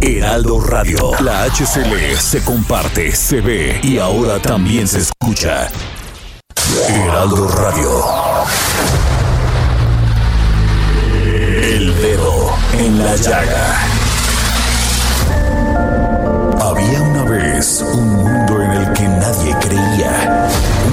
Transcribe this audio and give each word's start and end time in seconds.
Heraldo 0.00 0.60
Radio. 0.60 1.10
La 1.20 1.44
HCL 1.44 2.16
se 2.18 2.42
comparte, 2.44 3.10
se 3.14 3.40
ve 3.40 3.80
y 3.82 3.98
ahora 3.98 4.38
también 4.38 4.86
se 4.86 4.98
escucha. 4.98 5.68
Heraldo 6.88 7.48
Radio. 7.48 8.04
El 11.24 12.00
dedo 12.00 12.54
en 12.78 12.98
la 13.04 13.16
llaga. 13.16 13.97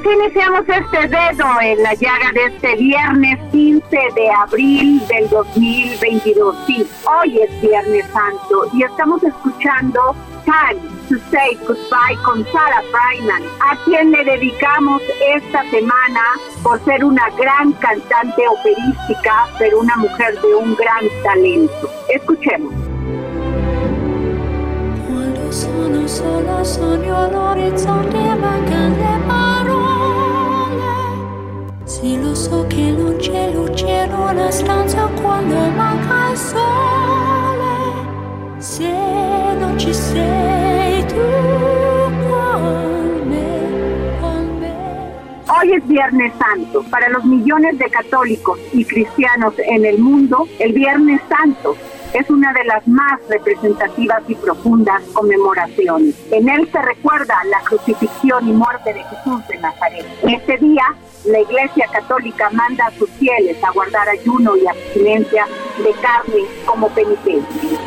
Así 0.00 0.08
iniciamos 0.08 0.62
este 0.66 1.08
dedo 1.08 1.46
en 1.60 1.82
la 1.82 1.94
llaga 1.94 2.32
de 2.32 2.46
este 2.46 2.76
viernes 2.76 3.38
15 3.50 3.96
de 4.14 4.30
abril 4.30 5.06
del 5.08 5.28
2022. 5.28 6.56
Sí, 6.66 6.86
hoy 7.04 7.38
es 7.38 7.60
Viernes 7.60 8.06
Santo 8.12 8.70
y 8.72 8.82
estamos 8.82 9.22
escuchando 9.22 10.14
Time 10.44 10.80
to 11.08 11.16
Say 11.30 11.56
Goodbye 11.66 12.22
con 12.24 12.44
Sarah 12.52 12.82
Brightman, 12.92 13.42
a 13.60 13.76
quien 13.84 14.10
le 14.10 14.24
dedicamos 14.24 15.02
esta 15.34 15.68
semana 15.70 16.20
por 16.62 16.82
ser 16.84 17.04
una 17.04 17.28
gran 17.30 17.72
cantante 17.72 18.42
operística, 18.48 19.48
pero 19.58 19.80
una 19.80 19.96
mujer 19.96 20.40
de 20.40 20.54
un 20.54 20.74
gran 20.76 21.04
talento. 21.22 21.90
Escuchemos. 22.14 22.72
Sì 32.50 32.50
lo 32.50 32.58
so 32.62 32.66
che 32.66 32.92
c'è 33.18 33.52
luce 33.52 33.86
in 33.86 34.12
una 34.12 34.50
stanza 34.50 35.06
quando 35.22 35.54
manca 35.54 36.32
il 36.32 36.36
sole 36.36 38.08
Se 38.58 38.92
non 39.56 39.78
ci 39.78 39.94
sei 39.94 41.06
tu 41.06 41.14
con 41.14 43.28
me, 43.28 44.18
con 44.20 44.58
me 44.58 44.74
Hoy 45.46 45.74
es 45.74 45.86
Viernes 45.86 46.32
Santo. 46.38 46.82
Para 46.90 47.08
los 47.10 47.24
millones 47.24 47.78
de 47.78 47.88
católicos 47.88 48.58
y 48.72 48.84
cristianos 48.84 49.54
en 49.58 49.84
el 49.84 49.98
mundo, 49.98 50.48
el 50.58 50.72
Viernes 50.72 51.20
Santo 51.28 51.76
es 52.12 52.28
una 52.28 52.52
de 52.52 52.64
las 52.64 52.84
más 52.88 53.20
representativas 53.28 54.24
y 54.26 54.34
profundas 54.34 55.00
conmemoraciones. 55.12 56.16
En 56.32 56.48
él 56.48 56.68
se 56.72 56.82
recuerda 56.82 57.36
la 57.48 57.60
crucifixión 57.60 58.48
y 58.48 58.52
muerte 58.52 58.92
de 58.92 59.04
Jesús 59.04 59.46
de 59.46 59.58
Nazaret. 59.58 60.04
Este 60.24 60.58
día, 60.58 60.82
la 61.24 61.40
Iglesia 61.40 61.86
Católica 61.92 62.50
manda 62.50 62.86
a 62.86 62.90
sus 62.92 63.10
fieles 63.10 63.62
a 63.62 63.70
guardar 63.72 64.08
ayuno 64.08 64.56
y 64.56 64.66
abstinencia 64.66 65.46
de 65.78 65.92
carne 66.00 66.44
como 66.66 66.88
penitencia. 66.88 67.78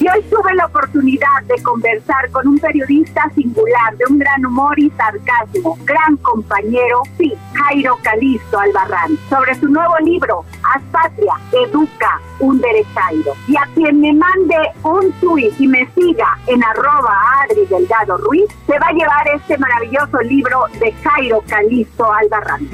Y 0.00 0.08
hoy 0.08 0.22
tuve 0.30 0.54
la 0.54 0.66
oportunidad 0.66 1.42
de 1.46 1.60
conversar 1.62 2.30
con 2.30 2.46
un 2.46 2.58
periodista 2.58 3.28
singular, 3.34 3.96
de 3.96 4.04
un 4.08 4.18
gran 4.18 4.46
humor 4.46 4.78
y 4.78 4.90
sarcasmo, 4.90 5.76
gran 5.84 6.16
compañero, 6.18 7.02
sí, 7.16 7.34
Jairo 7.52 7.98
Calisto 8.02 8.60
Albarrán, 8.60 9.18
sobre 9.28 9.56
su 9.56 9.66
nuevo 9.66 9.94
libro, 10.04 10.44
Haz 10.62 10.82
Patria, 10.92 11.34
Educa, 11.52 12.20
un 12.38 12.60
derechairo. 12.60 13.32
Y 13.48 13.56
a 13.56 13.66
quien 13.74 14.00
me 14.00 14.12
mande 14.12 14.56
un 14.84 15.10
tuit 15.20 15.52
y 15.58 15.66
me 15.66 15.88
siga 15.94 16.38
en 16.46 16.62
arroba 16.62 17.18
Adri 17.42 17.66
Delgado 17.66 18.18
Ruiz, 18.18 18.46
se 18.68 18.78
va 18.78 18.86
a 18.86 18.92
llevar 18.92 19.28
este 19.34 19.58
maravilloso 19.58 20.20
libro 20.20 20.66
de 20.78 20.92
Jairo 20.92 21.42
Calisto 21.48 22.12
Albarrán. 22.12 22.68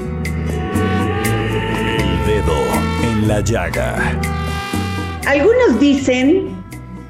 El 1.97 2.25
dedo 2.27 2.55
en 3.01 3.27
la 3.27 3.39
llaga. 3.41 3.95
Algunos 5.25 5.79
dicen 5.79 6.64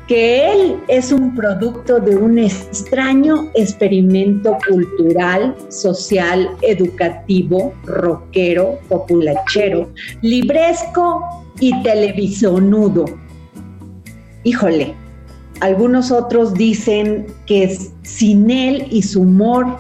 que 0.08 0.52
él 0.52 0.80
es 0.88 1.12
un 1.12 1.34
producto 1.34 2.00
de 2.00 2.16
un 2.16 2.38
extraño 2.38 3.50
experimento 3.56 4.58
cultural, 4.68 5.56
social, 5.70 6.50
educativo, 6.62 7.74
rockero, 7.86 8.80
populachero, 8.88 9.90
libresco 10.22 11.24
y 11.60 11.82
televisonudo. 11.82 13.06
Híjole, 14.44 14.94
algunos 15.62 16.12
otros 16.12 16.54
dicen 16.54 17.26
que 17.48 17.76
sin 18.04 18.52
él 18.52 18.88
y 18.92 19.02
su 19.02 19.22
humor, 19.22 19.80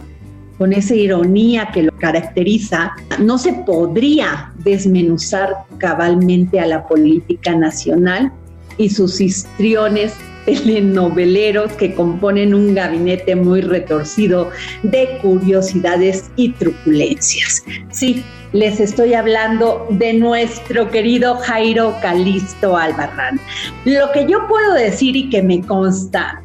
con 0.58 0.74
esa 0.74 0.96
ironía 0.96 1.70
que 1.72 1.84
lo 1.84 1.92
caracteriza, 1.98 2.94
no 3.20 3.38
se 3.38 3.54
podría 3.54 4.54
desmenuzar 4.64 5.66
cabalmente 5.78 6.60
a 6.60 6.66
la 6.66 6.88
política 6.88 7.54
nacional 7.56 8.32
y 8.78 8.90
sus 8.90 9.20
histriones 9.22 10.14
telenoveleros 10.46 11.72
que 11.74 11.94
componen 11.94 12.54
un 12.54 12.76
gabinete 12.76 13.36
muy 13.36 13.62
retorcido 13.62 14.52
de 14.84 15.18
curiosidades 15.22 16.30
y 16.36 16.52
truculencias. 16.52 17.64
Sí, 17.92 18.24
les 18.54 18.80
estoy 18.80 19.14
hablando 19.14 19.88
de 19.90 20.14
nuestro 20.14 20.90
querido 20.90 21.36
Jairo 21.36 21.96
Calisto 22.02 22.78
Albarrán. 22.78 23.40
Lo 23.86 24.12
que 24.14 24.28
yo 24.28 24.48
puedo 24.48 24.74
decir 24.74 25.16
y 25.16 25.30
que 25.30 25.42
me 25.42 25.62
consta 25.62 26.42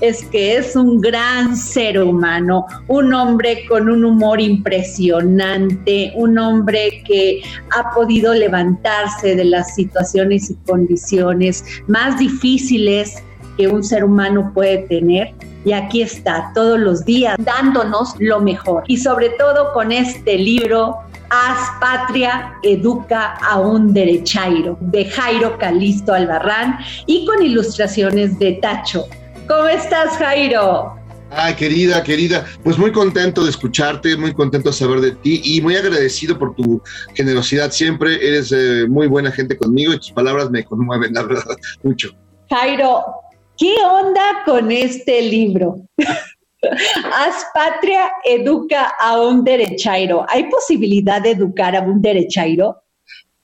es 0.00 0.24
que 0.26 0.56
es 0.56 0.76
un 0.76 1.00
gran 1.00 1.56
ser 1.56 2.00
humano, 2.02 2.66
un 2.88 3.12
hombre 3.12 3.64
con 3.68 3.88
un 3.88 4.04
humor 4.04 4.40
impresionante, 4.40 6.12
un 6.14 6.38
hombre 6.38 7.02
que 7.06 7.42
ha 7.76 7.92
podido 7.94 8.34
levantarse 8.34 9.34
de 9.34 9.44
las 9.44 9.74
situaciones 9.74 10.50
y 10.50 10.54
condiciones 10.66 11.64
más 11.86 12.18
difíciles 12.18 13.22
que 13.56 13.68
un 13.68 13.84
ser 13.84 14.04
humano 14.04 14.50
puede 14.54 14.78
tener. 14.88 15.32
Y 15.64 15.72
aquí 15.72 16.02
está 16.02 16.50
todos 16.54 16.78
los 16.78 17.04
días 17.04 17.36
dándonos 17.38 18.14
lo 18.18 18.40
mejor. 18.40 18.84
Y 18.86 18.98
sobre 18.98 19.30
todo 19.30 19.72
con 19.72 19.92
este 19.92 20.36
libro, 20.36 20.98
Haz 21.30 21.80
Patria, 21.80 22.54
Educa 22.62 23.34
a 23.40 23.58
un 23.58 23.92
Derechairo, 23.94 24.76
de 24.80 25.06
Jairo 25.06 25.58
Calisto 25.58 26.12
Albarrán 26.12 26.78
y 27.06 27.24
con 27.26 27.42
ilustraciones 27.42 28.38
de 28.38 28.52
Tacho. 28.52 29.06
¿Cómo 29.46 29.66
estás, 29.68 30.16
Jairo? 30.16 30.94
Ay, 31.30 31.54
querida, 31.54 32.02
querida, 32.02 32.46
pues 32.62 32.78
muy 32.78 32.92
contento 32.92 33.44
de 33.44 33.50
escucharte, 33.50 34.16
muy 34.16 34.32
contento 34.32 34.70
de 34.70 34.74
saber 34.74 35.00
de 35.00 35.10
ti 35.12 35.40
y 35.44 35.60
muy 35.60 35.76
agradecido 35.76 36.38
por 36.38 36.54
tu 36.54 36.80
generosidad 37.14 37.70
siempre. 37.70 38.26
Eres 38.26 38.52
eh, 38.52 38.86
muy 38.88 39.06
buena 39.06 39.30
gente 39.30 39.56
conmigo 39.56 39.92
y 39.92 39.98
tus 39.98 40.12
palabras 40.12 40.50
me 40.50 40.64
conmueven, 40.64 41.12
la 41.12 41.24
verdad, 41.24 41.56
mucho. 41.82 42.10
Jairo, 42.48 43.04
¿qué 43.58 43.74
onda 43.84 44.42
con 44.46 44.70
este 44.70 45.20
libro? 45.22 45.76
Haz 47.12 47.46
patria, 47.52 48.12
educa 48.24 48.94
a 48.98 49.20
un 49.20 49.44
derechairo. 49.44 50.24
¿Hay 50.28 50.48
posibilidad 50.48 51.20
de 51.20 51.32
educar 51.32 51.76
a 51.76 51.82
un 51.82 52.00
derechairo? 52.00 52.82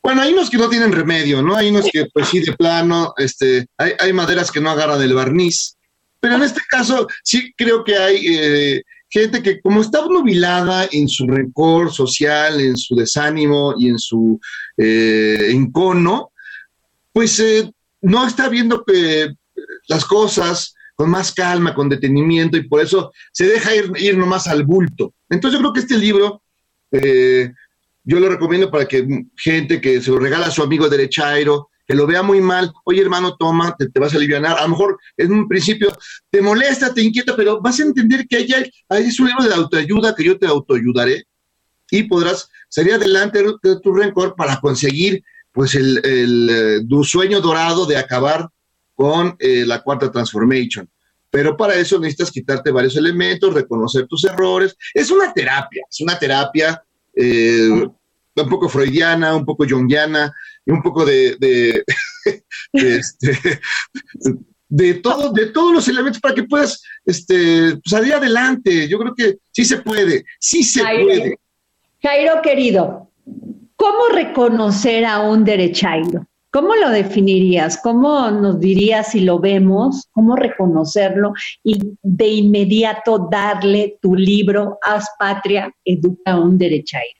Bueno, 0.03 0.23
hay 0.23 0.33
unos 0.33 0.49
que 0.49 0.57
no 0.57 0.71
tienen 0.71 0.93
remedio, 0.93 1.43
¿no? 1.43 1.57
Hay 1.57 1.69
unos 1.69 1.91
que, 1.93 2.07
pues 2.15 2.29
sí, 2.29 2.41
de 2.41 2.53
plano, 2.55 3.13
este, 3.19 3.67
hay, 3.77 3.93
hay 3.99 4.15
maderas 4.15 4.51
que 4.51 4.61
no 4.61 4.71
agarran 4.71 5.03
el 5.03 5.13
barniz. 5.13 5.77
Pero 6.21 6.37
en 6.37 6.43
este 6.43 6.61
caso, 6.69 7.07
sí 7.25 7.53
creo 7.57 7.83
que 7.83 7.97
hay 7.97 8.27
eh, 8.27 8.83
gente 9.09 9.43
que, 9.43 9.61
como 9.61 9.81
está 9.81 10.07
nubilada 10.07 10.89
en 10.93 11.09
su 11.09 11.27
rencor 11.27 11.93
social, 11.93 12.61
en 12.61 12.77
su 12.77 12.95
desánimo 12.95 13.75
y 13.77 13.89
en 13.89 13.99
su 13.99 14.41
eh, 14.77 15.49
encono, 15.51 16.33
pues 17.13 17.41
eh, 17.41 17.71
no 18.03 18.27
está 18.27 18.49
viendo 18.49 18.85
que 18.85 19.35
las 19.89 20.05
cosas 20.05 20.75
con 20.95 21.11
más 21.11 21.33
calma, 21.33 21.75
con 21.75 21.89
detenimiento, 21.89 22.59
y 22.59 22.69
por 22.69 22.83
eso 22.83 23.11
se 23.33 23.47
deja 23.47 23.75
ir, 23.75 23.91
ir 23.97 24.19
nomás 24.19 24.47
al 24.47 24.65
bulto. 24.65 25.15
Entonces 25.31 25.59
yo 25.59 25.63
creo 25.63 25.73
que 25.73 25.81
este 25.81 25.97
libro, 25.97 26.43
eh, 26.93 27.51
yo 28.05 28.21
lo 28.21 28.29
recomiendo 28.29 28.71
para 28.71 28.87
que 28.87 29.07
gente 29.35 29.81
que 29.81 30.03
se 30.03 30.11
lo 30.11 30.19
regala 30.19 30.49
a 30.49 30.51
su 30.51 30.63
amigo 30.63 30.91
derechairo, 30.91 31.70
que 31.91 31.97
lo 31.97 32.07
vea 32.07 32.23
muy 32.23 32.41
mal, 32.41 32.73
oye 32.85 33.03
hermano, 33.03 33.35
toma, 33.37 33.75
te, 33.77 33.99
vas 33.99 34.15
a 34.15 34.17
aliviar. 34.17 34.47
A 34.47 34.63
lo 34.63 34.69
mejor 34.69 34.97
en 35.17 35.33
un 35.33 35.49
principio 35.49 35.93
te 36.31 36.41
molesta, 36.41 36.95
te 36.95 37.03
inquieta, 37.03 37.35
pero 37.35 37.61
vas 37.61 37.81
a 37.81 37.83
entender 37.83 38.29
que 38.29 38.37
hay, 38.37 38.71
es 38.91 39.19
un 39.19 39.27
libro 39.27 39.43
de 39.43 39.53
autoayuda 39.53 40.15
que 40.15 40.23
yo 40.23 40.39
te 40.39 40.47
autoayudaré 40.47 41.25
y 41.91 42.05
podrás 42.05 42.49
salir 42.69 42.93
adelante 42.93 43.43
de 43.61 43.81
tu 43.81 43.93
rencor 43.93 44.37
para 44.37 44.61
conseguir 44.61 45.25
pues 45.51 45.75
el, 45.75 46.01
eh, 46.05 47.03
sueño 47.03 47.41
dorado 47.41 47.85
de 47.87 47.97
acabar 47.97 48.49
con 48.95 49.35
eh, 49.41 49.65
la 49.67 49.83
cuarta 49.83 50.13
transformation. 50.13 50.89
Pero 51.29 51.57
para 51.57 51.75
eso 51.75 51.99
necesitas 51.99 52.31
quitarte 52.31 52.71
varios 52.71 52.97
elementos, 52.97 53.53
reconocer 53.53 54.07
tus 54.07 54.25
errores. 54.27 54.77
Es 54.95 55.11
una 55.11 55.33
terapia, 55.33 55.83
es 55.91 56.01
una 56.01 56.17
terapia 56.17 56.81
eh, 57.17 57.89
un 58.37 58.49
poco 58.49 58.69
freudiana, 58.69 59.35
un 59.35 59.45
poco 59.45 59.67
jungiana, 59.69 60.33
y 60.67 60.71
un 60.71 60.83
poco 60.83 61.05
de, 61.05 61.37
de, 61.41 61.85
este, 62.73 63.61
de, 64.69 64.95
todo, 64.95 65.33
de 65.33 65.47
todos 65.47 65.73
los 65.73 65.89
elementos 65.89 66.21
para 66.21 66.35
que 66.35 66.45
puedas 66.45 66.83
este, 67.05 67.79
salir 67.85 68.15
adelante. 68.15 68.89
Yo 68.89 68.99
creo 68.99 69.15
que 69.15 69.39
sí 69.51 69.65
se 69.65 69.79
puede, 69.79 70.25
sí 70.39 70.63
se 70.63 70.83
puede. 70.83 71.39
Jairo, 72.03 72.41
querido, 72.43 73.11
¿cómo 73.77 74.09
reconocer 74.13 75.05
a 75.05 75.21
un 75.21 75.45
derechairo? 75.45 76.27
¿Cómo 76.53 76.75
lo 76.75 76.91
definirías? 76.91 77.79
¿Cómo 77.81 78.29
nos 78.31 78.59
dirías 78.59 79.13
si 79.13 79.21
lo 79.21 79.39
vemos? 79.39 80.09
¿Cómo 80.11 80.35
reconocerlo? 80.35 81.33
Y 81.63 81.79
de 82.03 82.27
inmediato 82.27 83.29
darle 83.31 83.99
tu 84.03 84.17
libro, 84.17 84.79
Haz 84.83 85.07
Patria, 85.17 85.73
Educa 85.85 86.33
a 86.33 86.41
un 86.41 86.59
derechairo. 86.59 87.20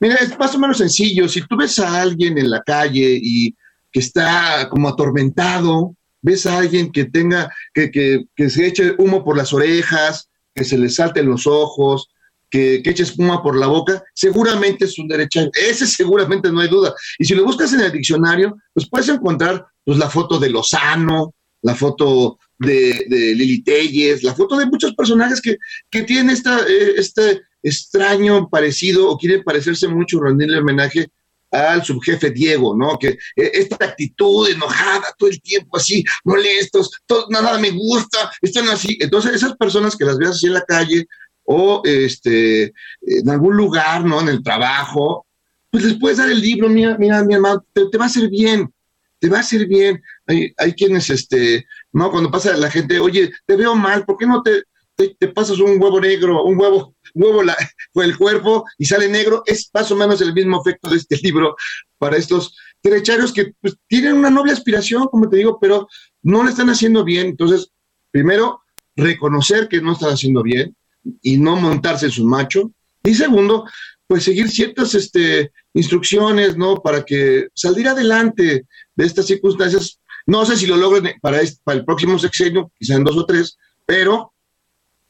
Mira, 0.00 0.16
es 0.16 0.38
más 0.38 0.54
o 0.54 0.58
menos 0.58 0.78
sencillo. 0.78 1.28
Si 1.28 1.40
tú 1.46 1.56
ves 1.56 1.78
a 1.78 2.02
alguien 2.02 2.38
en 2.38 2.50
la 2.50 2.62
calle 2.62 3.18
y 3.20 3.54
que 3.90 4.00
está 4.00 4.68
como 4.70 4.88
atormentado, 4.88 5.94
ves 6.22 6.46
a 6.46 6.58
alguien 6.58 6.92
que 6.92 7.06
tenga, 7.06 7.52
que, 7.74 7.90
que, 7.90 8.24
que 8.36 8.50
se 8.50 8.66
eche 8.66 8.94
humo 8.98 9.24
por 9.24 9.36
las 9.36 9.52
orejas, 9.52 10.28
que 10.54 10.64
se 10.64 10.78
le 10.78 10.88
salten 10.88 11.26
los 11.26 11.46
ojos, 11.46 12.08
que, 12.50 12.80
que 12.82 12.90
eche 12.90 13.02
espuma 13.02 13.42
por 13.42 13.56
la 13.56 13.66
boca, 13.66 14.02
seguramente 14.14 14.84
es 14.84 14.98
un 14.98 15.08
derecho. 15.08 15.50
Ese 15.54 15.86
seguramente 15.86 16.50
no 16.50 16.60
hay 16.60 16.68
duda. 16.68 16.94
Y 17.18 17.24
si 17.24 17.34
lo 17.34 17.44
buscas 17.44 17.72
en 17.72 17.80
el 17.80 17.92
diccionario, 17.92 18.56
pues 18.72 18.88
puedes 18.88 19.08
encontrar 19.08 19.66
pues, 19.84 19.98
la 19.98 20.08
foto 20.08 20.38
de 20.38 20.50
Lozano, 20.50 21.34
la 21.62 21.74
foto 21.74 22.38
de, 22.58 23.06
de 23.08 23.34
Lili 23.34 23.62
Telles, 23.62 24.22
la 24.22 24.34
foto 24.34 24.56
de 24.56 24.66
muchos 24.66 24.94
personajes 24.94 25.40
que, 25.40 25.56
que 25.90 26.02
tienen 26.02 26.30
esta, 26.30 26.60
eh, 26.60 26.94
este 26.96 27.42
extraño 27.62 28.48
parecido 28.48 29.10
o 29.10 29.18
quieren 29.18 29.42
parecerse 29.42 29.88
mucho, 29.88 30.20
rendirle 30.20 30.58
homenaje 30.58 31.08
al 31.50 31.84
subjefe 31.84 32.30
Diego, 32.30 32.76
¿no? 32.76 32.98
Que 32.98 33.08
eh, 33.08 33.50
esta 33.54 33.76
actitud 33.84 34.48
enojada 34.48 35.06
todo 35.16 35.30
el 35.30 35.40
tiempo 35.40 35.76
así, 35.76 36.04
molestos, 36.24 36.90
nada 37.30 37.58
me 37.58 37.70
gusta, 37.70 38.30
están 38.42 38.68
así. 38.68 38.98
Entonces 39.00 39.34
esas 39.34 39.56
personas 39.56 39.96
que 39.96 40.04
las 40.04 40.18
veas 40.18 40.32
así 40.32 40.46
en 40.46 40.54
la 40.54 40.64
calle 40.64 41.06
o 41.44 41.80
este, 41.84 42.72
en 43.00 43.28
algún 43.30 43.56
lugar, 43.56 44.04
¿no? 44.04 44.20
En 44.20 44.28
el 44.28 44.42
trabajo, 44.42 45.26
pues 45.70 45.84
les 45.84 45.98
puedes 45.98 46.18
dar 46.18 46.30
el 46.30 46.40
libro, 46.40 46.68
mira, 46.68 46.96
mira, 46.98 47.24
mi 47.24 47.34
hermano, 47.34 47.64
te, 47.72 47.96
va 47.96 48.04
a 48.04 48.08
hacer 48.08 48.28
bien, 48.28 48.70
te 49.18 49.28
va 49.28 49.38
a 49.38 49.40
hacer 49.40 49.66
bien. 49.66 50.02
Hay, 50.26 50.52
hay 50.58 50.72
quienes, 50.74 51.08
este, 51.08 51.66
¿no? 51.92 52.10
Cuando 52.10 52.30
pasa 52.30 52.56
la 52.56 52.70
gente, 52.70 52.98
oye, 53.00 53.32
te 53.46 53.56
veo 53.56 53.74
mal, 53.74 54.04
¿por 54.04 54.18
qué 54.18 54.26
no 54.26 54.42
te, 54.42 54.62
te, 54.98 55.28
pasas 55.28 55.58
un 55.60 55.80
huevo 55.80 56.00
negro, 56.00 56.42
un 56.44 56.58
huevo, 56.58 56.94
huevo 57.14 57.42
la, 57.42 57.56
el 57.94 58.16
cuerpo 58.16 58.64
y 58.76 58.84
sale 58.84 59.08
negro? 59.08 59.42
Es 59.46 59.70
más 59.72 59.90
o 59.90 59.96
menos 59.96 60.20
el 60.20 60.34
mismo 60.34 60.60
efecto 60.60 60.90
de 60.90 60.96
este 60.96 61.16
libro 61.22 61.56
para 61.98 62.16
estos 62.16 62.56
derecharios 62.82 63.32
que 63.32 63.52
pues, 63.60 63.76
tienen 63.86 64.14
una 64.14 64.30
noble 64.30 64.52
aspiración, 64.52 65.06
como 65.08 65.28
te 65.28 65.36
digo, 65.36 65.58
pero 65.60 65.88
no 66.22 66.44
le 66.44 66.50
están 66.50 66.70
haciendo 66.70 67.04
bien. 67.04 67.28
Entonces, 67.28 67.70
primero, 68.10 68.62
reconocer 68.96 69.68
que 69.68 69.80
no 69.80 69.92
están 69.92 70.12
haciendo 70.12 70.42
bien, 70.42 70.76
y 71.22 71.38
no 71.38 71.56
montarse 71.56 72.06
en 72.06 72.12
su 72.12 72.24
macho. 72.24 72.72
Y 73.02 73.14
segundo, 73.14 73.66
pues 74.06 74.24
seguir 74.24 74.50
ciertas 74.50 74.94
este, 74.94 75.52
instrucciones, 75.74 76.56
¿no? 76.56 76.76
Para 76.76 77.04
que 77.04 77.48
salir 77.54 77.88
adelante 77.88 78.66
de 78.94 79.06
estas 79.06 79.26
circunstancias. 79.26 80.00
No 80.26 80.44
sé 80.44 80.56
si 80.56 80.66
lo 80.66 80.76
logren 80.76 81.14
para, 81.20 81.40
para 81.64 81.78
el 81.78 81.84
próximo 81.84 82.18
sexenio, 82.18 82.70
quizá 82.78 82.94
en 82.94 83.04
dos 83.04 83.16
o 83.16 83.24
tres, 83.24 83.56
pero 83.86 84.32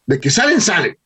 de 0.08 0.18
que 0.18 0.30
salen, 0.30 0.60
salen. 0.60 0.96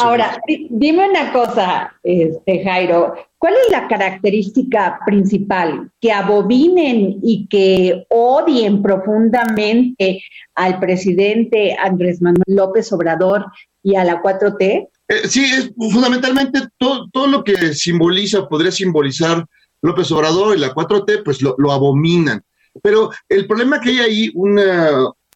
Ahora, 0.00 0.40
dime 0.70 1.06
una 1.06 1.32
cosa, 1.34 1.94
este, 2.02 2.64
Jairo, 2.64 3.14
¿cuál 3.36 3.54
es 3.62 3.70
la 3.70 3.86
característica 3.88 5.00
principal? 5.04 5.90
Que 6.00 6.12
abominen 6.12 7.18
y 7.22 7.46
que 7.48 8.06
odien 8.08 8.80
profundamente 8.80 10.22
al 10.54 10.80
presidente 10.80 11.76
Andrés 11.78 12.22
Manuel 12.22 12.44
López 12.46 12.90
Obrador 12.92 13.44
y 13.82 13.96
a 13.96 14.04
la 14.04 14.22
4T. 14.22 14.88
Eh, 15.08 15.28
sí, 15.28 15.44
es 15.44 15.72
fundamentalmente 15.92 16.60
todo, 16.78 17.10
todo, 17.12 17.26
lo 17.26 17.44
que 17.44 17.74
simboliza, 17.74 18.48
podría 18.48 18.72
simbolizar 18.72 19.44
López 19.82 20.10
Obrador 20.10 20.56
y 20.56 20.60
la 20.60 20.72
4T, 20.72 21.22
pues 21.22 21.42
lo, 21.42 21.54
lo 21.58 21.72
abominan. 21.72 22.42
Pero 22.82 23.10
el 23.28 23.46
problema 23.46 23.80
que 23.80 23.90
hay 23.90 23.98
ahí, 23.98 24.30
una, 24.34 24.90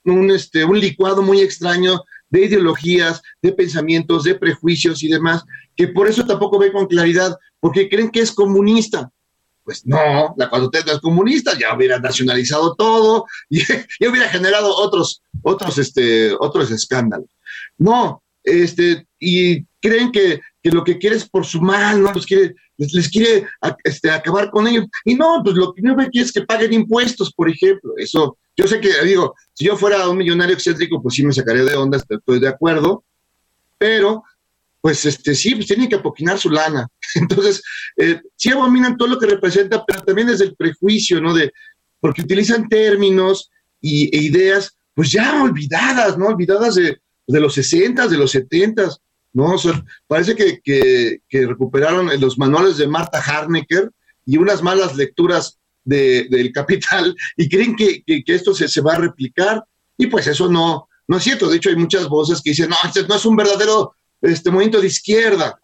un, 0.05 0.31
este, 0.31 0.65
un 0.65 0.81
licuado 0.81 1.23
muy 1.23 1.43
extraño 1.43 2.01
de 2.31 2.47
ideologías, 2.47 3.23
de 3.43 3.53
pensamientos, 3.53 4.25
de 4.25 4.37
prejuicios 4.37 5.03
y 5.03 5.09
demás, 5.09 5.45
que 5.77 5.89
por 5.89 6.09
eso 6.09 6.25
tampoco 6.25 6.59
ven 6.59 6.73
con 6.73 6.87
claridad, 6.87 7.37
porque 7.59 7.89
creen 7.89 8.11
que 8.11 8.21
es 8.21 8.33
comunista. 8.33 9.11
Pues 9.65 9.87
no, 9.87 10.35
la 10.37 10.49
cuando 10.49 10.71
no 10.73 10.93
es 10.93 11.01
comunista, 11.01 11.57
ya 11.59 11.75
hubiera 11.77 11.99
nacionalizado 11.99 12.75
todo 12.75 13.27
y 13.49 13.61
ya 14.01 14.11
hubiera 14.11 14.29
generado 14.29 14.75
otros, 14.75 15.23
otros, 15.43 15.79
este, 15.79 16.33
otros 16.39 16.71
escándalos. 16.71 17.29
No, 17.77 18.23
este, 18.43 19.07
y 19.19 19.65
creen 19.81 20.11
que, 20.13 20.41
que 20.63 20.71
lo 20.71 20.83
que 20.83 20.99
quiere 20.99 21.17
es 21.17 21.29
por 21.29 21.45
su 21.45 21.61
mal, 21.61 22.03
¿no? 22.03 22.13
Los 22.13 22.27
quiere, 22.27 22.55
les, 22.93 23.09
quiere 23.09 23.47
este, 23.85 24.11
acabar 24.11 24.51
con 24.51 24.67
ellos. 24.67 24.87
Y 25.05 25.15
no, 25.15 25.43
pues 25.45 25.57
lo 25.57 25.73
que 25.73 25.83
no 25.83 25.95
quiere 25.97 26.27
es 26.27 26.33
que 26.33 26.43
paguen 26.43 26.73
impuestos, 26.73 27.33
por 27.33 27.51
ejemplo. 27.51 27.93
Eso, 27.97 28.39
yo 28.57 28.67
sé 28.67 28.81
que, 28.81 28.91
digo, 29.05 29.35
si 29.53 29.67
yo 29.67 29.77
fuera 29.77 30.09
un 30.09 30.17
millonario 30.17 30.55
excéntrico, 30.55 31.03
pues 31.03 31.15
sí 31.15 31.25
me 31.25 31.33
sacaría 31.33 31.65
de 31.65 31.77
onda, 31.77 31.99
estoy 31.99 32.41
de 32.41 32.49
acuerdo, 32.49 33.05
pero 33.79 34.23
pues 34.81 35.05
este 35.05 35.35
sí, 35.35 35.55
pues 35.55 35.67
tienen 35.67 35.89
que 35.89 35.97
apoquinar 35.97 36.39
su 36.39 36.51
lana. 36.51 36.89
Entonces, 37.15 37.63
eh, 37.97 38.21
sí 38.37 38.51
abominan 38.51 38.97
todo 38.97 39.09
lo 39.09 39.19
que 39.19 39.27
representa, 39.27 39.85
pero 39.85 40.03
también 40.03 40.29
desde 40.29 40.47
el 40.47 40.57
prejuicio, 40.57 41.21
¿no? 41.21 41.35
De, 41.35 41.53
porque 42.01 42.23
utilizan 42.23 42.69
términos 42.69 43.51
y, 43.81 44.15
e 44.17 44.23
ideas, 44.23 44.77
pues 44.95 45.13
ya 45.13 45.43
olvidadas, 45.43 46.17
¿no? 46.17 46.29
Olvidadas 46.29 46.77
de, 46.77 46.99
de 47.27 47.41
los 47.41 47.55
60, 47.55 48.09
de 48.09 48.17
los 48.17 48.31
70, 48.31 48.89
¿no? 49.33 49.55
Parece 50.07 50.35
que, 50.35 50.61
que, 51.29 51.47
recuperaron 51.47 52.11
los 52.21 52.39
manuales 52.39 52.77
de 52.77 52.89
Marta 52.89 53.21
Harnecker 53.21 53.91
y 54.27 54.37
unas 54.37 54.63
malas 54.63 54.97
lecturas 54.97 55.59
de, 55.85 56.27
del 56.31 56.53
Capital 56.53 57.15
y 57.37 57.49
creen 57.49 57.77
que, 57.77 58.03
que, 58.05 58.23
esto 58.27 58.55
se, 58.55 58.69
se, 58.69 58.81
va 58.81 58.95
a 58.95 58.99
replicar 58.99 59.65
y 59.97 60.07
pues 60.07 60.27
eso 60.27 60.49
no, 60.49 60.89
no 61.07 61.17
es 61.17 61.25
cierto. 61.25 61.49
De 61.49 61.57
hecho, 61.57 61.71
hay 61.71 61.77
muchas 61.77 62.09
voces 62.09 62.41
que 62.43 62.51
dicen, 62.51 62.71
no, 62.71 62.77
este 62.85 63.07
no 63.07 63.17
es 63.17 63.25
un 63.25 63.37
verdadero 63.37 63.95
este, 64.21 64.51
movimiento 64.51 64.81
de 64.81 64.89
izquierda. 64.89 65.59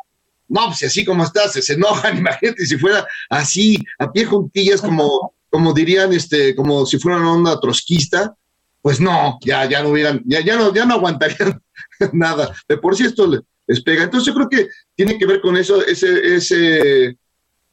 No, 0.49 0.67
pues 0.67 0.85
así 0.85 1.05
como 1.05 1.25
está, 1.25 1.49
se, 1.49 1.63
se 1.63 1.75
enojan, 1.75 2.19
imagínate 2.19 2.67
si 2.67 2.79
fuera 2.79 3.07
así, 3.31 3.77
a 3.99 4.11
pie 4.13 4.25
juntillas, 4.27 4.81
como, 4.81 5.35
como 5.51 5.73
dirían, 5.73 6.13
este, 6.13 6.55
como 6.55 6.87
si 6.87 6.99
fuera 6.99 7.19
una 7.19 7.33
onda 7.33 7.61
trotskista, 7.61 8.35
pues 8.83 9.01
no, 9.01 9.39
ya, 9.43 9.65
ya 9.65 9.83
no 9.83 9.89
hubieran, 9.89 10.23
ya, 10.27 10.41
ya 10.41 10.57
no, 10.57 10.73
ya 10.73 10.85
no 10.85 10.95
aguantarían 10.95 11.61
nada. 12.13 12.55
De 12.69 12.77
por 12.79 12.95
sí 12.95 13.05
esto 13.05 13.27
Entonces 13.67 14.25
yo 14.25 14.35
creo 14.35 14.49
que 14.49 14.69
tiene 14.95 15.19
que 15.19 15.27
ver 15.27 15.41
con 15.41 15.57
eso, 15.57 15.85
ese, 15.85 16.37
ese, 16.37 17.17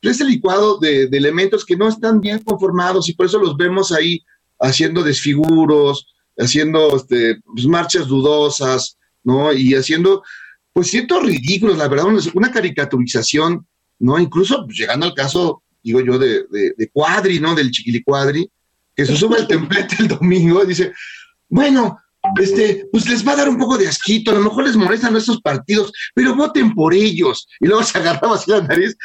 ese 0.01 0.25
licuado 0.25 0.79
de, 0.79 1.03
elementos 1.03 1.65
que 1.65 1.77
no 1.77 1.87
están 1.87 2.19
bien 2.19 2.39
conformados 2.39 3.09
y 3.09 3.13
por 3.13 3.27
eso 3.27 3.39
los 3.39 3.55
vemos 3.55 3.91
ahí 3.91 4.23
haciendo 4.59 5.03
desfiguros, 5.03 6.07
haciendo 6.37 6.95
este, 6.95 7.39
pues, 7.45 7.65
marchas 7.67 8.07
dudosas, 8.07 8.97
¿no? 9.23 9.53
Y 9.53 9.75
haciendo, 9.75 10.23
pues, 10.71 10.87
ciertos 10.87 11.23
ridículos, 11.23 11.77
la 11.77 11.87
verdad, 11.87 12.05
una 12.33 12.51
caricaturización, 12.51 13.67
¿no? 13.99 14.19
Incluso 14.19 14.65
pues, 14.65 14.77
llegando 14.77 15.05
al 15.05 15.13
caso, 15.13 15.63
digo 15.83 16.01
yo, 16.01 16.17
de, 16.17 16.45
de, 16.49 16.73
de 16.75 16.89
Cuadri, 16.91 17.39
¿no? 17.39 17.53
Del 17.53 17.71
Chiquilicuadri, 17.71 18.49
que 18.95 19.05
se 19.05 19.15
sube 19.15 19.37
al 19.37 19.47
templete 19.47 19.97
el 19.99 20.07
domingo 20.07 20.63
y 20.63 20.67
dice, 20.67 20.93
bueno, 21.49 21.99
este, 22.39 22.87
pues 22.91 23.07
les 23.09 23.27
va 23.27 23.33
a 23.33 23.37
dar 23.37 23.49
un 23.49 23.57
poco 23.57 23.77
de 23.77 23.87
asquito, 23.87 24.31
a 24.31 24.35
lo 24.35 24.41
mejor 24.41 24.65
les 24.65 24.75
molestan 24.75 25.15
estos 25.15 25.41
partidos, 25.41 25.91
pero 26.13 26.35
voten 26.35 26.73
por 26.73 26.93
ellos. 26.93 27.47
Y 27.59 27.67
luego 27.67 27.83
se 27.83 27.97
agarraba 27.97 28.35
así 28.35 28.51
la 28.51 28.61
nariz. 28.61 28.97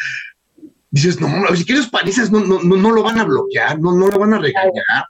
Dices, 0.91 1.21
no, 1.21 1.29
si 1.55 1.65
que 1.65 1.75
los 1.75 1.89
panistas 1.89 2.31
no, 2.31 2.41
no, 2.41 2.61
no, 2.61 2.91
lo 2.91 3.03
van 3.03 3.19
a 3.19 3.25
bloquear, 3.25 3.79
no, 3.79 3.93
no 3.93 4.09
lo 4.09 4.19
van 4.19 4.35
a 4.35 4.39
regañar. 4.39 5.05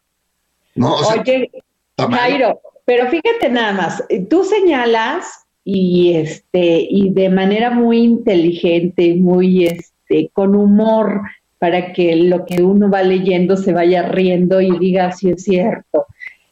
No, 0.74 0.96
Oye, 0.96 1.50
Jairo, 1.96 2.60
Pero 2.84 3.08
fíjate 3.10 3.48
nada 3.50 3.72
más, 3.72 4.04
tú 4.28 4.44
señalas 4.44 5.46
y 5.64 6.14
este 6.14 6.86
y 6.88 7.10
de 7.10 7.28
manera 7.28 7.70
muy 7.70 7.98
inteligente, 7.98 9.14
muy 9.14 9.66
este 9.66 10.30
con 10.32 10.56
humor 10.56 11.20
para 11.58 11.92
que 11.92 12.16
lo 12.16 12.46
que 12.46 12.62
uno 12.62 12.90
va 12.90 13.02
leyendo 13.02 13.56
se 13.56 13.72
vaya 13.72 14.02
riendo 14.02 14.60
y 14.60 14.78
diga 14.78 15.12
si 15.12 15.30
es 15.30 15.42
cierto. 15.42 16.06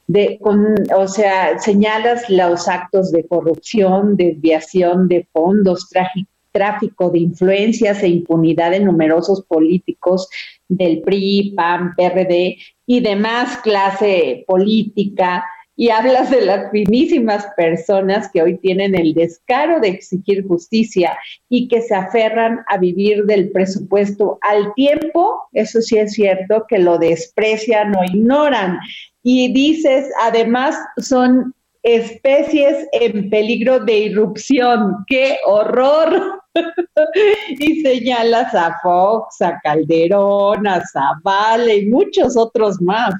De, 0.08 0.38
o 0.96 1.08
sea, 1.08 1.58
señalas 1.58 2.30
los 2.30 2.68
actos 2.68 3.10
de 3.10 3.26
corrupción, 3.26 4.16
desviación 4.16 5.08
de 5.08 5.26
fondos, 5.32 5.88
tráfico 6.52 7.10
de 7.10 7.18
influencias 7.18 8.02
e 8.02 8.08
impunidad 8.08 8.70
de 8.70 8.80
numerosos 8.80 9.42
políticos 9.42 10.28
del 10.68 11.02
PRI, 11.02 11.52
PAN, 11.56 11.94
PRD 11.96 12.56
y 12.86 13.00
demás 13.00 13.58
clase 13.58 14.44
política, 14.46 15.44
y 15.76 15.90
hablas 15.90 16.30
de 16.30 16.40
las 16.40 16.70
finísimas 16.70 17.46
personas 17.56 18.30
que 18.32 18.42
hoy 18.42 18.56
tienen 18.56 18.98
el 18.98 19.12
descaro 19.12 19.78
de 19.78 19.88
exigir 19.88 20.46
justicia 20.48 21.16
y 21.50 21.68
que 21.68 21.82
se 21.82 21.94
aferran 21.94 22.64
a 22.68 22.78
vivir 22.78 23.24
del 23.26 23.50
presupuesto 23.50 24.38
al 24.40 24.72
tiempo, 24.74 25.42
eso 25.52 25.82
sí 25.82 25.98
es 25.98 26.14
cierto, 26.14 26.64
que 26.66 26.78
lo 26.78 26.98
desprecian 26.98 27.94
o 27.94 28.02
ignoran. 28.04 28.78
Y 29.22 29.52
dices, 29.52 30.06
además, 30.22 30.76
son 30.96 31.54
especies 31.82 32.88
en 32.92 33.28
peligro 33.28 33.78
de 33.80 33.98
irrupción. 33.98 35.04
¡Qué 35.06 35.38
horror! 35.44 36.40
y 37.58 37.82
señalas 37.82 38.54
a 38.54 38.78
Fox, 38.82 39.42
a 39.42 39.60
Calderón, 39.62 40.66
a 40.66 40.82
Zavala 40.86 41.74
y 41.74 41.86
muchos 41.86 42.36
otros 42.36 42.80
más. 42.80 43.14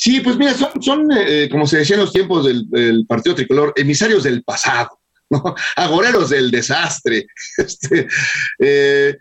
Sí, 0.00 0.20
pues 0.20 0.38
mira, 0.38 0.54
son, 0.54 0.82
son 0.82 1.08
eh, 1.14 1.46
como 1.50 1.66
se 1.66 1.76
decía 1.76 1.96
en 1.96 2.00
los 2.00 2.12
tiempos 2.14 2.46
del, 2.46 3.04
Partido 3.06 3.34
Tricolor, 3.34 3.74
emisarios 3.76 4.22
del 4.22 4.42
pasado, 4.42 4.98
¿no? 5.28 5.54
agoreros 5.76 6.30
del 6.30 6.50
desastre, 6.50 7.26
este, 7.58 8.08
eh, 8.60 9.14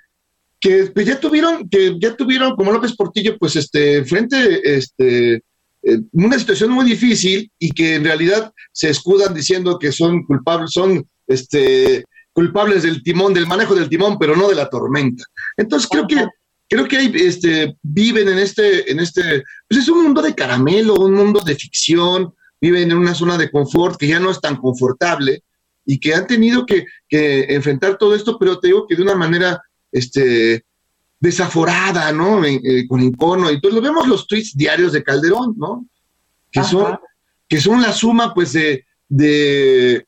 que 0.58 0.86
pues, 0.86 1.06
ya 1.06 1.20
tuvieron, 1.20 1.68
que 1.68 1.98
ya 2.00 2.16
tuvieron, 2.16 2.56
como 2.56 2.72
López 2.72 2.96
Portillo, 2.96 3.38
pues 3.38 3.58
este, 3.58 4.06
frente, 4.06 4.78
este, 4.78 5.44
eh, 5.84 6.00
una 6.14 6.40
situación 6.40 6.72
muy 6.72 6.86
difícil 6.86 7.52
y 7.60 7.72
que 7.72 7.96
en 7.96 8.06
realidad 8.06 8.54
se 8.72 8.90
escudan 8.90 9.34
diciendo 9.34 9.78
que 9.78 9.92
son 9.92 10.24
culpables, 10.24 10.72
son 10.72 11.06
este, 11.28 12.06
culpables 12.32 12.84
del 12.84 13.04
timón, 13.04 13.34
del 13.34 13.48
manejo 13.48 13.76
del 13.76 13.90
timón, 13.90 14.18
pero 14.18 14.34
no 14.34 14.48
de 14.48 14.56
la 14.56 14.70
tormenta. 14.70 15.26
Entonces 15.58 15.90
creo 15.92 16.08
que 16.08 16.26
creo 16.70 16.88
que 16.88 16.98
hay, 16.98 17.12
este, 17.16 17.76
viven 17.82 18.30
en 18.30 18.38
este, 18.38 18.90
en 18.92 19.00
este, 19.00 19.44
pues 19.68 19.82
es 19.82 19.90
un 19.90 20.04
mundo 20.04 20.22
de 20.22 20.36
caramelo, 20.36 20.94
un 20.94 21.14
mundo 21.14 21.42
de 21.42 21.56
ficción, 21.56 22.34
viven 22.62 22.92
en 22.92 22.98
una 22.98 23.16
zona 23.16 23.38
de 23.38 23.50
confort 23.50 24.00
que 24.00 24.08
ya 24.08 24.20
no 24.20 24.30
es 24.30 24.40
tan 24.40 24.58
confortable 24.58 25.44
y 25.86 26.00
que 26.00 26.14
han 26.14 26.28
tenido 26.28 26.66
que, 26.66 26.86
enfrentar 27.10 27.98
todo 27.98 28.14
esto, 28.14 28.38
pero 28.38 28.60
te 28.60 28.68
digo 28.68 28.86
que 28.88 28.96
de 28.96 29.02
una 29.02 29.16
manera, 29.16 29.62
este, 29.92 30.64
desaforada, 31.20 32.12
¿no? 32.12 32.46
Eh, 32.46 32.88
con 32.88 33.02
encono. 33.02 33.52
Y 33.52 33.60
pues 33.60 33.74
lo 33.74 33.82
vemos 33.82 34.08
los 34.08 34.28
tweets 34.28 34.56
diarios 34.56 34.94
de 34.94 35.04
Calderón, 35.04 35.56
¿no? 35.58 35.86
Que 36.52 36.64
son, 36.64 37.00
que 37.48 37.60
son 37.60 37.82
la 37.82 37.92
suma, 37.92 38.34
pues, 38.34 38.54
de, 38.54 38.86
de 39.08 40.06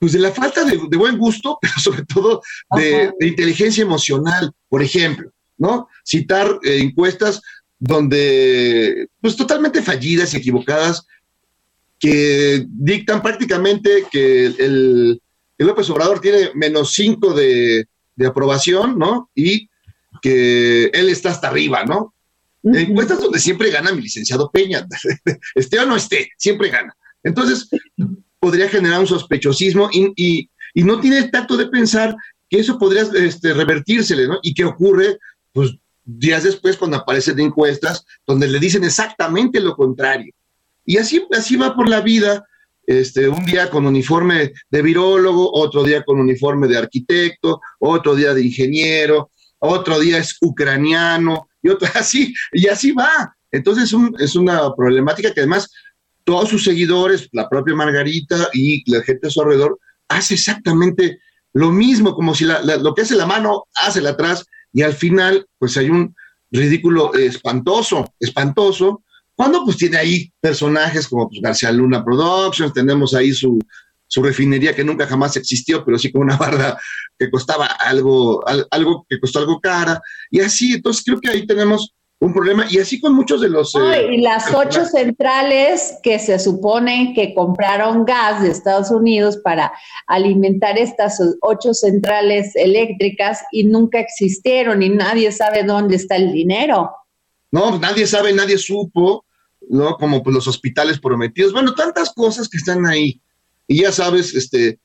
pues 0.00 0.12
de 0.12 0.18
la 0.18 0.32
falta 0.32 0.64
de, 0.64 0.76
buen 0.96 1.16
gusto, 1.16 1.58
pero 1.62 1.74
sobre 1.78 2.04
todo 2.04 2.42
de, 2.76 3.12
de, 3.20 3.28
inteligencia 3.28 3.82
emocional, 3.82 4.52
por 4.68 4.82
ejemplo. 4.82 5.30
¿No? 5.62 5.88
Citar 6.04 6.58
eh, 6.64 6.78
encuestas 6.80 7.40
donde, 7.78 9.08
pues 9.20 9.36
totalmente 9.36 9.80
fallidas 9.80 10.34
y 10.34 10.36
equivocadas, 10.36 11.06
que 11.98 12.66
dictan 12.68 13.22
prácticamente 13.22 14.04
que 14.10 14.46
el, 14.46 15.20
López 15.58 15.88
Obrador 15.90 16.20
tiene 16.20 16.50
menos 16.54 16.92
5 16.94 17.32
de, 17.34 17.86
aprobación, 18.26 18.98
¿no? 18.98 19.30
Y 19.34 19.68
que 20.20 20.86
él 20.86 21.08
está 21.08 21.30
hasta 21.30 21.48
arriba, 21.48 21.84
¿no? 21.84 22.14
Encuestas 22.64 23.20
donde 23.20 23.40
siempre 23.40 23.70
gana 23.70 23.92
mi 23.92 24.02
licenciado 24.02 24.50
Peña, 24.50 24.86
esté 25.54 25.78
o 25.80 25.86
no 25.86 25.96
esté, 25.96 26.30
siempre 26.36 26.70
gana. 26.70 26.94
Entonces, 27.24 27.68
podría 28.38 28.68
generar 28.68 29.00
un 29.00 29.06
sospechosismo 29.06 29.88
y, 29.92 30.48
no 30.74 31.00
tiene 31.00 31.18
el 31.18 31.30
tacto 31.30 31.56
de 31.56 31.66
pensar 31.66 32.16
que 32.48 32.58
eso 32.58 32.78
podría 32.78 33.02
este, 33.02 33.54
revertírsele, 33.54 34.26
¿no? 34.26 34.38
Y 34.42 34.54
qué 34.54 34.64
ocurre 34.64 35.18
pues 35.52 35.76
días 36.04 36.42
después 36.42 36.76
cuando 36.76 36.96
aparecen 36.96 37.38
encuestas 37.40 38.04
donde 38.26 38.48
le 38.48 38.58
dicen 38.58 38.84
exactamente 38.84 39.60
lo 39.60 39.76
contrario. 39.76 40.32
Y 40.84 40.96
así, 40.96 41.24
así 41.36 41.56
va 41.56 41.74
por 41.76 41.88
la 41.88 42.00
vida, 42.00 42.44
este, 42.86 43.28
un 43.28 43.44
día 43.44 43.70
con 43.70 43.86
uniforme 43.86 44.52
de 44.68 44.82
virólogo, 44.82 45.52
otro 45.52 45.84
día 45.84 46.02
con 46.02 46.18
uniforme 46.18 46.66
de 46.66 46.78
arquitecto, 46.78 47.60
otro 47.78 48.14
día 48.16 48.34
de 48.34 48.42
ingeniero, 48.42 49.30
otro 49.58 50.00
día 50.00 50.18
es 50.18 50.36
ucraniano, 50.40 51.48
y 51.62 51.68
otro 51.68 51.88
así, 51.94 52.34
y 52.52 52.66
así 52.66 52.92
va. 52.92 53.34
Entonces 53.50 53.94
es 54.18 54.34
una 54.34 54.74
problemática 54.74 55.32
que 55.32 55.40
además 55.40 55.70
todos 56.24 56.48
sus 56.48 56.64
seguidores, 56.64 57.28
la 57.32 57.48
propia 57.48 57.74
Margarita 57.74 58.48
y 58.52 58.88
la 58.90 59.02
gente 59.02 59.28
a 59.28 59.30
su 59.30 59.42
alrededor, 59.42 59.78
hace 60.08 60.34
exactamente 60.34 61.18
lo 61.52 61.70
mismo, 61.70 62.14
como 62.14 62.34
si 62.34 62.44
lo 62.44 62.94
que 62.94 63.02
hace 63.02 63.14
la 63.14 63.26
mano 63.26 63.64
hace 63.74 64.00
la 64.00 64.10
atrás, 64.10 64.46
y 64.72 64.82
al 64.82 64.94
final, 64.94 65.46
pues 65.58 65.76
hay 65.76 65.90
un 65.90 66.14
ridículo 66.50 67.14
espantoso, 67.14 68.14
espantoso, 68.18 69.02
cuando 69.34 69.64
pues 69.64 69.76
tiene 69.76 69.96
ahí 69.96 70.32
personajes 70.40 71.08
como 71.08 71.28
pues, 71.28 71.40
García 71.40 71.72
Luna 71.72 72.04
Productions, 72.04 72.72
tenemos 72.72 73.14
ahí 73.14 73.32
su, 73.32 73.58
su 74.06 74.22
refinería 74.22 74.74
que 74.74 74.84
nunca 74.84 75.06
jamás 75.06 75.36
existió, 75.36 75.84
pero 75.84 75.98
sí 75.98 76.12
con 76.12 76.22
una 76.22 76.36
barda 76.36 76.78
que 77.18 77.30
costaba 77.30 77.66
algo, 77.66 78.44
algo 78.70 79.06
que 79.08 79.18
costó 79.18 79.38
algo 79.38 79.60
cara, 79.60 80.00
y 80.30 80.40
así, 80.40 80.74
entonces 80.74 81.02
creo 81.04 81.20
que 81.20 81.30
ahí 81.30 81.46
tenemos 81.46 81.94
un 82.22 82.32
problema, 82.32 82.66
y 82.70 82.78
así 82.78 83.00
con 83.00 83.14
muchos 83.14 83.40
de 83.40 83.48
los... 83.48 83.74
Eh, 83.74 84.14
y 84.14 84.20
las 84.20 84.54
ocho 84.54 84.84
centrales 84.84 85.98
que 86.04 86.20
se 86.20 86.38
supone 86.38 87.14
que 87.16 87.34
compraron 87.34 88.04
gas 88.04 88.40
de 88.42 88.50
Estados 88.50 88.92
Unidos 88.92 89.38
para 89.42 89.72
alimentar 90.06 90.78
estas 90.78 91.20
ocho 91.40 91.74
centrales 91.74 92.54
eléctricas 92.54 93.40
y 93.50 93.64
nunca 93.64 93.98
existieron 93.98 94.84
y 94.84 94.90
nadie 94.90 95.32
sabe 95.32 95.64
dónde 95.64 95.96
está 95.96 96.14
el 96.14 96.32
dinero. 96.32 96.92
No, 97.50 97.80
nadie 97.80 98.06
sabe, 98.06 98.32
nadie 98.32 98.56
supo, 98.56 99.24
¿no? 99.68 99.96
Como 99.96 100.22
pues 100.22 100.32
los 100.32 100.46
hospitales 100.46 101.00
prometidos, 101.00 101.52
bueno, 101.52 101.74
tantas 101.74 102.12
cosas 102.12 102.48
que 102.48 102.58
están 102.58 102.86
ahí. 102.86 103.20
Y 103.66 103.82
ya 103.82 103.90
sabes, 103.90 104.32
este, 104.32 104.78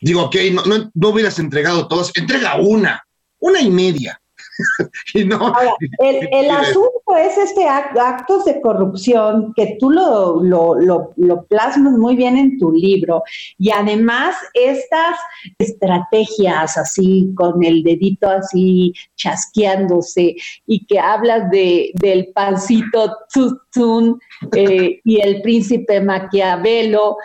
digo, 0.00 0.22
ok, 0.22 0.36
no, 0.54 0.64
no, 0.64 0.90
no 0.94 1.08
hubieras 1.10 1.38
entregado 1.38 1.86
todas, 1.86 2.12
entrega 2.14 2.56
una, 2.58 3.06
una 3.40 3.60
y 3.60 3.70
media 3.70 4.22
no, 5.26 5.52
el, 5.98 6.50
asunto 6.50 7.16
es 7.16 7.36
este 7.36 7.66
actos 7.66 8.44
de 8.44 8.60
corrupción 8.60 9.52
que 9.54 9.76
tú 9.78 9.90
lo, 9.90 10.40
lo, 10.42 11.46
plasmas 11.48 11.92
muy 11.94 12.16
bien 12.16 12.36
en 12.36 12.58
tu 12.58 12.72
libro. 12.72 13.22
Y 13.58 13.70
además 13.70 14.36
estas 14.54 15.16
estrategias 15.58 16.76
así 16.76 17.32
con 17.36 17.62
el 17.64 17.82
dedito 17.82 18.28
así 18.28 18.92
chasqueándose 19.16 20.36
y 20.66 20.86
que 20.86 20.98
hablas 20.98 21.50
de, 21.50 21.90
del 21.94 22.32
pancito 22.32 23.16
Tsutsun 23.28 24.18
eh, 24.54 25.00
y 25.04 25.20
el 25.20 25.42
príncipe 25.42 26.00
Maquiavelo 26.00 27.16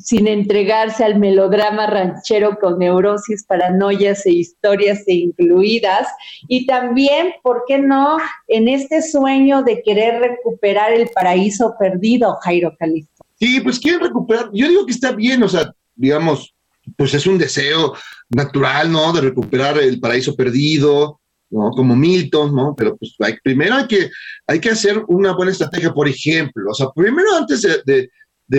sin 0.00 0.26
entregarse 0.26 1.04
al 1.04 1.18
melodrama 1.18 1.86
ranchero 1.86 2.58
con 2.60 2.78
neurosis, 2.78 3.44
paranoias 3.44 4.24
e 4.26 4.32
historias 4.32 5.02
incluidas. 5.06 6.08
Y 6.48 6.66
también, 6.66 7.34
¿por 7.42 7.64
qué 7.66 7.78
no?, 7.78 8.16
en 8.48 8.68
este 8.68 9.02
sueño 9.02 9.62
de 9.62 9.82
querer 9.82 10.20
recuperar 10.20 10.92
el 10.92 11.08
paraíso 11.14 11.74
perdido, 11.78 12.36
Jairo 12.42 12.74
Calixto. 12.78 13.24
Sí, 13.38 13.60
pues 13.60 13.78
quieren 13.78 14.00
recuperar. 14.00 14.50
Yo 14.52 14.68
digo 14.68 14.86
que 14.86 14.92
está 14.92 15.12
bien, 15.12 15.42
o 15.42 15.48
sea, 15.48 15.72
digamos, 15.94 16.54
pues 16.96 17.12
es 17.14 17.26
un 17.26 17.38
deseo 17.38 17.94
natural, 18.30 18.90
¿no? 18.90 19.12
De 19.12 19.20
recuperar 19.20 19.78
el 19.78 20.00
paraíso 20.00 20.34
perdido, 20.34 21.20
¿no? 21.50 21.70
Como 21.70 21.94
Milton, 21.94 22.54
¿no? 22.54 22.74
Pero 22.76 22.96
pues 22.96 23.14
primero 23.42 23.74
hay 23.74 23.86
que, 23.86 24.10
hay 24.46 24.60
que 24.60 24.70
hacer 24.70 25.02
una 25.08 25.34
buena 25.34 25.52
estrategia, 25.52 25.92
por 25.92 26.08
ejemplo, 26.08 26.70
o 26.70 26.74
sea, 26.74 26.88
primero 26.94 27.36
antes 27.36 27.62
de 27.84 28.08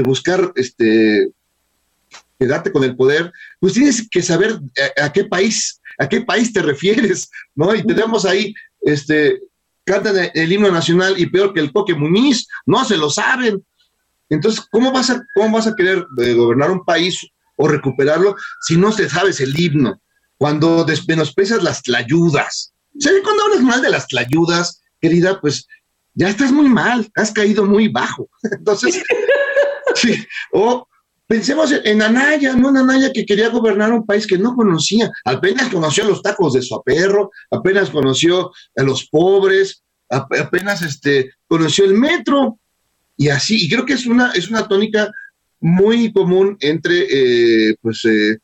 buscar 0.01 0.53
este 0.55 1.31
quedarte 2.41 2.71
con 2.71 2.83
el 2.83 2.95
poder, 2.95 3.31
pues 3.59 3.73
tienes 3.73 4.09
que 4.09 4.23
saber 4.23 4.59
a, 4.99 5.13
qué 5.13 5.25
país, 5.25 5.79
a 5.99 6.09
qué 6.09 6.21
país 6.21 6.51
te 6.51 6.63
refieres, 6.63 7.29
¿no? 7.53 7.75
Y 7.75 7.85
tenemos 7.85 8.25
ahí, 8.25 8.51
este, 8.81 9.39
cantan 9.83 10.31
el, 10.33 10.51
himno 10.51 10.71
nacional 10.71 11.19
y 11.19 11.27
peor 11.27 11.53
que 11.53 11.59
el 11.59 11.71
Coque 11.71 11.93
Muniz, 11.93 12.47
no 12.65 12.83
se 12.83 12.97
lo 12.97 13.11
saben. 13.11 13.63
Entonces, 14.27 14.65
¿cómo 14.71 14.91
vas 14.91 15.11
a, 15.11 15.23
cómo 15.35 15.55
vas 15.55 15.67
a 15.67 15.75
querer 15.75 16.03
eh, 16.17 16.33
gobernar 16.33 16.71
un 16.71 16.83
país 16.83 17.19
o 17.57 17.67
recuperarlo 17.67 18.35
si 18.61 18.75
no 18.75 18.91
te 18.91 19.07
sabes 19.07 19.39
el 19.39 19.57
himno? 19.59 20.01
Cuando 20.37 20.83
menosprecias 21.07 21.61
las 21.61 21.83
tlayudas. 21.83 22.73
¿Sabes 22.97 23.21
cuando 23.23 23.43
hablas 23.43 23.61
mal 23.61 23.83
de 23.83 23.91
las 23.91 24.07
tlayudas, 24.07 24.81
querida? 24.99 25.39
Pues 25.39 25.67
ya 26.15 26.29
estás 26.29 26.51
muy 26.51 26.67
mal, 26.67 27.09
has 27.15 27.31
caído 27.31 27.65
muy 27.65 27.87
bajo. 27.87 28.29
Entonces, 28.51 29.03
Sí, 29.95 30.15
o 30.53 30.87
pensemos 31.27 31.71
en 31.71 32.01
Anaya, 32.01 32.55
¿no? 32.55 32.69
En 32.69 32.77
Anaya 32.77 33.11
que 33.13 33.25
quería 33.25 33.49
gobernar 33.49 33.93
un 33.93 34.05
país 34.05 34.27
que 34.27 34.37
no 34.37 34.55
conocía, 34.55 35.09
apenas 35.23 35.69
conoció 35.69 36.03
los 36.05 36.21
tacos 36.21 36.53
de 36.53 36.61
su 36.61 36.81
perro, 36.83 37.31
apenas 37.49 37.89
conoció 37.89 38.51
a 38.75 38.83
los 38.83 39.07
pobres, 39.07 39.83
apenas 40.09 40.81
este, 40.81 41.31
conoció 41.47 41.85
el 41.85 41.93
metro, 41.93 42.59
y 43.15 43.29
así, 43.29 43.65
y 43.65 43.69
creo 43.69 43.85
que 43.85 43.93
es 43.93 44.05
una, 44.05 44.31
es 44.31 44.49
una 44.49 44.67
tónica 44.67 45.09
muy 45.61 46.11
común 46.11 46.57
entre 46.59 47.05
eh, 47.09 47.75
pues, 47.81 48.03
eh, 48.05 48.39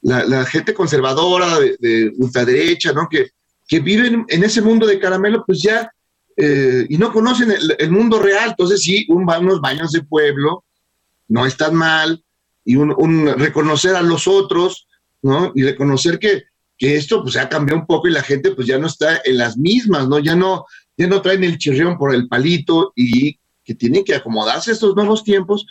la, 0.00 0.44
gente 0.46 0.74
conservadora 0.74 1.60
de, 1.60 2.12
ultraderecha, 2.16 2.92
¿no? 2.92 3.08
Que, 3.10 3.28
que 3.68 3.80
viven 3.80 4.24
en 4.28 4.42
ese 4.42 4.62
mundo 4.62 4.86
de 4.86 4.98
caramelo, 4.98 5.44
pues 5.46 5.62
ya, 5.62 5.90
eh, 6.36 6.86
y 6.88 6.96
no 6.96 7.12
conocen 7.12 7.52
el, 7.78 7.90
mundo 7.90 8.18
real. 8.18 8.50
Entonces, 8.50 8.82
sí, 8.82 9.06
un, 9.10 9.22
unos 9.22 9.60
baños 9.60 9.92
de 9.92 10.02
pueblo 10.02 10.64
no 11.32 11.46
están 11.46 11.74
mal, 11.74 12.22
y 12.64 12.76
un, 12.76 13.26
reconocer 13.38 13.96
a 13.96 14.02
los 14.02 14.28
otros, 14.28 14.86
¿no? 15.22 15.50
Y 15.54 15.62
reconocer 15.62 16.18
que, 16.18 16.44
que 16.76 16.96
esto 16.96 17.22
pues 17.22 17.36
ha 17.36 17.48
cambiado 17.48 17.80
un 17.80 17.86
poco 17.86 18.06
y 18.06 18.12
la 18.12 18.22
gente 18.22 18.52
pues 18.52 18.66
ya 18.66 18.78
no 18.78 18.86
está 18.86 19.20
en 19.24 19.38
las 19.38 19.56
mismas, 19.56 20.08
¿no? 20.08 20.18
Ya 20.18 20.36
no, 20.36 20.66
ya 20.96 21.06
no 21.06 21.22
traen 21.22 21.42
el 21.42 21.56
chirrión 21.56 21.96
por 21.96 22.14
el 22.14 22.28
palito 22.28 22.92
y 22.94 23.38
que 23.64 23.74
tienen 23.74 24.04
que 24.04 24.14
acomodarse 24.14 24.70
a 24.70 24.74
estos 24.74 24.94
nuevos 24.94 25.24
tiempos 25.24 25.66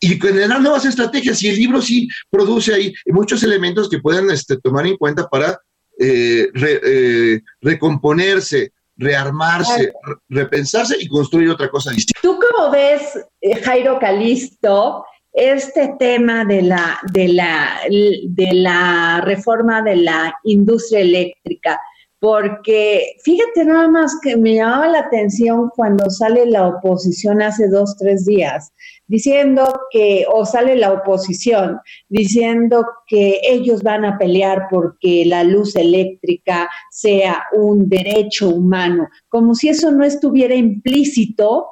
y 0.00 0.18
generar 0.18 0.62
nuevas 0.62 0.86
estrategias. 0.86 1.42
Y 1.42 1.48
el 1.48 1.56
libro 1.56 1.82
sí 1.82 2.08
produce 2.30 2.72
ahí 2.72 2.94
muchos 3.06 3.42
elementos 3.42 3.90
que 3.90 3.98
pueden 3.98 4.30
este, 4.30 4.56
tomar 4.56 4.86
en 4.86 4.96
cuenta 4.96 5.28
para 5.28 5.60
eh, 5.98 6.48
eh, 6.54 7.40
recomponerse, 7.60 8.72
rearmarse, 8.96 9.92
repensarse 10.28 10.96
y 10.98 11.08
construir 11.08 11.50
otra 11.50 11.68
cosa 11.68 11.90
distinta. 11.90 12.20
¿Tú 12.22 12.38
cómo 12.38 12.70
ves, 12.70 13.18
eh, 13.40 13.56
Jairo 13.56 13.98
Calisto, 13.98 15.04
este 15.32 15.94
tema 15.98 16.44
de 16.44 16.62
la, 16.62 16.98
de 17.12 17.28
la, 17.28 17.80
de 17.88 18.52
la 18.54 19.20
reforma 19.22 19.82
de 19.82 19.96
la 19.96 20.34
industria 20.44 21.00
eléctrica? 21.00 21.80
porque 22.18 23.12
fíjate 23.22 23.64
nada 23.64 23.88
más 23.88 24.18
que 24.22 24.36
me 24.36 24.54
llamaba 24.54 24.88
la 24.88 25.00
atención 25.00 25.70
cuando 25.76 26.08
sale 26.10 26.46
la 26.46 26.66
oposición 26.66 27.42
hace 27.42 27.68
dos, 27.68 27.96
tres 27.98 28.24
días, 28.24 28.72
diciendo 29.06 29.80
que, 29.90 30.26
o 30.32 30.44
sale 30.44 30.76
la 30.76 30.92
oposición, 30.92 31.80
diciendo 32.08 32.86
que 33.06 33.40
ellos 33.42 33.82
van 33.82 34.04
a 34.04 34.18
pelear 34.18 34.66
porque 34.70 35.24
la 35.26 35.44
luz 35.44 35.76
eléctrica 35.76 36.68
sea 36.90 37.44
un 37.52 37.88
derecho 37.88 38.48
humano, 38.48 39.08
como 39.28 39.54
si 39.54 39.68
eso 39.68 39.90
no 39.90 40.04
estuviera 40.04 40.54
implícito 40.54 41.66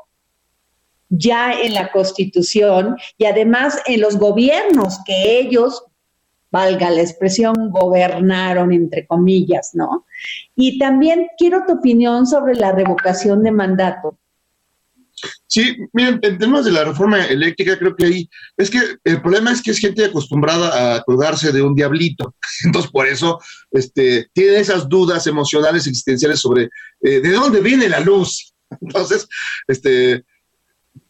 ya 1.09 1.53
en 1.53 1.75
la 1.75 1.91
Constitución 1.93 2.97
y 3.19 3.26
además 3.26 3.81
en 3.87 4.00
los 4.00 4.17
gobiernos 4.19 4.99
que 5.05 5.38
ellos 5.38 5.85
valga 6.50 6.88
la 6.88 7.00
expresión, 7.00 7.71
gobernaron, 7.71 8.73
entre 8.73 9.09
comillas, 9.09 9.73
¿no? 9.75 10.07
Y 10.55 10.79
también 10.79 11.26
quiero 11.37 11.64
tu 11.67 11.73
opinión 11.75 12.29
sobre 12.29 12.55
la 12.55 12.71
revocación 12.71 13.43
de 13.43 13.50
mandato. 13.50 14.19
Sí, 15.47 15.76
miren, 15.93 16.21
en 16.23 16.38
términos 16.38 16.64
de 16.64 16.73
la 16.73 16.85
reforma 16.85 17.25
eléctrica, 17.25 17.78
creo 17.78 17.95
que 17.95 18.07
ahí 18.07 18.31
es 18.57 18.71
que 18.71 18.81
el 19.04 19.21
problema 19.23 19.52
es 19.52 19.62
que 19.62 19.71
es 19.71 19.78
gente 19.78 20.04
acostumbrada 20.04 20.97
a 20.97 21.02
colgarse 21.02 21.52
de 21.52 21.62
un 21.62 21.75
diablito. 21.75 22.35
Entonces, 22.64 22.90
por 22.90 23.07
eso 23.07 23.40
este, 23.71 24.28
tiene 24.33 24.59
esas 24.59 24.88
dudas 24.88 25.26
emocionales 25.26 25.87
existenciales 25.87 26.40
sobre 26.40 26.71
eh, 27.02 27.21
de 27.21 27.31
dónde 27.31 27.61
viene 27.61 27.88
la 27.88 28.00
luz. 28.00 28.54
Entonces, 28.81 29.28
este, 29.69 30.25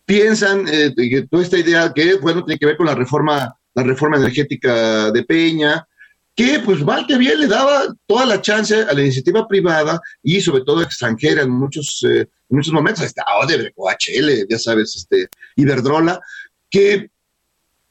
piensan 0.04 0.66
eh, 0.68 0.92
que 0.97 1.26
toda 1.30 1.42
esta 1.42 1.59
idea 1.59 1.92
que, 1.94 2.14
bueno, 2.16 2.44
tiene 2.44 2.59
que 2.59 2.66
ver 2.66 2.76
con 2.76 2.87
la 2.87 2.94
reforma 2.94 3.54
la 3.75 3.83
reforma 3.83 4.16
energética 4.16 5.11
de 5.11 5.25
Peña, 5.25 5.87
que 6.35 6.59
pues 6.61 6.83
mal 6.85 7.07
que 7.07 7.17
bien 7.17 7.38
le 7.38 7.47
daba 7.47 7.87
toda 8.07 8.26
la 8.26 8.41
chance 8.41 8.75
a 8.75 8.93
la 8.93 9.03
iniciativa 9.03 9.47
privada 9.47 10.00
y 10.23 10.41
sobre 10.41 10.64
todo 10.64 10.83
extranjera 10.83 11.43
en 11.43 11.50
muchos, 11.50 12.04
eh, 12.08 12.21
en 12.23 12.56
muchos 12.56 12.73
momentos, 12.73 13.04
hasta 13.04 13.25
Odebrecht, 13.41 13.75
OHL, 13.76 14.47
ya 14.49 14.58
sabes, 14.58 14.97
este, 14.97 15.28
Iberdrola, 15.56 16.21
que 16.69 17.11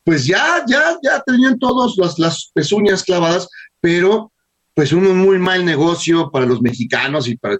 pues 0.04 0.26
ya, 0.26 0.64
ya, 0.68 0.98
ya 1.02 1.24
tenían 1.26 1.58
todos 1.58 1.98
las, 2.18 2.52
pezuñas 2.54 3.04
clavadas, 3.04 3.48
pero 3.80 4.32
pues 4.74 4.92
un 4.92 5.18
muy 5.18 5.40
mal 5.40 5.64
negocio 5.64 6.30
para 6.30 6.46
los 6.46 6.62
mexicanos 6.62 7.28
y 7.28 7.38
para... 7.38 7.58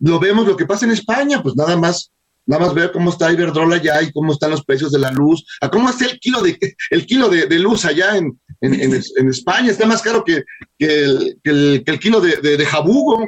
lo 0.00 0.18
vemos 0.18 0.46
lo 0.46 0.56
que 0.56 0.66
pasa 0.66 0.86
en 0.86 0.92
España, 0.92 1.40
pues 1.42 1.54
nada 1.54 1.76
más 1.76 2.10
Nada 2.50 2.66
más 2.66 2.74
ver 2.74 2.90
cómo 2.90 3.10
está 3.10 3.30
Iberdrola 3.32 3.76
allá 3.76 4.02
y 4.02 4.10
cómo 4.10 4.32
están 4.32 4.50
los 4.50 4.64
precios 4.64 4.90
de 4.90 4.98
la 4.98 5.12
luz, 5.12 5.44
a 5.60 5.70
cómo 5.70 5.88
está 5.88 6.06
el 6.06 6.18
kilo 6.18 6.42
de, 6.42 6.58
el 6.90 7.06
kilo 7.06 7.28
de, 7.28 7.46
luz 7.60 7.84
allá 7.84 8.16
en, 8.16 8.40
en, 8.60 9.28
España, 9.30 9.70
está 9.70 9.86
más 9.86 10.02
caro 10.02 10.22
que, 10.24 10.44
el, 10.78 11.98
kilo 12.00 12.20
de, 12.20 12.64
jabugo. 12.66 13.24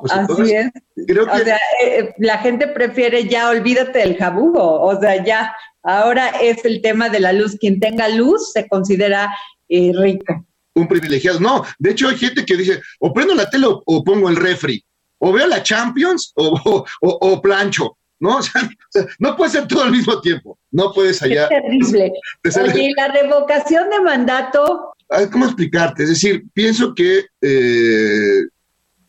Pues 0.00 0.12
Así 0.12 0.52
es. 0.54 0.70
Creo 1.06 1.26
que... 1.26 1.32
O 1.32 1.44
sea, 1.44 1.56
eh, 1.56 1.98
eh, 1.98 2.14
la 2.18 2.38
gente 2.38 2.66
prefiere 2.68 3.28
ya, 3.28 3.50
olvídate 3.50 3.98
del 3.98 4.16
jabugo, 4.16 4.80
o 4.80 4.98
sea, 5.00 5.22
ya, 5.24 5.54
ahora 5.82 6.28
es 6.40 6.64
el 6.64 6.80
tema 6.80 7.08
de 7.08 7.20
la 7.20 7.32
luz. 7.32 7.56
Quien 7.58 7.78
tenga 7.78 8.08
luz 8.08 8.52
se 8.52 8.68
considera 8.68 9.28
eh, 9.68 9.92
rico. 9.94 10.46
Un 10.74 10.88
privilegiado. 10.88 11.40
No, 11.40 11.64
de 11.78 11.90
hecho 11.90 12.08
hay 12.08 12.16
gente 12.16 12.44
que 12.44 12.56
dice, 12.56 12.80
o 13.00 13.12
prendo 13.12 13.34
la 13.34 13.50
tele 13.50 13.66
o, 13.68 14.04
pongo 14.04 14.28
el 14.28 14.36
refri, 14.36 14.82
o 15.18 15.32
veo 15.32 15.46
la 15.46 15.62
Champions 15.62 16.32
o, 16.36 16.84
o 17.00 17.42
plancho. 17.42 17.96
¿No? 18.20 18.38
O 18.38 18.42
sea, 18.42 19.06
no 19.18 19.36
puede 19.36 19.50
ser 19.50 19.66
todo 19.66 19.82
al 19.82 19.90
mismo 19.90 20.20
tiempo, 20.20 20.58
no 20.70 20.92
puedes 20.92 21.22
allá. 21.22 21.44
Es 21.44 21.48
terrible. 21.48 22.12
Oye, 22.74 22.92
la 22.96 23.08
revocación 23.08 23.90
de 23.90 24.00
mandato. 24.00 24.92
¿Cómo 25.32 25.46
explicarte? 25.46 26.04
Es 26.04 26.10
decir, 26.10 26.44
pienso 26.52 26.94
que 26.94 27.24
eh, 27.40 28.42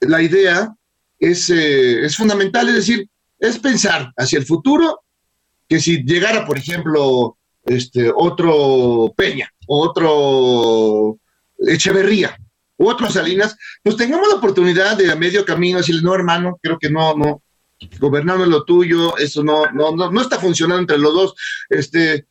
la 0.01 0.21
idea 0.21 0.73
es, 1.19 1.49
eh, 1.49 2.05
es 2.05 2.15
fundamental, 2.15 2.67
es 2.69 2.75
decir, 2.75 3.07
es 3.39 3.59
pensar 3.59 4.11
hacia 4.17 4.39
el 4.39 4.45
futuro, 4.45 5.01
que 5.67 5.79
si 5.79 6.03
llegara, 6.03 6.45
por 6.45 6.57
ejemplo, 6.57 7.37
este, 7.65 8.11
otro 8.15 9.13
Peña, 9.15 9.51
otro 9.67 11.17
Echeverría, 11.59 12.35
otro 12.77 13.09
Salinas, 13.09 13.55
pues 13.83 13.95
tengamos 13.95 14.27
la 14.27 14.35
oportunidad 14.35 14.97
de 14.97 15.11
a 15.11 15.15
medio 15.15 15.45
camino 15.45 15.77
decirle, 15.77 16.01
no, 16.01 16.15
hermano, 16.15 16.59
creo 16.61 16.79
que 16.79 16.89
no, 16.89 17.15
no, 17.15 17.43
gobernando 17.99 18.45
lo 18.45 18.63
tuyo, 18.63 19.17
eso 19.17 19.43
no, 19.43 19.71
no, 19.71 19.95
no, 19.95 20.21
está 20.21 20.39
funcionando 20.39 20.81
entre 20.81 20.97
los 20.97 21.13
dos, 21.13 21.33
este, 21.69 22.27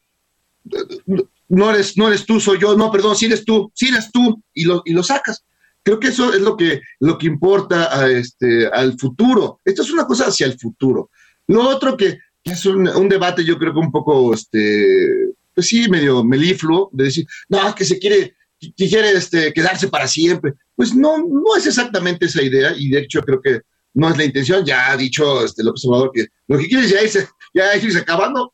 no 1.49 1.71
eres, 1.71 1.97
no 1.97 2.09
eres 2.09 2.25
tú, 2.25 2.41
soy 2.41 2.59
yo, 2.61 2.77
no, 2.77 2.91
perdón, 2.91 3.17
si 3.17 3.27
eres 3.27 3.45
tú, 3.45 3.71
si 3.75 3.89
eres 3.89 4.11
tú, 4.13 4.43
y 4.55 4.65
lo, 4.65 4.83
y 4.85 4.93
lo 4.93 5.03
sacas. 5.03 5.45
Creo 5.83 5.99
que 5.99 6.09
eso 6.09 6.33
es 6.33 6.41
lo 6.41 6.57
que, 6.57 6.83
lo 7.01 7.17
que 7.17 7.27
importa 7.27 7.99
a 7.99 8.11
este, 8.11 8.67
al 8.69 8.99
futuro. 8.99 9.61
Esto 9.65 9.83
es 9.83 9.91
una 9.91 10.07
cosa 10.07 10.27
hacia 10.27 10.47
el 10.47 10.59
futuro. 10.59 11.11
Lo 11.47 11.67
otro 11.67 11.97
que, 11.97 12.19
es 12.45 12.67
un, 12.67 13.09
debate, 13.09 13.45
yo 13.45 13.59
creo 13.59 13.73
que 13.73 13.79
un 13.81 13.91
poco, 13.91 14.33
este, 14.35 15.33
pues 15.55 15.67
sí, 15.67 15.89
medio 15.89 16.23
melifluo, 16.23 16.91
de 16.93 17.05
decir, 17.05 17.27
no, 17.49 17.75
que 17.75 17.85
se 17.85 17.99
quiere, 17.99 18.35
quiere 18.77 19.13
este, 19.13 19.53
quedarse 19.53 19.89
para 19.89 20.07
siempre. 20.07 20.55
Pues 20.77 20.95
no, 20.95 21.19
no 21.19 21.57
es 21.57 21.67
exactamente 21.67 22.27
esa 22.27 22.43
idea, 22.43 22.75
y 22.77 22.91
de 22.91 23.01
hecho 23.01 23.23
creo 23.23 23.41
que 23.41 23.63
no 23.95 24.11
es 24.11 24.17
la 24.17 24.25
intención, 24.25 24.65
ya 24.65 24.91
ha 24.91 24.97
dicho 24.97 25.45
este 25.45 25.65
López 25.65 25.85
Obrador 25.85 26.11
que 26.15 26.27
lo 26.49 26.59
que 26.59 26.67
quiere 26.67 26.85
es 26.85 26.91
ya 26.91 27.03
irse, 27.03 27.29
ya 27.55 27.77
irse 27.77 27.99
acabando, 27.99 28.53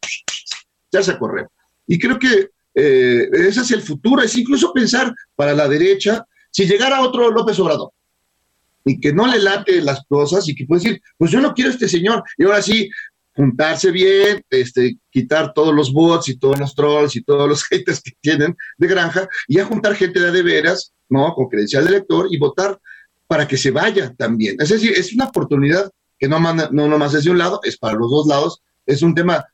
ya 0.90 1.02
se 1.02 1.18
correr. 1.18 1.46
Y 1.86 1.98
creo 1.98 2.18
que 2.18 2.50
eh, 2.74 3.28
es 3.32 3.58
hacia 3.58 3.76
el 3.76 3.82
futuro, 3.82 4.22
es 4.22 4.36
incluso 4.36 4.72
pensar 4.72 5.14
para 5.34 5.54
la 5.54 5.68
derecha, 5.68 6.24
si 6.50 6.66
llegara 6.66 7.02
otro 7.02 7.30
López 7.30 7.58
Obrador 7.58 7.90
y 8.86 9.00
que 9.00 9.12
no 9.12 9.26
le 9.26 9.40
late 9.40 9.82
las 9.82 10.04
cosas 10.06 10.48
y 10.48 10.54
que 10.54 10.64
puede 10.64 10.82
decir, 10.82 11.02
pues 11.18 11.30
yo 11.30 11.40
no 11.40 11.52
quiero 11.52 11.70
a 11.70 11.74
este 11.74 11.88
señor, 11.88 12.22
y 12.38 12.44
ahora 12.44 12.62
sí, 12.62 12.88
juntarse 13.34 13.90
bien, 13.90 14.42
este, 14.48 14.96
quitar 15.10 15.52
todos 15.52 15.74
los 15.74 15.92
bots 15.92 16.28
y 16.28 16.38
todos 16.38 16.58
los 16.58 16.74
trolls 16.74 17.16
y 17.16 17.22
todos 17.22 17.48
los 17.48 17.64
haters 17.68 18.00
que 18.00 18.12
tienen 18.20 18.56
de 18.78 18.86
granja, 18.86 19.28
y 19.48 19.58
a 19.58 19.66
juntar 19.66 19.96
gente 19.96 20.20
de, 20.20 20.30
de 20.30 20.42
veras, 20.42 20.92
¿no? 21.08 21.34
Con 21.34 21.48
credencial 21.48 21.84
de 21.84 21.90
elector 21.96 22.28
y 22.30 22.38
votar 22.38 22.80
para 23.26 23.46
que 23.46 23.56
se 23.56 23.70
vaya 23.70 24.14
también. 24.14 24.56
Es 24.58 24.68
decir, 24.68 24.92
es 24.96 25.12
una 25.14 25.26
oportunidad 25.26 25.90
que 26.18 26.28
no, 26.28 26.40
manda, 26.40 26.68
no 26.72 26.88
nomás 26.88 27.14
es 27.14 27.24
de 27.24 27.30
un 27.30 27.38
lado, 27.38 27.60
es 27.62 27.76
para 27.76 27.94
los 27.94 28.10
dos 28.10 28.26
lados. 28.26 28.62
Es 28.84 29.02
un 29.02 29.14
tema, 29.14 29.44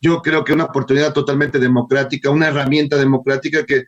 yo 0.00 0.20
creo 0.20 0.44
que 0.44 0.52
una 0.52 0.64
oportunidad 0.64 1.12
totalmente 1.12 1.58
democrática, 1.58 2.30
una 2.30 2.48
herramienta 2.48 2.96
democrática 2.96 3.64
que, 3.64 3.84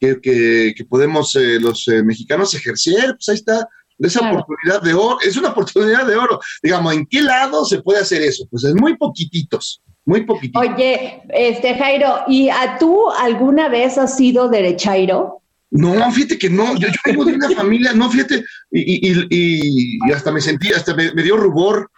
que, 0.00 0.20
que, 0.20 0.84
podemos 0.88 1.34
eh, 1.36 1.58
los 1.60 1.86
eh, 1.88 2.02
mexicanos 2.02 2.54
ejercer. 2.54 3.14
Pues 3.16 3.28
ahí 3.28 3.34
está, 3.34 3.68
esa 3.98 4.30
oportunidad 4.30 4.82
de 4.82 4.94
oro, 4.94 5.18
es 5.20 5.36
una 5.36 5.50
oportunidad 5.50 6.06
de 6.06 6.16
oro. 6.16 6.40
Digamos, 6.62 6.94
¿en 6.94 7.06
qué 7.06 7.20
lado 7.20 7.64
se 7.64 7.82
puede 7.82 8.00
hacer 8.00 8.22
eso? 8.22 8.46
Pues 8.50 8.64
es 8.64 8.74
muy 8.74 8.96
poquititos, 8.96 9.82
muy 10.04 10.24
poquititos. 10.24 10.62
Oye, 10.62 11.22
este 11.30 11.74
Jairo, 11.74 12.20
¿y 12.28 12.48
a 12.48 12.78
tú 12.78 13.10
alguna 13.10 13.68
vez 13.68 13.98
has 13.98 14.16
sido 14.16 14.48
derechairo? 14.48 15.42
No, 15.70 16.10
fíjate 16.12 16.38
que 16.38 16.48
no, 16.48 16.76
yo, 16.76 16.88
yo 16.88 16.94
vengo 17.04 17.24
de 17.24 17.34
una 17.34 17.50
familia, 17.50 17.92
no, 17.92 18.10
fíjate, 18.10 18.42
y, 18.70 19.10
y, 19.10 19.26
y, 19.30 20.12
hasta 20.12 20.32
me 20.32 20.40
sentí, 20.40 20.72
hasta 20.72 20.94
me, 20.94 21.10
dio 21.10 21.36
rubor. 21.36 21.90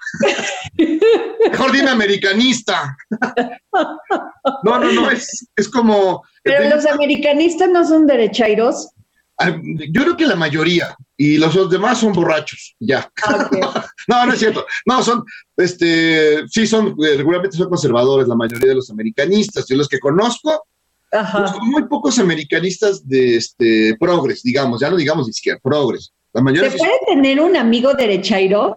Mejor 0.76 1.72
dime 1.72 1.90
americanista. 1.90 2.96
No, 4.64 4.78
no, 4.80 4.92
no, 4.92 5.10
es, 5.10 5.46
es 5.54 5.68
como... 5.68 6.24
Pero 6.42 6.68
los 6.74 6.84
americanistas 6.86 7.70
no 7.70 7.86
son 7.86 8.06
derechairos. 8.06 8.88
Ah, 9.38 9.56
yo 9.62 10.02
creo 10.02 10.16
que 10.16 10.26
la 10.26 10.36
mayoría, 10.36 10.94
y 11.16 11.38
los 11.38 11.70
demás 11.70 11.98
son 11.98 12.12
borrachos, 12.12 12.76
ya. 12.78 13.10
Ah, 13.24 13.48
no, 14.08 14.26
no 14.26 14.32
es 14.34 14.38
cierto. 14.38 14.66
No, 14.84 15.02
son, 15.02 15.24
este, 15.56 16.46
sí 16.48 16.66
son, 16.66 16.88
eh, 17.02 17.16
regularmente 17.16 17.56
son 17.56 17.70
conservadores, 17.70 18.28
la 18.28 18.34
mayoría 18.34 18.70
de 18.70 18.74
los 18.74 18.90
americanistas. 18.90 19.66
Yo 19.66 19.76
los 19.76 19.88
que 19.88 19.98
conozco, 19.98 20.66
Ajá. 21.12 21.54
muy 21.62 21.86
pocos 21.86 22.18
americanistas 22.18 23.06
de 23.06 23.36
este 23.36 23.96
progres, 23.98 24.42
digamos, 24.42 24.80
ya 24.80 24.90
no 24.90 24.96
digamos 24.96 25.28
izquierda, 25.28 25.60
progres. 25.62 26.12
La 26.32 26.40
mayoría 26.40 26.70
¿Se 26.70 26.78
puede 26.78 26.98
tener 27.06 27.40
un 27.40 27.56
amigo 27.56 27.92
derechairo? 27.94 28.76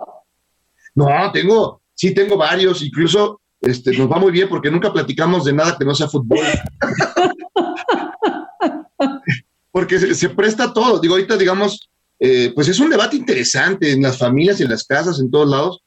No, 0.95 1.31
tengo, 1.31 1.81
sí 1.93 2.13
tengo 2.13 2.37
varios, 2.37 2.81
incluso 2.81 3.39
este, 3.61 3.95
nos 3.97 4.11
va 4.11 4.17
muy 4.17 4.31
bien 4.31 4.49
porque 4.49 4.71
nunca 4.71 4.91
platicamos 4.91 5.45
de 5.45 5.53
nada 5.53 5.77
que 5.77 5.85
no 5.85 5.95
sea 5.95 6.07
fútbol. 6.07 6.39
porque 9.71 9.99
se, 9.99 10.29
presta 10.29 10.73
todo. 10.73 10.99
Digo, 10.99 11.15
ahorita, 11.15 11.37
digamos, 11.37 11.89
eh, 12.19 12.51
pues 12.53 12.67
es 12.67 12.79
un 12.79 12.89
debate 12.89 13.15
interesante 13.15 13.91
en 13.91 14.01
las 14.01 14.17
familias, 14.17 14.59
en 14.59 14.69
las 14.69 14.83
casas, 14.83 15.19
en 15.19 15.31
todos 15.31 15.49
lados. 15.49 15.81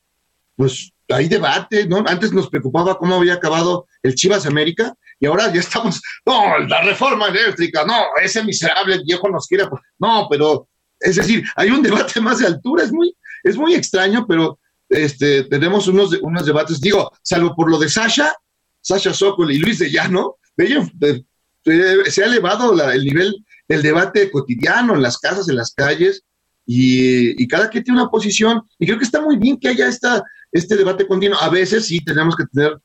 Pues 0.57 0.93
hay 1.09 1.29
debate, 1.29 1.87
¿no? 1.87 2.03
Antes 2.07 2.33
nos 2.33 2.49
preocupaba 2.49 2.99
cómo 2.99 3.17
había 3.17 3.35
acabado 3.35 3.87
el 4.03 4.15
Chivas 4.15 4.47
América 4.47 4.95
y 5.19 5.27
ahora 5.27 5.53
ya 5.53 5.61
estamos, 5.61 6.01
no, 6.25 6.59
la 6.59 6.83
reforma 6.83 7.29
eléctrica, 7.29 7.85
no, 7.85 7.95
ese 8.23 8.45
miserable 8.45 9.01
viejo 9.05 9.29
nos 9.29 9.47
quiere. 9.47 9.65
No, 9.99 10.27
pero, 10.31 10.69
es 11.01 11.17
decir, 11.17 11.45
hay 11.57 11.71
un 11.71 11.83
debate 11.83 12.21
más 12.21 12.39
de 12.39 12.47
altura, 12.47 12.85
es 12.85 12.93
muy, 12.93 13.17
es 13.43 13.57
muy 13.57 13.75
extraño, 13.75 14.27
pero 14.27 14.59
este, 14.89 15.45
tenemos 15.45 15.89
unos, 15.89 16.13
unos 16.21 16.47
debates, 16.47 16.81
digo, 16.81 17.11
salvo 17.23 17.55
por 17.55 17.71
lo 17.71 17.79
de 17.79 17.89
Sasha, 17.89 18.35
Sasha 18.81 19.13
Sokol 19.13 19.51
y 19.51 19.59
Luis 19.59 19.79
de 19.79 19.91
Llano, 19.91 20.37
se 20.57 22.23
ha 22.23 22.27
elevado 22.27 22.81
el 22.91 23.05
nivel 23.05 23.35
el 23.69 23.83
debate 23.83 24.31
cotidiano 24.31 24.95
en 24.95 25.03
las 25.03 25.19
casas, 25.19 25.49
en 25.49 25.57
las 25.57 25.73
calles, 25.73 26.23
y, 26.65 27.47
cada 27.49 27.71
quien 27.71 27.85
tiene 27.85 28.01
una 28.01 28.11
posición, 28.11 28.63
y 28.79 28.87
creo 28.87 28.99
que 28.99 29.05
está 29.05 29.21
muy 29.21 29.37
bien 29.37 29.59
que 29.59 29.69
haya 29.69 29.89
esta, 29.89 30.23
este 30.51 30.77
debate 30.77 31.07
continuo. 31.07 31.39
A 31.41 31.49
veces 31.49 31.87
sí 31.87 32.05
tenemos 32.05 32.37
que 32.37 32.45
tener 32.47 32.77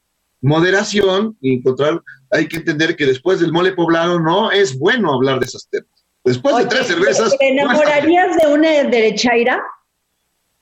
moderación 0.41 1.37
y 1.39 1.55
encontrar, 1.55 2.01
hay 2.31 2.47
que 2.47 2.57
entender 2.57 2.95
que 2.95 3.05
después 3.05 3.39
del 3.39 3.51
mole 3.51 3.73
poblado 3.73 4.19
no 4.19 4.51
es 4.51 4.77
bueno 4.77 5.13
hablar 5.13 5.39
de 5.39 5.45
esos 5.45 5.67
temas. 5.69 5.87
Después 6.23 6.55
de 6.57 6.65
tres 6.65 6.87
cervezas. 6.87 7.35
¿Te 7.37 7.49
enamorarías 7.49 8.37
de 8.37 8.53
una 8.53 8.83
derechaira? 8.83 9.61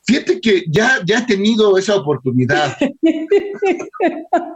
Fíjate 0.04 0.42
que 0.42 0.64
ya, 0.68 1.00
ya 1.06 1.20
he 1.20 1.26
tenido 1.26 1.78
esa 1.78 1.96
oportunidad. 1.96 2.76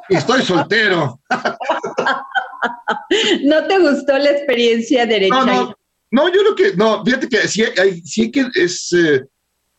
Estoy 0.09 0.41
soltero. 0.41 1.19
¿No 3.43 3.67
te 3.67 3.79
gustó 3.79 4.17
la 4.17 4.31
experiencia 4.31 5.05
derecha? 5.05 5.45
No, 5.45 5.75
no, 6.12 6.27
yo 6.29 6.41
creo 6.41 6.55
que, 6.55 6.75
no, 6.75 7.03
fíjate 7.03 7.27
que 7.27 7.47
sí, 7.47 7.63
hay, 7.79 8.01
sí 8.01 8.31
que 8.31 8.45
es, 8.55 8.91
eh, 8.93 9.23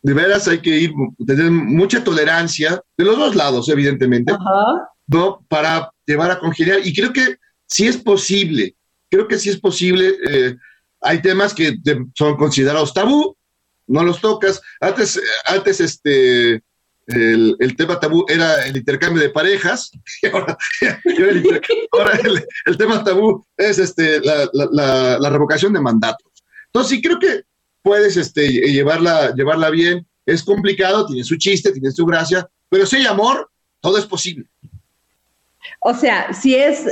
de 0.02 0.14
veras 0.14 0.46
hay 0.46 0.58
que 0.58 0.70
ir, 0.70 0.92
tener 1.26 1.50
mucha 1.50 2.04
tolerancia, 2.04 2.80
de 2.96 3.04
los 3.04 3.16
dos 3.16 3.34
lados, 3.34 3.68
evidentemente, 3.68 4.32
¿no? 5.06 5.44
Para 5.48 5.90
llevar 6.06 6.30
a 6.30 6.38
congeniar. 6.38 6.86
Y 6.86 6.94
creo 6.94 7.12
que 7.12 7.36
sí 7.66 7.86
es 7.86 7.96
posible, 7.96 8.74
creo 9.10 9.28
que 9.28 9.38
sí 9.38 9.50
es 9.50 9.58
posible. 9.58 10.14
Eh, 10.28 10.56
hay 11.00 11.20
temas 11.20 11.52
que 11.54 11.76
son 12.14 12.36
considerados 12.36 12.94
tabú, 12.94 13.36
no 13.86 14.02
los 14.02 14.20
tocas. 14.20 14.60
Antes, 14.80 15.20
antes 15.46 15.80
este, 15.80 16.62
el, 17.06 17.76
tema 17.76 18.00
tabú 18.00 18.24
era 18.28 18.66
el 18.66 18.76
intercambio 18.76 19.22
de 19.22 19.30
parejas, 19.30 19.90
y 20.22 20.26
ahora, 20.26 20.56
el, 22.64 22.78
tema 22.78 23.04
tabú 23.04 23.44
es 23.56 23.78
este, 23.78 24.20
la, 24.20 25.30
revocación 25.30 25.72
de 25.72 25.80
mandatos. 25.80 26.32
Entonces, 26.66 26.96
sí 26.96 27.02
creo 27.02 27.18
que 27.18 27.42
puedes 27.82 28.16
este, 28.16 28.48
llevarla, 28.48 29.34
llevarla 29.34 29.70
bien. 29.70 30.06
Es 30.26 30.42
complicado, 30.42 31.06
tiene 31.06 31.22
su 31.22 31.36
chiste, 31.36 31.70
tiene 31.70 31.90
su 31.90 32.06
gracia, 32.06 32.48
pero 32.70 32.86
si 32.86 32.96
hay 32.96 33.06
amor, 33.06 33.50
todo 33.80 33.98
es 33.98 34.06
posible. 34.06 34.46
O 35.80 35.94
sea, 35.94 36.32
si, 36.32 36.54
es, 36.54 36.84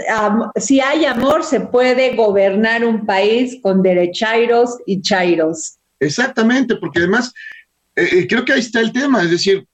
si 0.57 0.81
hay 0.81 1.05
amor, 1.05 1.45
se 1.45 1.61
puede 1.61 2.15
gobernar 2.15 2.85
un 2.85 3.07
país 3.07 3.59
con 3.63 3.83
derechairos 3.83 4.79
y 4.87 5.01
chairos. 5.01 5.79
Exactamente, 6.01 6.77
porque 6.77 7.01
además 7.01 7.33
eh, 7.97 8.09
eh, 8.13 8.27
creo 8.27 8.45
que 8.45 8.53
ahí 8.53 8.61
está 8.61 8.81
el 8.81 8.93
tema, 8.93 9.23
es 9.23 9.31
decir, 9.31 9.67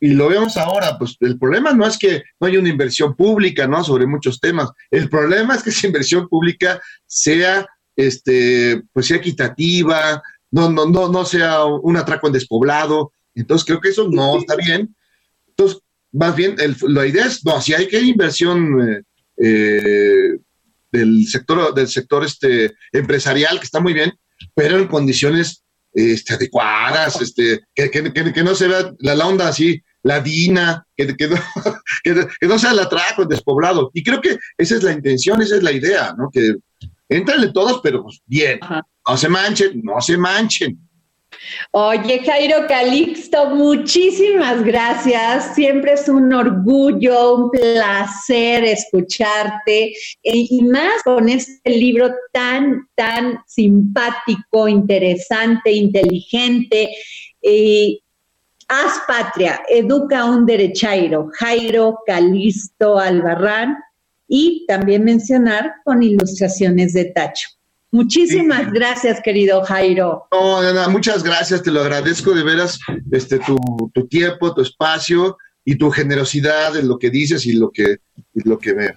y 0.00 0.08
lo 0.08 0.28
vemos 0.28 0.56
ahora, 0.56 0.98
pues 0.98 1.16
el 1.20 1.38
problema 1.38 1.72
no 1.72 1.86
es 1.86 1.96
que 1.98 2.22
no 2.38 2.46
haya 2.46 2.58
una 2.58 2.68
inversión 2.68 3.14
pública, 3.14 3.66
¿no? 3.66 3.82
Sobre 3.82 4.06
muchos 4.06 4.40
temas. 4.40 4.70
El 4.90 5.08
problema 5.08 5.54
es 5.54 5.62
que 5.62 5.70
esa 5.70 5.86
inversión 5.86 6.28
pública 6.28 6.80
sea, 7.06 7.66
este, 7.94 8.82
pues 8.92 9.06
sea 9.06 9.16
equitativa, 9.16 10.22
no, 10.50 10.70
no, 10.70 10.86
no, 10.86 11.08
no 11.08 11.24
sea 11.24 11.64
un 11.64 11.96
atraco 11.96 12.26
en 12.26 12.34
despoblado. 12.34 13.12
Entonces 13.34 13.64
creo 13.66 13.80
que 13.80 13.88
eso 13.88 14.08
no 14.10 14.38
está 14.38 14.54
bien. 14.56 14.94
Entonces, 15.48 15.80
más 16.16 16.34
bien, 16.34 16.56
la 16.88 17.06
idea 17.06 17.26
es, 17.26 17.44
no, 17.44 17.60
si 17.60 17.74
hay 17.74 17.86
que 17.88 18.00
inversión 18.00 19.04
eh, 19.36 20.38
del 20.90 21.26
sector, 21.26 21.74
del 21.74 21.88
sector 21.88 22.24
este, 22.24 22.74
empresarial, 22.92 23.58
que 23.58 23.64
está 23.64 23.80
muy 23.80 23.92
bien, 23.92 24.12
pero 24.54 24.78
en 24.78 24.86
condiciones 24.86 25.62
este, 25.92 26.34
adecuadas, 26.34 27.20
este, 27.20 27.60
que, 27.74 27.90
que, 27.90 28.12
que, 28.12 28.42
no 28.42 28.54
se 28.54 28.68
vea 28.68 28.92
la, 29.00 29.26
onda 29.26 29.48
así, 29.48 29.82
la 30.02 30.20
dina, 30.20 30.86
que, 30.96 31.06
no, 31.06 31.36
que, 32.04 32.46
no 32.46 32.58
sea 32.58 32.72
el 32.72 32.78
atraco, 32.78 33.22
el 33.22 33.28
despoblado. 33.28 33.90
Y 33.92 34.02
creo 34.02 34.20
que 34.20 34.38
esa 34.56 34.76
es 34.76 34.82
la 34.82 34.92
intención, 34.92 35.40
esa 35.42 35.56
es 35.56 35.62
la 35.62 35.72
idea, 35.72 36.14
¿no? 36.16 36.30
Que 36.32 36.54
entrenle 37.08 37.52
todos, 37.52 37.80
pero 37.82 38.02
pues 38.02 38.20
bien, 38.26 38.60
no 39.06 39.16
se 39.16 39.28
manchen, 39.28 39.80
no 39.82 40.00
se 40.00 40.16
manchen. 40.16 40.85
Oye, 41.72 42.22
Jairo 42.24 42.66
Calixto, 42.66 43.50
muchísimas 43.50 44.64
gracias. 44.64 45.54
Siempre 45.54 45.92
es 45.92 46.08
un 46.08 46.32
orgullo, 46.32 47.34
un 47.34 47.50
placer 47.50 48.64
escucharte 48.64 49.88
e, 49.88 49.92
y 50.22 50.62
más 50.62 51.02
con 51.04 51.28
este 51.28 51.70
libro 51.70 52.10
tan, 52.32 52.88
tan 52.94 53.38
simpático, 53.46 54.68
interesante, 54.68 55.72
inteligente. 55.72 56.90
haz 58.68 59.00
patria, 59.06 59.60
educa 59.68 60.24
un 60.24 60.46
derechairo, 60.46 61.28
Jairo 61.38 61.98
Calixto 62.06 62.98
Albarrán, 62.98 63.76
y 64.28 64.64
también 64.66 65.04
mencionar 65.04 65.74
con 65.84 66.02
ilustraciones 66.02 66.92
de 66.94 67.06
Tacho. 67.06 67.55
Muchísimas 67.96 68.70
gracias, 68.72 69.22
querido 69.22 69.62
Jairo. 69.64 70.26
No, 70.30 70.62
nada, 70.62 70.86
muchas 70.90 71.22
gracias, 71.22 71.62
te 71.62 71.70
lo 71.70 71.80
agradezco 71.80 72.34
de 72.34 72.44
veras, 72.44 72.78
este, 73.10 73.38
tu, 73.38 73.56
tu, 73.94 74.06
tiempo, 74.06 74.52
tu 74.52 74.60
espacio 74.60 75.38
y 75.64 75.76
tu 75.76 75.90
generosidad 75.90 76.76
en 76.76 76.88
lo 76.88 76.98
que 76.98 77.08
dices 77.08 77.46
y 77.46 77.54
lo 77.54 77.70
que, 77.70 77.96
lo 78.34 78.58
que 78.58 78.74
me, 78.74 78.94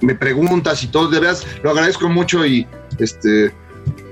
me, 0.00 0.14
preguntas 0.16 0.82
y 0.82 0.88
todo, 0.88 1.08
de 1.08 1.20
veras, 1.20 1.46
lo 1.62 1.70
agradezco 1.70 2.08
mucho 2.08 2.44
y 2.44 2.66
este 2.98 3.52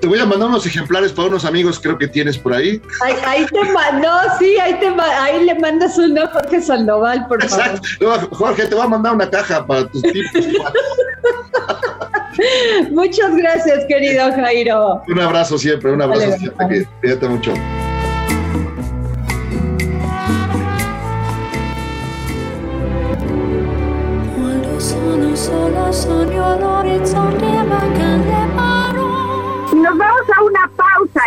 te 0.00 0.06
voy 0.06 0.18
a 0.18 0.26
mandar 0.26 0.48
unos 0.48 0.66
ejemplares 0.66 1.12
para 1.12 1.28
unos 1.28 1.46
amigos 1.46 1.80
creo 1.80 1.96
que 1.96 2.06
tienes 2.06 2.36
por 2.36 2.52
ahí. 2.52 2.82
Ahí, 3.24 3.46
te 3.46 3.64
mandó, 3.72 4.10
sí, 4.38 4.58
ahí, 4.58 4.78
te, 4.78 4.88
ahí 4.88 5.44
le 5.44 5.58
mandas 5.58 5.96
uno 5.96 6.24
a 6.24 6.26
Jorge 6.28 6.60
Sandoval, 6.60 7.26
por 7.26 7.42
favor. 7.48 7.80
Jorge, 8.32 8.66
te 8.66 8.74
voy 8.74 8.84
a 8.84 8.88
mandar 8.88 9.14
una 9.14 9.30
caja 9.30 9.66
para 9.66 9.88
tus 9.88 10.02
tipos. 10.02 10.44
Muchas 12.90 13.34
gracias, 13.34 13.84
querido 13.88 14.30
Jairo. 14.32 15.02
Un 15.08 15.20
abrazo 15.20 15.56
siempre, 15.56 15.92
un 15.92 16.02
abrazo 16.02 16.36
siempre. 16.38 16.86
Cuídate 17.00 17.28
mucho. 17.28 17.54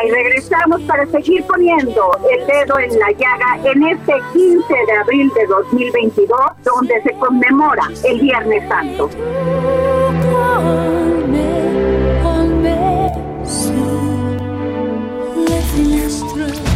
Y 0.05 0.11
regresamos 0.11 0.81
para 0.81 1.05
seguir 1.07 1.43
poniendo 1.45 2.11
el 2.29 2.45
dedo 2.45 2.79
en 2.79 2.99
la 2.99 3.11
llaga 3.11 3.57
en 3.63 3.83
este 3.83 4.13
15 4.33 4.73
de 4.73 4.91
abril 4.93 5.31
de 5.33 5.45
2022, 5.47 6.39
donde 6.63 7.01
se 7.01 7.13
conmemora 7.13 7.83
el 8.03 8.19
Viernes 8.19 8.67
Santo. 8.67 9.09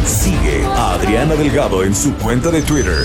Sigue 0.04 0.64
a 0.64 0.94
Adriana 0.94 1.34
Delgado 1.34 1.84
en 1.84 1.94
su 1.94 2.14
cuenta 2.16 2.50
de 2.50 2.62
Twitter 2.62 3.04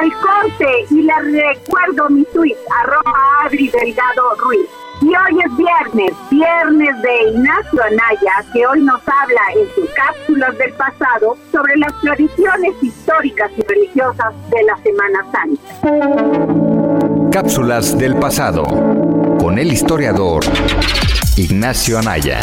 Del 0.00 0.12
corte 0.14 0.86
y 0.90 1.02
les 1.02 1.16
recuerdo 1.16 2.08
mi 2.08 2.24
tweet, 2.32 2.56
arroba 2.82 3.12
Adri 3.44 3.68
Delgado 3.68 4.34
Ruiz. 4.38 4.66
Y 5.02 5.06
hoy 5.06 5.40
es 5.44 5.56
viernes, 5.56 6.12
viernes 6.30 7.02
de 7.02 7.30
Ignacio 7.30 7.82
Anaya, 7.82 8.44
que 8.52 8.66
hoy 8.66 8.82
nos 8.82 9.00
habla 9.06 9.40
en 9.54 9.66
sus 9.74 9.88
cápsulas 9.90 10.56
del 10.58 10.72
pasado 10.74 11.36
sobre 11.50 11.76
las 11.76 11.92
tradiciones 12.00 12.74
históricas 12.82 13.50
y 13.56 13.62
religiosas 13.62 14.34
de 14.50 14.62
la 14.62 14.76
Semana 14.82 15.24
Santa. 15.32 15.62
Cápsulas 17.30 17.98
del 17.98 18.16
pasado, 18.16 18.64
con 19.38 19.58
el 19.58 19.72
historiador 19.72 20.44
Ignacio 21.36 21.98
Anaya. 21.98 22.40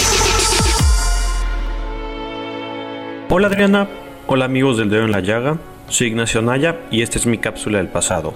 Hola 3.30 3.48
Adriana, 3.48 3.88
hola 4.28 4.46
amigos 4.46 4.78
del 4.78 4.90
Dedo 4.90 5.06
en 5.06 5.12
la 5.12 5.20
Llaga. 5.20 5.58
Soy 5.90 6.08
Ignacio 6.08 6.42
Naya 6.42 6.82
y 6.92 7.02
esta 7.02 7.18
es 7.18 7.26
mi 7.26 7.38
cápsula 7.38 7.78
del 7.78 7.88
pasado. 7.88 8.34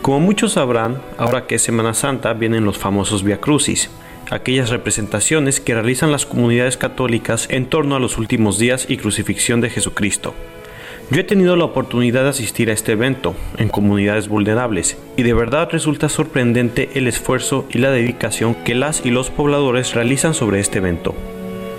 Como 0.00 0.20
muchos 0.20 0.52
sabrán, 0.52 1.02
ahora 1.18 1.46
que 1.46 1.56
es 1.56 1.62
Semana 1.62 1.92
Santa 1.92 2.32
vienen 2.34 2.64
los 2.64 2.78
famosos 2.78 3.24
Via 3.24 3.40
Crucis, 3.40 3.90
aquellas 4.30 4.70
representaciones 4.70 5.58
que 5.58 5.74
realizan 5.74 6.12
las 6.12 6.24
comunidades 6.24 6.76
católicas 6.76 7.48
en 7.50 7.66
torno 7.66 7.96
a 7.96 8.00
los 8.00 8.16
últimos 8.16 8.58
días 8.58 8.86
y 8.88 8.96
crucifixión 8.96 9.60
de 9.60 9.70
Jesucristo. 9.70 10.34
Yo 11.10 11.20
he 11.20 11.24
tenido 11.24 11.56
la 11.56 11.64
oportunidad 11.64 12.22
de 12.22 12.28
asistir 12.30 12.70
a 12.70 12.72
este 12.72 12.92
evento 12.92 13.34
en 13.58 13.68
comunidades 13.68 14.28
vulnerables 14.28 14.96
y 15.16 15.24
de 15.24 15.34
verdad 15.34 15.68
resulta 15.72 16.08
sorprendente 16.08 16.90
el 16.94 17.08
esfuerzo 17.08 17.66
y 17.70 17.78
la 17.78 17.90
dedicación 17.90 18.54
que 18.54 18.76
las 18.76 19.04
y 19.04 19.10
los 19.10 19.30
pobladores 19.30 19.94
realizan 19.94 20.34
sobre 20.34 20.60
este 20.60 20.78
evento. 20.78 21.14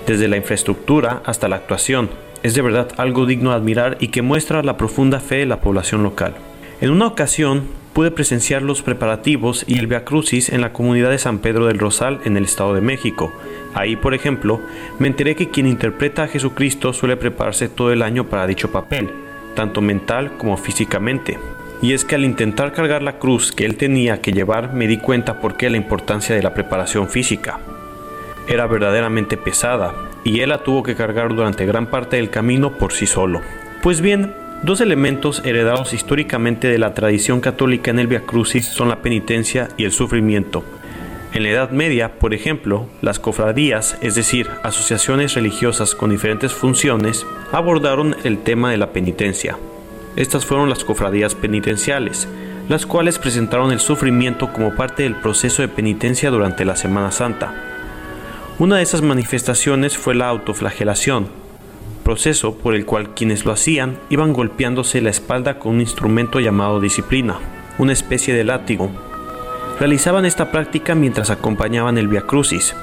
Desde 0.06 0.28
la 0.28 0.38
infraestructura 0.38 1.22
hasta 1.24 1.48
la 1.48 1.56
actuación, 1.56 2.08
es 2.42 2.54
de 2.54 2.62
verdad 2.62 2.88
algo 2.96 3.26
digno 3.26 3.50
de 3.50 3.56
admirar 3.56 3.96
y 4.00 4.08
que 4.08 4.22
muestra 4.22 4.62
la 4.62 4.76
profunda 4.76 5.20
fe 5.20 5.36
de 5.36 5.46
la 5.46 5.60
población 5.60 6.02
local. 6.02 6.34
En 6.80 6.90
una 6.90 7.06
ocasión 7.06 7.64
pude 7.92 8.10
presenciar 8.12 8.62
los 8.62 8.82
preparativos 8.82 9.64
y 9.66 9.78
el 9.78 9.88
Via 9.88 10.04
Crucis 10.04 10.50
en 10.50 10.60
la 10.60 10.72
comunidad 10.72 11.10
de 11.10 11.18
San 11.18 11.40
Pedro 11.40 11.66
del 11.66 11.80
Rosal 11.80 12.20
en 12.24 12.36
el 12.36 12.44
Estado 12.44 12.74
de 12.74 12.80
México. 12.80 13.32
Ahí, 13.74 13.96
por 13.96 14.14
ejemplo, 14.14 14.60
me 15.00 15.08
enteré 15.08 15.34
que 15.34 15.50
quien 15.50 15.66
interpreta 15.66 16.24
a 16.24 16.28
Jesucristo 16.28 16.92
suele 16.92 17.16
prepararse 17.16 17.68
todo 17.68 17.92
el 17.92 18.02
año 18.02 18.24
para 18.28 18.46
dicho 18.46 18.70
papel, 18.70 19.10
tanto 19.56 19.80
mental 19.80 20.36
como 20.38 20.56
físicamente. 20.56 21.38
Y 21.82 21.92
es 21.92 22.04
que 22.04 22.14
al 22.14 22.24
intentar 22.24 22.72
cargar 22.72 23.02
la 23.02 23.18
cruz 23.18 23.50
que 23.50 23.64
él 23.64 23.76
tenía 23.76 24.20
que 24.20 24.32
llevar 24.32 24.72
me 24.72 24.86
di 24.86 24.98
cuenta 24.98 25.40
por 25.40 25.56
qué 25.56 25.70
la 25.70 25.76
importancia 25.76 26.34
de 26.34 26.42
la 26.42 26.54
preparación 26.54 27.08
física. 27.08 27.58
Era 28.46 28.66
verdaderamente 28.66 29.36
pesada 29.36 30.07
y 30.24 30.40
él 30.40 30.50
la 30.50 30.62
tuvo 30.62 30.82
que 30.82 30.94
cargar 30.94 31.34
durante 31.34 31.66
gran 31.66 31.86
parte 31.86 32.16
del 32.16 32.30
camino 32.30 32.72
por 32.78 32.92
sí 32.92 33.06
solo. 33.06 33.40
Pues 33.82 34.00
bien, 34.00 34.34
dos 34.62 34.80
elementos 34.80 35.42
heredados 35.44 35.92
históricamente 35.92 36.68
de 36.68 36.78
la 36.78 36.94
tradición 36.94 37.40
católica 37.40 37.90
en 37.90 37.98
el 37.98 38.06
Via 38.06 38.26
Crucis 38.26 38.66
son 38.66 38.88
la 38.88 39.02
penitencia 39.02 39.68
y 39.76 39.84
el 39.84 39.92
sufrimiento. 39.92 40.64
En 41.32 41.42
la 41.42 41.50
Edad 41.50 41.70
Media, 41.70 42.18
por 42.18 42.32
ejemplo, 42.32 42.86
las 43.02 43.18
cofradías, 43.18 43.98
es 44.00 44.14
decir, 44.14 44.48
asociaciones 44.62 45.34
religiosas 45.34 45.94
con 45.94 46.10
diferentes 46.10 46.52
funciones, 46.52 47.26
abordaron 47.52 48.16
el 48.24 48.38
tema 48.38 48.70
de 48.70 48.78
la 48.78 48.92
penitencia. 48.92 49.58
Estas 50.16 50.46
fueron 50.46 50.70
las 50.70 50.84
cofradías 50.84 51.34
penitenciales, 51.34 52.26
las 52.68 52.86
cuales 52.86 53.18
presentaron 53.18 53.72
el 53.72 53.80
sufrimiento 53.80 54.52
como 54.52 54.74
parte 54.74 55.02
del 55.02 55.16
proceso 55.16 55.62
de 55.62 55.68
penitencia 55.68 56.30
durante 56.30 56.64
la 56.64 56.76
Semana 56.76 57.10
Santa. 57.12 57.67
Una 58.60 58.78
de 58.78 58.82
esas 58.82 59.02
manifestaciones 59.02 59.96
fue 59.96 60.16
la 60.16 60.26
autoflagelación, 60.26 61.28
proceso 62.02 62.58
por 62.58 62.74
el 62.74 62.86
cual 62.86 63.14
quienes 63.14 63.44
lo 63.44 63.52
hacían 63.52 64.00
iban 64.10 64.32
golpeándose 64.32 65.00
la 65.00 65.10
espalda 65.10 65.60
con 65.60 65.76
un 65.76 65.80
instrumento 65.80 66.40
llamado 66.40 66.80
disciplina, 66.80 67.38
una 67.78 67.92
especie 67.92 68.34
de 68.34 68.42
látigo. 68.42 68.90
Realizaban 69.78 70.24
esta 70.24 70.50
práctica 70.50 70.96
mientras 70.96 71.30
acompañaban 71.30 71.98
el 71.98 72.08
Via 72.08 72.22
Crucis. 72.22 72.74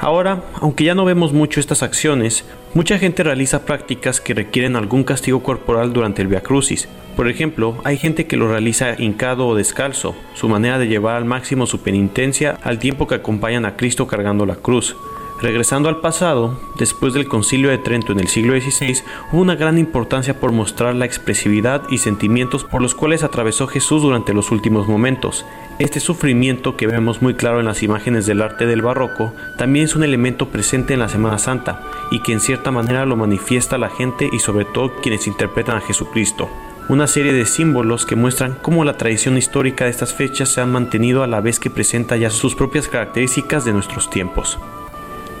Ahora, 0.00 0.42
aunque 0.60 0.82
ya 0.82 0.96
no 0.96 1.04
vemos 1.04 1.32
mucho 1.32 1.60
estas 1.60 1.84
acciones, 1.84 2.44
mucha 2.74 2.98
gente 2.98 3.22
realiza 3.22 3.64
prácticas 3.64 4.20
que 4.20 4.34
requieren 4.34 4.74
algún 4.74 5.04
castigo 5.04 5.40
corporal 5.40 5.92
durante 5.92 6.20
el 6.22 6.26
Via 6.26 6.42
Crucis. 6.42 6.88
Por 7.16 7.28
ejemplo, 7.28 7.78
hay 7.84 7.96
gente 7.96 8.26
que 8.26 8.36
lo 8.36 8.46
realiza 8.46 8.94
hincado 9.00 9.48
o 9.48 9.54
descalzo, 9.54 10.14
su 10.34 10.50
manera 10.50 10.78
de 10.78 10.86
llevar 10.86 11.16
al 11.16 11.24
máximo 11.24 11.66
su 11.66 11.80
penitencia 11.80 12.58
al 12.62 12.78
tiempo 12.78 13.06
que 13.06 13.14
acompañan 13.14 13.64
a 13.64 13.74
Cristo 13.74 14.06
cargando 14.06 14.44
la 14.44 14.56
cruz. 14.56 14.94
Regresando 15.40 15.88
al 15.88 16.00
pasado, 16.00 16.58
después 16.78 17.14
del 17.14 17.26
concilio 17.26 17.70
de 17.70 17.78
Trento 17.78 18.12
en 18.12 18.20
el 18.20 18.28
siglo 18.28 18.58
XVI, 18.58 19.02
hubo 19.32 19.40
una 19.40 19.54
gran 19.54 19.78
importancia 19.78 20.38
por 20.38 20.52
mostrar 20.52 20.94
la 20.94 21.06
expresividad 21.06 21.82
y 21.90 21.98
sentimientos 21.98 22.64
por 22.64 22.82
los 22.82 22.94
cuales 22.94 23.22
atravesó 23.22 23.66
Jesús 23.66 24.02
durante 24.02 24.34
los 24.34 24.50
últimos 24.50 24.86
momentos. 24.86 25.46
Este 25.78 26.00
sufrimiento 26.00 26.76
que 26.76 26.86
vemos 26.86 27.22
muy 27.22 27.34
claro 27.34 27.60
en 27.60 27.66
las 27.66 27.82
imágenes 27.82 28.26
del 28.26 28.42
arte 28.42 28.66
del 28.66 28.82
barroco 28.82 29.32
también 29.56 29.86
es 29.86 29.96
un 29.96 30.04
elemento 30.04 30.48
presente 30.48 30.94
en 30.94 31.00
la 31.00 31.08
Semana 31.08 31.38
Santa 31.38 31.82
y 32.10 32.22
que 32.22 32.32
en 32.32 32.40
cierta 32.40 32.70
manera 32.70 33.06
lo 33.06 33.16
manifiesta 33.16 33.78
la 33.78 33.88
gente 33.88 34.28
y 34.32 34.38
sobre 34.38 34.66
todo 34.66 34.96
quienes 35.02 35.26
interpretan 35.26 35.76
a 35.76 35.80
Jesucristo 35.82 36.48
una 36.88 37.06
serie 37.06 37.32
de 37.32 37.46
símbolos 37.46 38.06
que 38.06 38.14
muestran 38.14 38.54
cómo 38.62 38.84
la 38.84 38.96
tradición 38.96 39.36
histórica 39.36 39.84
de 39.84 39.90
estas 39.90 40.14
fechas 40.14 40.50
se 40.50 40.60
ha 40.60 40.66
mantenido 40.66 41.22
a 41.22 41.26
la 41.26 41.40
vez 41.40 41.58
que 41.58 41.70
presenta 41.70 42.16
ya 42.16 42.30
sus 42.30 42.54
propias 42.54 42.88
características 42.88 43.64
de 43.64 43.72
nuestros 43.72 44.08
tiempos. 44.08 44.58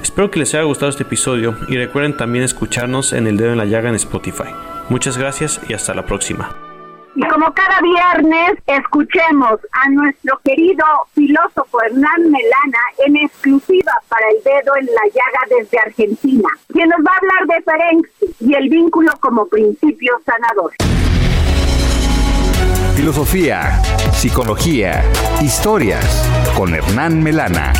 Espero 0.02 0.30
que 0.30 0.40
les 0.40 0.54
haya 0.54 0.64
gustado 0.64 0.90
este 0.90 1.04
episodio 1.04 1.56
y 1.68 1.76
recuerden 1.76 2.16
también 2.16 2.44
escucharnos 2.44 3.12
en 3.12 3.26
El 3.26 3.36
Dedo 3.36 3.52
en 3.52 3.58
la 3.58 3.64
Llaga 3.64 3.88
en 3.88 3.94
Spotify. 3.94 4.50
Muchas 4.88 5.18
gracias 5.18 5.60
y 5.68 5.74
hasta 5.74 5.94
la 5.94 6.04
próxima. 6.06 6.50
Y 7.14 7.26
como 7.28 7.52
cada 7.54 7.80
viernes, 7.80 8.58
escuchemos 8.66 9.58
a 9.72 9.88
nuestro 9.88 10.38
querido 10.44 10.84
filósofo 11.14 11.80
Hernán 11.82 12.30
Melana 12.30 12.78
en 13.06 13.16
exclusiva 13.16 13.92
para 14.08 14.28
el 14.28 14.42
dedo 14.44 14.76
en 14.76 14.86
la 14.86 15.02
llaga 15.06 15.58
desde 15.58 15.78
Argentina, 15.78 16.48
quien 16.72 16.90
nos 16.90 16.98
va 16.98 17.12
a 17.12 17.16
hablar 17.16 17.56
de 17.56 17.62
Ferenc 17.62 18.06
y 18.40 18.54
el 18.54 18.68
vínculo 18.68 19.12
como 19.20 19.46
principio 19.46 20.20
sanador. 20.26 20.72
Filosofía, 22.94 23.80
psicología, 24.12 25.04
historias 25.40 26.04
con 26.56 26.74
Hernán 26.74 27.22
Melana. 27.22 27.72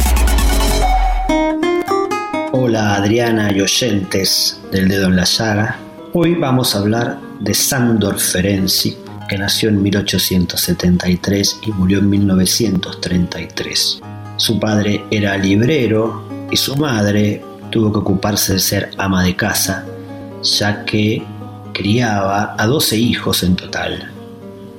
Hola 2.52 2.94
Adriana 2.94 3.52
y 3.52 3.60
oyentes 3.60 4.60
del 4.70 4.88
dedo 4.88 5.06
en 5.08 5.16
la 5.16 5.24
llaga. 5.24 5.78
Hoy 6.12 6.34
vamos 6.34 6.74
a 6.74 6.78
hablar 6.78 7.18
de 7.40 7.54
Sandor 7.54 8.18
Ferenczi, 8.18 8.96
que 9.28 9.36
nació 9.36 9.68
en 9.68 9.82
1873 9.82 11.60
y 11.66 11.72
murió 11.72 11.98
en 11.98 12.08
1933. 12.10 14.00
Su 14.36 14.60
padre 14.60 15.04
era 15.10 15.36
librero 15.36 16.28
y 16.50 16.56
su 16.56 16.76
madre 16.76 17.42
tuvo 17.70 17.92
que 17.92 17.98
ocuparse 17.98 18.54
de 18.54 18.58
ser 18.58 18.90
ama 18.96 19.24
de 19.24 19.36
casa, 19.36 19.84
ya 20.42 20.84
que 20.84 21.22
criaba 21.72 22.54
a 22.56 22.66
12 22.66 22.96
hijos 22.96 23.42
en 23.42 23.56
total. 23.56 24.15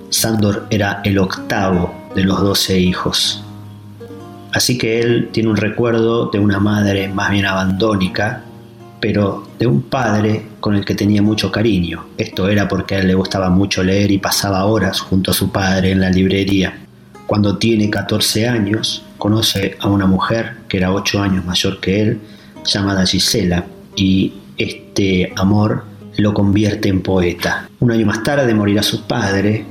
Sandor 0.10 0.68
era 0.70 1.02
el 1.04 1.20
octavo 1.20 1.94
de 2.16 2.24
los 2.24 2.42
12 2.42 2.80
hijos. 2.80 3.44
Así 4.54 4.78
que 4.78 5.02
él 5.02 5.30
tiene 5.32 5.50
un 5.50 5.58
recuerdo 5.58 6.30
de 6.32 6.40
una 6.40 6.60
madre 6.60 7.10
más 7.10 7.30
bien 7.30 7.46
abandónica, 7.46 8.44
pero 9.00 9.48
de 9.60 9.68
un 9.68 9.84
padre 9.84 10.48
con 10.60 10.76
el 10.76 10.86
que 10.86 10.96
tenía 10.96 11.22
mucho 11.22 11.52
cariño. 11.52 12.06
Esto 12.18 12.48
era 12.48 12.68
porque 12.68 12.96
a 12.96 13.00
él 13.00 13.08
le 13.08 13.14
gustaba 13.14 13.50
mucho 13.50 13.84
leer 13.84 14.10
y 14.12 14.18
pasaba 14.18 14.66
horas 14.66 15.02
junto 15.02 15.32
a 15.32 15.34
su 15.34 15.52
padre 15.52 15.92
en 15.92 16.00
la 16.00 16.10
librería. 16.10 16.74
Cuando 17.28 17.58
tiene 17.58 17.90
14 17.90 18.48
años, 18.48 19.04
conoce 19.18 19.78
a 19.80 19.90
una 19.90 20.08
mujer 20.08 20.58
que 20.70 20.78
era 20.78 20.94
8 20.94 21.22
años 21.22 21.46
mayor 21.46 21.80
que 21.80 22.02
él, 22.02 22.20
llamada 22.66 23.06
Gisela, 23.06 23.66
y 23.96 24.34
este 24.58 25.34
amor 25.36 25.84
lo 26.18 26.34
convierte 26.34 26.90
en 26.90 27.02
poeta. 27.02 27.70
Un 27.80 27.92
año 27.92 28.06
más 28.06 28.24
tarde 28.24 28.54
morirá 28.56 28.82
su 28.82 29.04
padre 29.04 29.66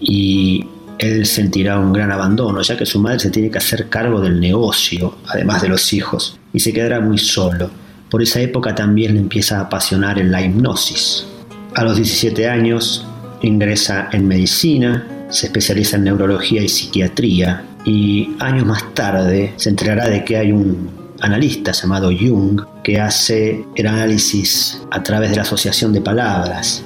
y 0.00 0.64
él 0.98 1.26
sentirá 1.26 1.78
un 1.78 1.92
gran 1.92 2.10
abandono, 2.10 2.60
ya 2.62 2.76
que 2.76 2.86
su 2.86 2.98
madre 2.98 3.20
se 3.20 3.30
tiene 3.30 3.50
que 3.50 3.58
hacer 3.58 3.88
cargo 3.88 4.20
del 4.20 4.40
negocio, 4.40 5.18
además 5.26 5.62
de 5.62 5.68
los 5.68 5.92
hijos, 5.92 6.38
y 6.52 6.60
se 6.60 6.72
quedará 6.72 7.00
muy 7.00 7.18
solo. 7.18 7.70
Por 8.10 8.22
esa 8.22 8.40
época 8.40 8.74
también 8.74 9.14
le 9.14 9.20
empieza 9.20 9.58
a 9.58 9.62
apasionar 9.62 10.18
en 10.18 10.32
la 10.32 10.42
hipnosis. 10.42 11.26
A 11.74 11.84
los 11.84 11.96
17 11.96 12.48
años 12.48 13.06
ingresa 13.42 14.08
en 14.12 14.26
medicina, 14.26 15.06
se 15.28 15.46
especializa 15.46 15.96
en 15.96 16.04
neurología 16.04 16.62
y 16.62 16.68
psiquiatría 16.68 17.64
y 17.84 18.34
años 18.40 18.66
más 18.66 18.94
tarde 18.94 19.52
se 19.56 19.70
enterará 19.70 20.08
de 20.08 20.24
que 20.24 20.36
hay 20.36 20.52
un 20.52 20.90
analista 21.20 21.72
llamado 21.72 22.10
Jung 22.10 22.62
que 22.82 23.00
hace 23.00 23.64
el 23.76 23.86
análisis 23.86 24.80
a 24.90 25.02
través 25.02 25.30
de 25.30 25.36
la 25.36 25.42
asociación 25.42 25.92
de 25.92 26.00
palabras. 26.00 26.82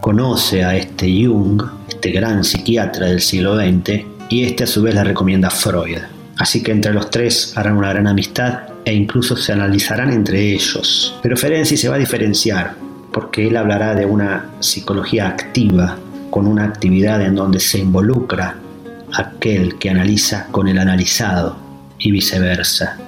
Conoce 0.00 0.64
a 0.64 0.76
este 0.76 1.06
Jung, 1.06 1.62
este 2.06 2.20
gran 2.20 2.44
psiquiatra 2.44 3.06
del 3.06 3.20
siglo 3.20 3.56
XX, 3.56 4.04
y 4.28 4.44
este 4.44 4.62
a 4.62 4.66
su 4.68 4.80
vez 4.80 4.94
le 4.94 5.02
recomienda 5.02 5.48
a 5.48 5.50
Freud. 5.50 5.98
Así 6.36 6.62
que 6.62 6.70
entre 6.70 6.92
los 6.92 7.10
tres 7.10 7.52
harán 7.56 7.76
una 7.76 7.92
gran 7.92 8.06
amistad 8.06 8.60
e 8.84 8.94
incluso 8.94 9.36
se 9.36 9.52
analizarán 9.52 10.12
entre 10.12 10.52
ellos. 10.52 11.18
Pero 11.20 11.36
Ferenczi 11.36 11.76
se 11.76 11.88
va 11.88 11.96
a 11.96 11.98
diferenciar 11.98 12.74
porque 13.12 13.48
él 13.48 13.56
hablará 13.56 13.96
de 13.96 14.06
una 14.06 14.50
psicología 14.60 15.26
activa, 15.26 15.98
con 16.30 16.46
una 16.46 16.62
actividad 16.62 17.22
en 17.22 17.34
donde 17.34 17.58
se 17.58 17.78
involucra 17.78 18.54
aquel 19.12 19.76
que 19.78 19.90
analiza 19.90 20.46
con 20.52 20.68
el 20.68 20.78
analizado 20.78 21.56
y 21.98 22.12
viceversa. 22.12 22.98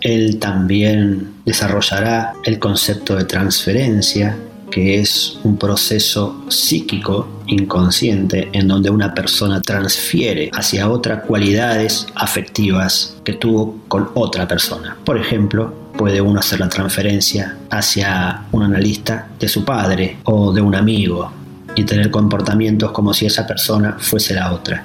Él 0.00 0.38
también 0.38 1.34
desarrollará 1.44 2.32
el 2.44 2.58
concepto 2.58 3.16
de 3.16 3.24
transferencia, 3.24 4.34
que 4.70 5.00
es 5.00 5.38
un 5.44 5.56
proceso 5.56 6.44
psíquico 6.48 7.28
inconsciente 7.46 8.48
en 8.52 8.68
donde 8.68 8.90
una 8.90 9.14
persona 9.14 9.60
transfiere 9.60 10.50
hacia 10.52 10.88
otra 10.88 11.22
cualidades 11.22 12.06
afectivas 12.14 13.16
que 13.24 13.34
tuvo 13.34 13.78
con 13.88 14.10
otra 14.14 14.46
persona. 14.48 14.96
Por 15.04 15.18
ejemplo, 15.18 15.72
puede 15.96 16.20
uno 16.20 16.40
hacer 16.40 16.60
la 16.60 16.68
transferencia 16.68 17.56
hacia 17.70 18.42
un 18.52 18.62
analista 18.62 19.28
de 19.38 19.48
su 19.48 19.64
padre 19.64 20.18
o 20.24 20.52
de 20.52 20.60
un 20.60 20.74
amigo 20.74 21.32
y 21.74 21.84
tener 21.84 22.10
comportamientos 22.10 22.90
como 22.92 23.14
si 23.14 23.26
esa 23.26 23.46
persona 23.46 23.96
fuese 23.98 24.34
la 24.34 24.52
otra. 24.52 24.84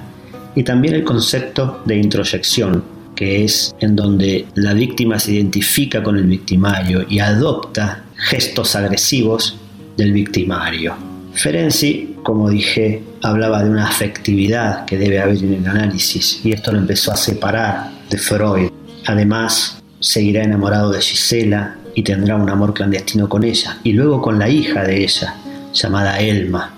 Y 0.54 0.62
también 0.62 0.94
el 0.94 1.04
concepto 1.04 1.82
de 1.86 1.96
introyección, 1.96 2.84
que 3.14 3.44
es 3.44 3.74
en 3.80 3.96
donde 3.96 4.46
la 4.54 4.74
víctima 4.74 5.18
se 5.18 5.32
identifica 5.32 6.02
con 6.02 6.16
el 6.16 6.24
victimario 6.24 7.04
y 7.08 7.18
adopta 7.18 8.04
gestos 8.16 8.76
agresivos 8.76 9.56
del 9.96 10.12
victimario. 10.12 10.94
Ferenczi, 11.34 12.16
como 12.22 12.50
dije, 12.50 13.02
hablaba 13.22 13.62
de 13.62 13.70
una 13.70 13.88
afectividad 13.88 14.84
que 14.84 14.98
debe 14.98 15.20
haber 15.20 15.38
en 15.38 15.54
el 15.54 15.66
análisis 15.66 16.40
y 16.44 16.52
esto 16.52 16.72
lo 16.72 16.78
empezó 16.78 17.12
a 17.12 17.16
separar 17.16 17.90
de 18.10 18.18
Freud. 18.18 18.70
Además, 19.06 19.82
seguirá 20.00 20.44
enamorado 20.44 20.90
de 20.90 21.00
Gisela 21.00 21.76
y 21.94 22.02
tendrá 22.02 22.36
un 22.36 22.50
amor 22.50 22.74
clandestino 22.74 23.28
con 23.28 23.44
ella 23.44 23.78
y 23.82 23.92
luego 23.92 24.20
con 24.20 24.38
la 24.38 24.48
hija 24.48 24.84
de 24.84 25.02
ella, 25.02 25.34
llamada 25.72 26.20
Elma, 26.20 26.74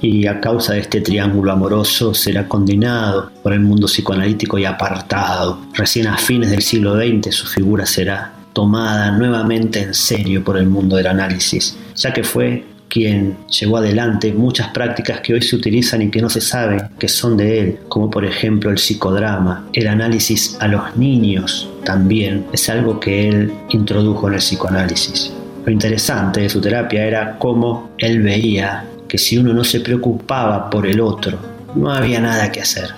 y 0.00 0.26
a 0.26 0.40
causa 0.40 0.72
de 0.74 0.80
este 0.80 1.00
triángulo 1.00 1.52
amoroso 1.52 2.12
será 2.12 2.48
condenado 2.48 3.30
por 3.42 3.52
el 3.52 3.60
mundo 3.60 3.86
psicoanalítico 3.86 4.58
y 4.58 4.64
apartado. 4.64 5.60
Recién 5.74 6.08
a 6.08 6.18
fines 6.18 6.50
del 6.50 6.62
siglo 6.62 6.96
XX 6.96 7.32
su 7.32 7.46
figura 7.46 7.86
será 7.86 8.32
tomada 8.52 9.12
nuevamente 9.12 9.80
en 9.80 9.94
serio 9.94 10.42
por 10.44 10.58
el 10.58 10.66
mundo 10.66 10.96
del 10.96 11.06
análisis, 11.06 11.76
ya 11.96 12.12
que 12.12 12.22
fue 12.22 12.64
quien 12.92 13.38
llevó 13.48 13.78
adelante 13.78 14.34
muchas 14.34 14.68
prácticas 14.68 15.20
que 15.20 15.32
hoy 15.32 15.40
se 15.40 15.56
utilizan 15.56 16.02
y 16.02 16.10
que 16.10 16.20
no 16.20 16.28
se 16.28 16.42
sabe 16.42 16.90
que 16.98 17.08
son 17.08 17.38
de 17.38 17.60
él, 17.60 17.78
como 17.88 18.10
por 18.10 18.26
ejemplo 18.26 18.70
el 18.70 18.76
psicodrama, 18.76 19.66
el 19.72 19.88
análisis 19.88 20.58
a 20.60 20.68
los 20.68 20.94
niños 20.96 21.70
también 21.84 22.44
es 22.52 22.68
algo 22.68 23.00
que 23.00 23.30
él 23.30 23.52
introdujo 23.70 24.28
en 24.28 24.34
el 24.34 24.40
psicoanálisis. 24.40 25.32
Lo 25.64 25.72
interesante 25.72 26.42
de 26.42 26.50
su 26.50 26.60
terapia 26.60 27.06
era 27.06 27.38
cómo 27.38 27.92
él 27.96 28.20
veía 28.20 28.84
que 29.08 29.16
si 29.16 29.38
uno 29.38 29.54
no 29.54 29.64
se 29.64 29.80
preocupaba 29.80 30.68
por 30.68 30.86
el 30.86 31.00
otro, 31.00 31.38
no 31.74 31.90
había 31.90 32.20
nada 32.20 32.52
que 32.52 32.60
hacer, 32.60 32.90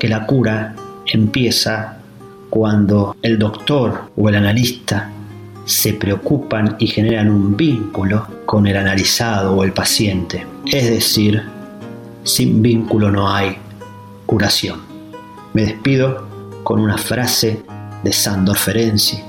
que 0.00 0.08
la 0.08 0.26
cura 0.26 0.74
empieza 1.06 1.98
cuando 2.50 3.16
el 3.22 3.38
doctor 3.38 4.10
o 4.16 4.28
el 4.28 4.34
analista 4.34 5.10
se 5.64 5.94
preocupan 5.94 6.76
y 6.78 6.86
generan 6.86 7.30
un 7.30 7.56
vínculo 7.56 8.26
con 8.46 8.66
el 8.66 8.76
analizado 8.76 9.54
o 9.54 9.64
el 9.64 9.72
paciente. 9.72 10.46
Es 10.66 10.90
decir, 10.90 11.42
sin 12.24 12.62
vínculo 12.62 13.10
no 13.10 13.32
hay 13.32 13.56
curación. 14.26 14.80
Me 15.52 15.62
despido 15.62 16.26
con 16.62 16.80
una 16.80 16.98
frase 16.98 17.62
de 18.02 18.12
Sandor 18.12 18.56
Ferenczi 18.56 19.20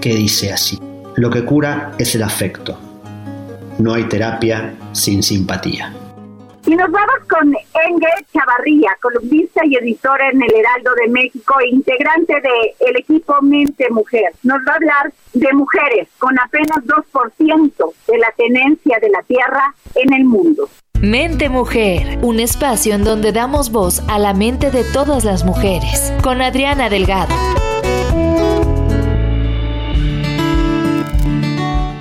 que 0.00 0.14
dice 0.14 0.52
así, 0.52 0.78
lo 1.16 1.30
que 1.30 1.44
cura 1.44 1.92
es 1.98 2.14
el 2.14 2.22
afecto, 2.22 2.78
no 3.78 3.94
hay 3.94 4.04
terapia 4.04 4.74
sin 4.92 5.22
simpatía. 5.22 5.92
Y 6.68 6.76
nos 6.76 6.90
vamos 6.90 7.16
con 7.30 7.48
Engel 7.48 8.26
Chavarría, 8.30 8.94
columnista 9.00 9.62
y 9.64 9.74
editora 9.76 10.28
en 10.28 10.42
el 10.42 10.54
Heraldo 10.54 10.90
de 11.02 11.08
México 11.08 11.54
e 11.64 11.68
integrante 11.68 12.34
del 12.34 12.96
equipo 12.98 13.40
Mente 13.40 13.88
Mujer. 13.88 14.34
Nos 14.42 14.58
va 14.68 14.72
a 14.72 14.74
hablar 14.74 15.12
de 15.32 15.50
mujeres 15.54 16.08
con 16.18 16.38
apenas 16.38 16.84
2% 16.84 17.72
de 18.08 18.18
la 18.18 18.30
tenencia 18.36 18.98
de 19.00 19.08
la 19.08 19.22
tierra 19.22 19.74
en 19.94 20.12
el 20.12 20.26
mundo. 20.26 20.68
Mente 21.00 21.48
Mujer, 21.48 22.18
un 22.20 22.38
espacio 22.38 22.94
en 22.94 23.02
donde 23.02 23.32
damos 23.32 23.72
voz 23.72 24.02
a 24.06 24.18
la 24.18 24.34
mente 24.34 24.70
de 24.70 24.84
todas 24.92 25.24
las 25.24 25.44
mujeres, 25.46 26.12
con 26.22 26.42
Adriana 26.42 26.90
Delgado. 26.90 27.34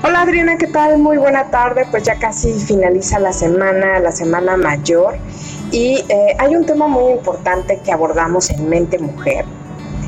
Hola 0.04 0.22
Adriana, 0.22 0.58
¿qué 0.60 0.68
tal? 0.68 1.00
Muy 1.00 1.18
buena 1.18 1.50
tarde. 1.50 1.88
Pues 1.90 2.04
ya 2.04 2.20
casi 2.20 2.54
finaliza 2.54 3.18
la 3.18 3.34
semana, 3.34 4.00
la 4.00 4.12
semana 4.12 4.56
mayor. 4.56 5.18
Y 5.72 6.06
eh, 6.08 6.36
hay 6.38 6.56
un 6.56 6.68
tema 6.68 6.88
muy 6.88 7.14
importante 7.14 7.80
que 7.84 7.92
abordamos 7.92 8.52
en 8.52 8.70
Mente 8.70 9.00
Mujer 9.00 9.46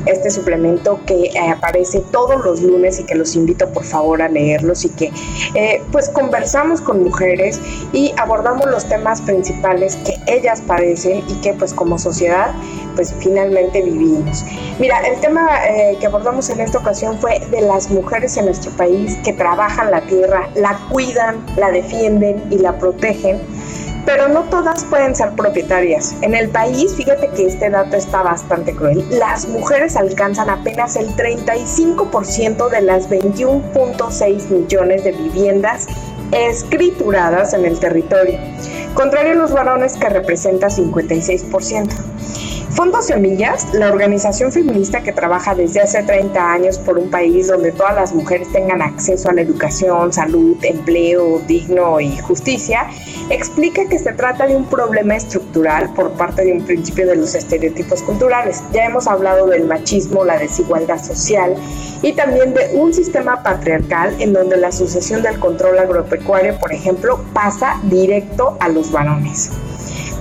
este 0.06 0.30
suplemento 0.30 1.00
que 1.06 1.26
eh, 1.26 1.50
aparece 1.50 2.00
todos 2.10 2.44
los 2.44 2.62
lunes 2.62 3.00
y 3.00 3.04
que 3.04 3.14
los 3.14 3.34
invito 3.34 3.68
por 3.70 3.84
favor 3.84 4.22
a 4.22 4.28
leerlos 4.28 4.84
y 4.84 4.90
que 4.90 5.12
eh, 5.54 5.82
pues 5.92 6.08
conversamos 6.08 6.80
con 6.80 7.02
mujeres 7.02 7.60
y 7.92 8.12
abordamos 8.16 8.66
los 8.66 8.88
temas 8.88 9.20
principales 9.20 9.96
que 9.96 10.14
ellas 10.26 10.60
padecen 10.66 11.22
y 11.28 11.34
que 11.40 11.52
pues 11.54 11.72
como 11.72 11.98
sociedad 11.98 12.52
pues 12.94 13.14
finalmente 13.20 13.82
vivimos. 13.82 14.44
Mira, 14.78 15.00
el 15.00 15.20
tema 15.20 15.48
eh, 15.68 15.96
que 16.00 16.06
abordamos 16.06 16.50
en 16.50 16.60
esta 16.60 16.78
ocasión 16.78 17.18
fue 17.20 17.40
de 17.50 17.60
las 17.62 17.90
mujeres 17.90 18.36
en 18.36 18.46
nuestro 18.46 18.70
país 18.72 19.16
que 19.24 19.32
trabajan 19.32 19.90
la 19.90 20.00
tierra, 20.02 20.48
la 20.54 20.78
cuidan, 20.90 21.44
la 21.56 21.70
defienden 21.70 22.42
y 22.50 22.58
la 22.58 22.78
protegen 22.78 23.40
pero 24.10 24.28
no 24.28 24.42
todas 24.50 24.84
pueden 24.86 25.14
ser 25.14 25.30
propietarias. 25.36 26.16
En 26.20 26.34
el 26.34 26.48
país, 26.48 26.96
fíjate 26.96 27.28
que 27.28 27.46
este 27.46 27.70
dato 27.70 27.96
está 27.96 28.22
bastante 28.22 28.74
cruel, 28.74 29.04
las 29.08 29.46
mujeres 29.46 29.94
alcanzan 29.94 30.50
apenas 30.50 30.96
el 30.96 31.14
35% 31.14 32.68
de 32.70 32.82
las 32.82 33.08
21.6 33.08 34.50
millones 34.50 35.04
de 35.04 35.12
viviendas 35.12 35.86
escrituradas 36.32 37.54
en 37.54 37.64
el 37.64 37.78
territorio, 37.78 38.40
contrario 38.94 39.32
a 39.32 39.36
los 39.36 39.52
varones 39.52 39.96
que 39.96 40.08
representa 40.08 40.66
56%. 40.66 42.49
Fondo 42.72 43.02
Semillas, 43.02 43.66
la 43.74 43.88
organización 43.88 44.52
feminista 44.52 45.02
que 45.02 45.12
trabaja 45.12 45.56
desde 45.56 45.80
hace 45.80 46.04
30 46.04 46.52
años 46.52 46.78
por 46.78 46.98
un 46.98 47.10
país 47.10 47.48
donde 47.48 47.72
todas 47.72 47.96
las 47.96 48.14
mujeres 48.14 48.50
tengan 48.52 48.80
acceso 48.80 49.28
a 49.28 49.32
la 49.32 49.40
educación, 49.40 50.12
salud, 50.12 50.56
empleo 50.62 51.40
digno 51.48 51.98
y 52.00 52.16
justicia, 52.18 52.86
explica 53.28 53.88
que 53.88 53.98
se 53.98 54.12
trata 54.12 54.46
de 54.46 54.54
un 54.54 54.66
problema 54.66 55.16
estructural 55.16 55.92
por 55.94 56.12
parte 56.12 56.44
de 56.44 56.52
un 56.52 56.64
principio 56.64 57.08
de 57.08 57.16
los 57.16 57.34
estereotipos 57.34 58.02
culturales. 58.02 58.62
Ya 58.72 58.84
hemos 58.84 59.08
hablado 59.08 59.48
del 59.48 59.66
machismo, 59.66 60.24
la 60.24 60.38
desigualdad 60.38 61.02
social 61.02 61.56
y 62.02 62.12
también 62.12 62.54
de 62.54 62.70
un 62.74 62.94
sistema 62.94 63.42
patriarcal 63.42 64.14
en 64.20 64.32
donde 64.32 64.56
la 64.56 64.70
sucesión 64.70 65.22
del 65.22 65.40
control 65.40 65.76
agropecuario, 65.80 66.56
por 66.60 66.72
ejemplo, 66.72 67.24
pasa 67.34 67.80
directo 67.82 68.56
a 68.60 68.68
los 68.68 68.92
varones. 68.92 69.50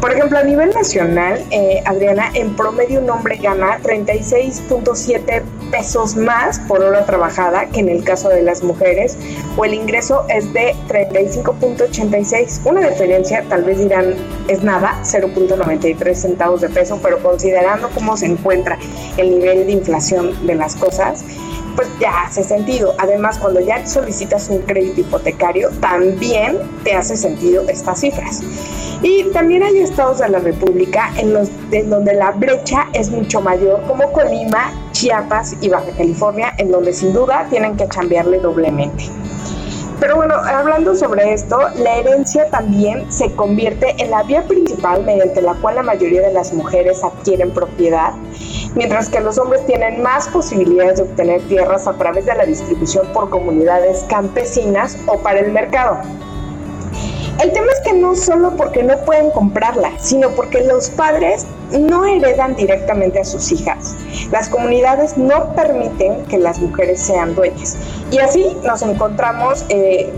Por 0.01 0.13
ejemplo, 0.13 0.37
a 0.37 0.43
nivel 0.43 0.69
nacional, 0.69 1.43
eh, 1.51 1.83
Adriana, 1.85 2.31
en 2.33 2.55
promedio 2.55 3.01
un 3.01 3.09
hombre 3.09 3.35
gana 3.35 3.79
36.7 3.79 5.43
pesos 5.71 6.15
más 6.15 6.57
por 6.59 6.81
hora 6.81 7.05
trabajada 7.05 7.65
que 7.65 7.81
en 7.81 7.89
el 7.89 8.05
caso 8.05 8.29
de 8.29 8.41
las 8.41 8.63
mujeres, 8.63 9.17
o 9.57 9.65
el 9.65 9.73
ingreso 9.73 10.25
es 10.29 10.53
de 10.53 10.73
35.86. 10.87 12.61
Una 12.63 12.87
diferencia, 12.89 13.43
tal 13.49 13.65
vez 13.65 13.77
dirán, 13.77 14.15
es 14.47 14.63
nada, 14.63 14.97
0.93 15.03 16.13
centavos 16.13 16.61
de 16.61 16.69
peso, 16.69 16.97
pero 17.03 17.21
considerando 17.21 17.89
cómo 17.89 18.15
se 18.15 18.27
encuentra 18.27 18.79
el 19.17 19.31
nivel 19.31 19.65
de 19.65 19.73
inflación 19.73 20.47
de 20.47 20.55
las 20.55 20.77
cosas, 20.77 21.25
pues 21.79 21.87
ya 21.97 22.23
hace 22.23 22.43
sentido. 22.43 22.93
Además, 22.97 23.39
cuando 23.39 23.61
ya 23.61 23.87
solicitas 23.87 24.49
un 24.49 24.57
crédito 24.63 24.99
hipotecario, 24.99 25.69
también 25.79 26.57
te 26.83 26.93
hace 26.93 27.15
sentido 27.15 27.63
estas 27.69 28.01
cifras. 28.01 28.41
Y 29.01 29.23
también 29.31 29.63
hay 29.63 29.79
estados 29.79 30.17
de 30.17 30.27
la 30.27 30.39
República 30.39 31.09
en, 31.15 31.33
los, 31.33 31.47
en 31.71 31.89
donde 31.89 32.15
la 32.15 32.31
brecha 32.31 32.89
es 32.91 33.09
mucho 33.09 33.39
mayor, 33.39 33.81
como 33.87 34.11
Colima, 34.11 34.73
Chiapas 34.91 35.55
y 35.61 35.69
Baja 35.69 35.91
California, 35.95 36.53
en 36.57 36.69
donde 36.69 36.91
sin 36.91 37.13
duda 37.13 37.47
tienen 37.49 37.77
que 37.77 37.87
cambiarle 37.87 38.39
doblemente. 38.39 39.05
Pero 40.01 40.17
bueno, 40.17 40.35
hablando 40.35 40.95
sobre 40.95 41.33
esto, 41.33 41.59
la 41.75 41.97
herencia 41.97 42.49
también 42.49 43.09
se 43.09 43.31
convierte 43.35 43.95
en 43.99 44.11
la 44.11 44.23
vía 44.23 44.43
principal 44.43 45.05
mediante 45.05 45.41
la 45.41 45.53
cual 45.55 45.75
la 45.75 45.83
mayoría 45.83 46.21
de 46.21 46.33
las 46.33 46.53
mujeres 46.53 47.03
adquieren 47.05 47.53
propiedad, 47.53 48.13
mientras 48.75 49.09
que 49.09 49.19
los 49.19 49.37
hombres 49.37 49.65
tienen 49.65 50.01
más 50.01 50.27
posibilidades 50.27 50.97
de 50.97 51.03
obtener 51.03 51.41
tierras 51.47 51.87
a 51.87 51.93
través 51.93 52.25
de 52.25 52.35
la 52.35 52.45
distribución 52.45 53.07
por 53.13 53.29
comunidades 53.29 54.05
campesinas 54.09 54.97
o 55.07 55.17
para 55.19 55.39
el 55.39 55.51
mercado. 55.51 55.99
El 57.41 57.53
tema 57.53 57.67
es 57.71 57.79
que 57.81 57.93
no 57.93 58.15
solo 58.15 58.51
porque 58.57 58.83
no 58.83 58.97
pueden 59.05 59.31
comprarla, 59.31 59.91
sino 59.99 60.29
porque 60.31 60.61
los 60.61 60.89
padres 60.89 61.45
no 61.71 62.05
heredan 62.05 62.53
directamente 62.57 63.21
a 63.21 63.23
sus 63.23 63.53
hijas. 63.53 63.95
Las 64.29 64.49
comunidades 64.49 65.17
no 65.17 65.55
permiten 65.55 66.25
que 66.25 66.37
las 66.37 66.59
mujeres 66.59 66.99
sean 66.99 67.35
dueñas. 67.35 67.77
Y 68.11 68.17
así 68.17 68.57
nos 68.65 68.81
encontramos, 68.81 69.63
eh, 69.69 70.11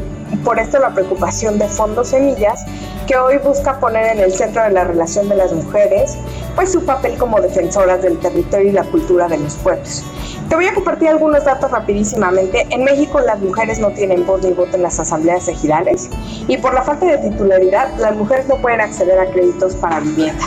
por 0.44 0.60
esto 0.60 0.80
la 0.80 0.94
preocupación 0.94 1.58
de 1.58 1.68
Fondos 1.68 2.10
Semillas, 2.10 2.66
que 3.08 3.18
hoy 3.18 3.38
busca 3.38 3.80
poner 3.80 4.18
en 4.18 4.20
el 4.20 4.32
centro 4.32 4.64
de 4.64 4.72
la 4.72 4.84
relación 4.84 5.30
de 5.30 5.36
las 5.36 5.52
mujeres, 5.54 6.18
pues 6.56 6.72
su 6.72 6.86
papel 6.86 7.18
como 7.18 7.42
defensoras 7.42 8.02
del 8.02 8.18
territorio 8.20 8.70
y 8.70 8.72
la 8.72 8.84
cultura 8.84 9.28
de 9.28 9.38
los 9.38 9.56
pueblos. 9.56 10.04
Te 10.50 10.56
voy 10.56 10.66
a 10.66 10.74
compartir 10.74 11.08
algunos 11.08 11.46
datos 11.46 11.72
rapidísimamente. 11.72 12.68
En 12.72 12.84
México 12.84 13.22
las 13.22 13.40
mujeres 13.40 13.80
no 13.80 13.92
tienen 13.92 14.26
voz 14.26 14.44
ni 14.44 14.52
voto 14.52 14.76
en 14.76 14.84
las 14.84 15.00
asambleas 15.00 15.48
ejidales 15.48 16.10
y 16.48 16.58
por 16.58 16.74
la 16.74 16.82
falta 16.82 17.06
de 17.06 17.18
titularidad 17.30 17.96
las 17.98 18.16
mujeres 18.16 18.48
no 18.48 18.58
pueden 18.58 18.82
acceder 18.82 19.18
a 19.20 19.32
créditos 19.32 19.76
para 19.76 20.00
vivienda. 20.02 20.46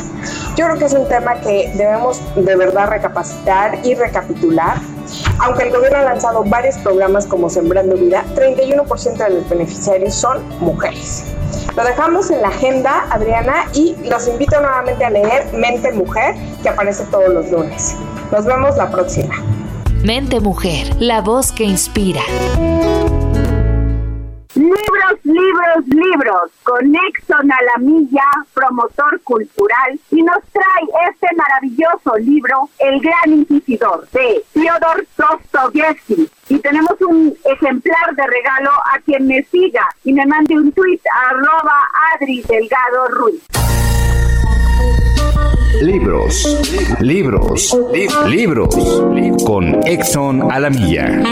Yo 0.57 0.67
creo 0.67 0.79
que 0.79 0.85
es 0.85 0.93
un 0.93 1.09
tema 1.09 1.35
que 1.41 1.73
debemos 1.75 2.21
de 2.37 2.55
verdad 2.55 2.89
recapacitar 2.89 3.79
y 3.85 3.95
recapitular. 3.95 4.77
Aunque 5.41 5.65
el 5.65 5.73
gobierno 5.73 5.99
ha 5.99 6.03
lanzado 6.03 6.45
varios 6.45 6.77
programas 6.79 7.27
como 7.27 7.51
Sembrando 7.51 7.97
Vida, 7.97 8.25
31% 8.37 9.17
de 9.17 9.31
los 9.31 9.49
beneficiarios 9.49 10.15
son 10.15 10.43
mujeres. 10.61 11.25
Lo 11.77 11.83
dejamos 11.83 12.31
en 12.31 12.41
la 12.41 12.49
agenda, 12.49 13.05
Adriana, 13.11 13.67
y 13.73 13.97
los 14.09 14.29
invito 14.29 14.61
nuevamente 14.61 15.05
a 15.05 15.11
leer 15.11 15.53
Mente 15.53 15.91
Mujer, 15.93 16.37
que 16.63 16.69
aparece 16.69 17.03
todos 17.11 17.31
los 17.31 17.51
lunes. 17.51 17.97
Nos 18.31 18.45
vemos 18.45 18.77
la 18.77 18.91
próxima. 18.91 19.35
Mente 20.05 20.39
Mujer, 20.39 20.95
la 21.01 21.21
voz 21.21 21.51
que 21.51 21.65
inspira. 21.65 22.21
Libros, 24.65 25.21
libros, 25.25 25.87
libros, 25.89 26.51
con 26.63 26.95
Exxon 26.95 27.53
a 27.53 27.57
la 27.65 27.79
milla, 27.81 28.25
promotor 28.55 29.21
cultural, 29.21 30.01
y 30.11 30.23
nos 30.23 30.39
trae 30.53 31.11
este 31.11 31.27
maravilloso 31.37 32.17
libro, 32.19 32.71
El 32.79 32.99
Gran 33.01 33.41
Inquisidor, 33.41 34.09
de 34.13 34.43
Fyodor 34.55 35.07
Dostoyevsky. 35.19 36.31
Y 36.49 36.59
tenemos 36.61 36.99
un 37.03 37.37
ejemplar 37.45 38.17
de 38.17 38.27
regalo 38.27 38.71
a 38.71 38.99
quien 39.05 39.27
me 39.27 39.43
siga 39.45 39.87
y 40.03 40.15
me 40.15 40.25
mande 40.25 40.55
un 40.55 40.73
tweet 40.73 41.01
arroba 41.29 41.87
Adri 42.15 42.43
Delgado 42.49 43.09
Ruiz. 43.09 43.43
Libros, 45.83 46.99
libros, 47.01 47.79
libros, 48.27 48.75
con 49.45 49.87
Exxon 49.87 50.51
Alamilla. 50.51 51.23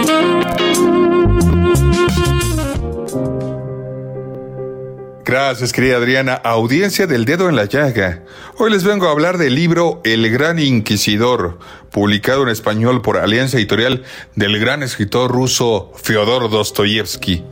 Gracias, 5.25 5.73
querida 5.73 5.99
Adriana. 5.99 6.35
Audiencia 6.35 7.07
del 7.07 7.25
dedo 7.25 7.49
en 7.49 7.55
la 7.55 7.67
llaga. 7.67 8.25
Hoy 8.59 8.73
les 8.73 8.83
vengo 8.83 9.07
a 9.07 9.13
hablar 9.13 9.39
del 9.39 9.55
libro 9.55 10.01
El 10.03 10.29
Gran 10.31 10.59
Inquisidor, 10.59 11.61
publicado 11.93 12.43
en 12.43 12.49
español 12.49 13.03
por 13.03 13.19
Alianza 13.19 13.57
Editorial 13.57 14.03
del 14.35 14.59
gran 14.59 14.83
escritor 14.83 15.31
ruso 15.31 15.93
Fyodor 16.03 16.51
Dostoyevsky. 16.51 17.45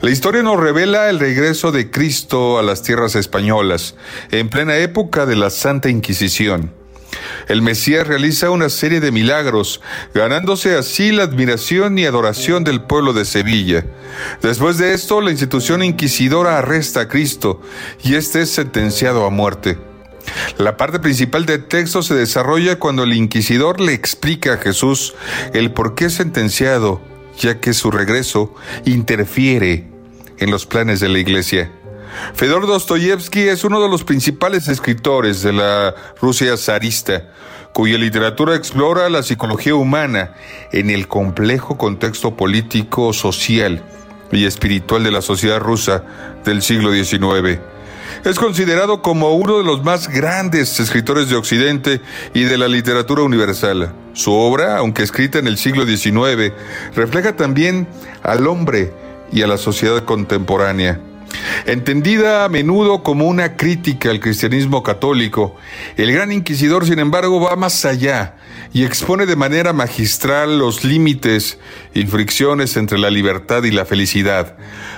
La 0.00 0.10
historia 0.10 0.42
nos 0.42 0.58
revela 0.58 1.08
el 1.08 1.20
regreso 1.20 1.70
de 1.70 1.92
Cristo 1.92 2.58
a 2.58 2.64
las 2.64 2.82
tierras 2.82 3.14
españolas, 3.14 3.94
en 4.32 4.48
plena 4.48 4.76
época 4.78 5.26
de 5.26 5.36
la 5.36 5.50
Santa 5.50 5.88
Inquisición. 5.88 6.72
El 7.48 7.62
Mesías 7.62 8.06
realiza 8.06 8.50
una 8.50 8.68
serie 8.68 9.00
de 9.00 9.12
milagros, 9.12 9.80
ganándose 10.14 10.76
así 10.76 11.12
la 11.12 11.24
admiración 11.24 11.98
y 11.98 12.04
adoración 12.04 12.64
del 12.64 12.82
pueblo 12.82 13.12
de 13.12 13.24
Sevilla. 13.24 13.84
Después 14.42 14.78
de 14.78 14.94
esto, 14.94 15.20
la 15.20 15.30
institución 15.30 15.82
inquisidora 15.82 16.58
arresta 16.58 17.02
a 17.02 17.08
Cristo 17.08 17.60
y 18.02 18.14
éste 18.14 18.42
es 18.42 18.50
sentenciado 18.50 19.24
a 19.26 19.30
muerte. 19.30 19.78
La 20.58 20.76
parte 20.76 20.98
principal 20.98 21.46
del 21.46 21.64
texto 21.66 22.02
se 22.02 22.14
desarrolla 22.14 22.78
cuando 22.78 23.04
el 23.04 23.12
inquisidor 23.12 23.80
le 23.80 23.92
explica 23.92 24.54
a 24.54 24.58
Jesús 24.58 25.14
el 25.54 25.70
por 25.72 25.94
qué 25.94 26.06
es 26.06 26.14
sentenciado 26.14 27.00
ya 27.38 27.60
que 27.60 27.74
su 27.74 27.90
regreso 27.90 28.54
interfiere 28.84 29.86
en 30.38 30.50
los 30.50 30.66
planes 30.66 31.00
de 31.00 31.08
la 31.08 31.18
Iglesia. 31.18 31.70
Fedor 32.34 32.66
Dostoyevsky 32.66 33.48
es 33.48 33.64
uno 33.64 33.80
de 33.82 33.88
los 33.88 34.04
principales 34.04 34.68
escritores 34.68 35.42
de 35.42 35.52
la 35.52 35.94
Rusia 36.20 36.56
zarista, 36.56 37.24
cuya 37.72 37.98
literatura 37.98 38.54
explora 38.54 39.08
la 39.10 39.22
psicología 39.22 39.74
humana 39.74 40.34
en 40.72 40.90
el 40.90 41.08
complejo 41.08 41.76
contexto 41.76 42.36
político, 42.36 43.12
social 43.12 43.82
y 44.32 44.44
espiritual 44.44 45.04
de 45.04 45.10
la 45.10 45.22
sociedad 45.22 45.60
rusa 45.60 46.04
del 46.44 46.62
siglo 46.62 46.92
XIX. 46.92 47.60
Es 48.24 48.38
considerado 48.38 49.02
como 49.02 49.36
uno 49.36 49.58
de 49.58 49.64
los 49.64 49.84
más 49.84 50.08
grandes 50.08 50.80
escritores 50.80 51.28
de 51.28 51.36
Occidente 51.36 52.00
y 52.34 52.44
de 52.44 52.58
la 52.58 52.66
literatura 52.66 53.22
universal. 53.22 53.92
Su 54.14 54.32
obra, 54.32 54.78
aunque 54.78 55.02
escrita 55.02 55.38
en 55.38 55.46
el 55.46 55.58
siglo 55.58 55.84
XIX, 55.84 56.52
refleja 56.94 57.36
también 57.36 57.86
al 58.22 58.46
hombre 58.46 58.92
y 59.32 59.42
a 59.42 59.46
la 59.46 59.58
sociedad 59.58 60.04
contemporánea. 60.04 61.00
Entendida 61.66 62.44
a 62.44 62.48
menudo 62.48 63.02
como 63.02 63.26
una 63.26 63.56
crítica 63.56 64.10
al 64.10 64.20
cristianismo 64.20 64.82
católico, 64.82 65.56
el 65.96 66.12
gran 66.12 66.30
inquisidor, 66.32 66.86
sin 66.86 66.98
embargo, 66.98 67.40
va 67.40 67.56
más 67.56 67.84
allá 67.84 68.36
y 68.72 68.84
expone 68.84 69.26
de 69.26 69.36
manera 69.36 69.72
magistral 69.72 70.58
los 70.58 70.84
límites 70.84 71.58
y 71.94 72.04
fricciones 72.06 72.76
entre 72.76 72.98
la 72.98 73.10
libertad 73.10 73.64
y 73.64 73.70
la 73.70 73.84
felicidad, 73.84 74.56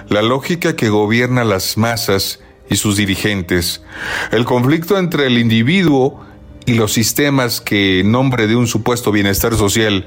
la 0.09 0.23
lógica 0.23 0.77
que 0.77 0.91
gobierna 0.91 1.45
las 1.45 1.79
masas 1.79 2.41
y 2.69 2.77
sus 2.77 2.97
dirigentes, 2.97 3.83
el 4.31 4.45
conflicto 4.45 4.99
entre 4.99 5.27
el 5.27 5.39
individuo 5.39 6.25
y 6.67 6.75
los 6.75 6.93
sistemas 6.93 7.63
que, 7.63 8.01
en 8.01 8.13
nombre 8.13 8.47
de 8.47 8.57
un 8.57 8.67
supuesto 8.67 9.11
bienestar 9.11 9.55
social, 9.55 10.05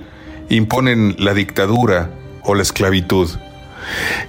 imponen 0.49 1.15
la 1.17 1.33
dictadura 1.33 2.11
o 2.43 2.53
la 2.53 2.61
esclavitud. 2.61 3.29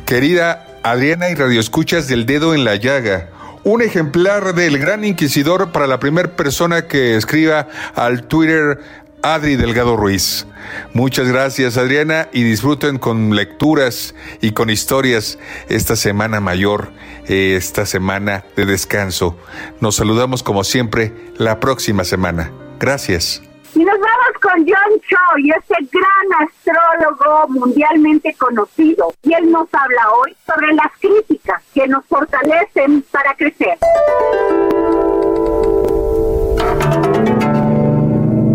Querida 0.07 0.71
Adriana 0.82 1.30
y 1.30 1.34
radioescuchas 1.34 2.08
del 2.08 2.26
dedo 2.26 2.54
en 2.54 2.64
la 2.64 2.76
llaga, 2.76 3.28
un 3.64 3.82
ejemplar 3.82 4.54
del 4.54 4.78
gran 4.78 5.04
inquisidor 5.04 5.70
para 5.70 5.86
la 5.86 6.00
primera 6.00 6.34
persona 6.34 6.88
que 6.88 7.16
escriba 7.16 7.68
al 7.94 8.24
Twitter 8.24 8.80
Adri 9.22 9.56
Delgado 9.56 9.96
Ruiz. 9.96 10.46
Muchas 10.92 11.28
gracias 11.28 11.76
Adriana 11.76 12.28
y 12.32 12.42
disfruten 12.42 12.98
con 12.98 13.36
lecturas 13.36 14.14
y 14.40 14.50
con 14.50 14.70
historias 14.70 15.38
esta 15.68 15.94
semana 15.94 16.40
mayor, 16.40 16.92
eh, 17.28 17.54
esta 17.56 17.86
semana 17.86 18.44
de 18.56 18.66
descanso. 18.66 19.38
Nos 19.80 19.96
saludamos 19.96 20.42
como 20.42 20.64
siempre 20.64 21.12
la 21.36 21.60
próxima 21.60 22.04
semana. 22.04 22.50
Gracias. 22.80 23.42
Y 23.74 23.78
nos 23.78 23.98
vamos 23.98 24.38
con 24.42 24.66
John 24.66 25.00
Choi, 25.08 25.50
ese 25.50 25.88
gran 25.90 26.46
astrólogo 26.46 27.48
mundialmente 27.48 28.34
conocido. 28.34 29.14
Y 29.22 29.32
él 29.32 29.50
nos 29.50 29.66
habla 29.72 30.10
hoy 30.10 30.36
sobre 30.46 30.74
las 30.74 30.92
críticas 31.00 31.62
que 31.72 31.88
nos 31.88 32.04
fortalecen 32.04 33.02
para 33.10 33.34
crecer. 33.34 33.78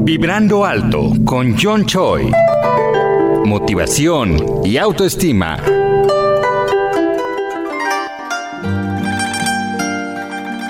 Vibrando 0.04 0.64
alto 0.64 1.12
con 1.26 1.58
John 1.58 1.86
Choi. 1.88 2.32
Motivación 3.44 4.38
y 4.64 4.78
autoestima. 4.78 5.58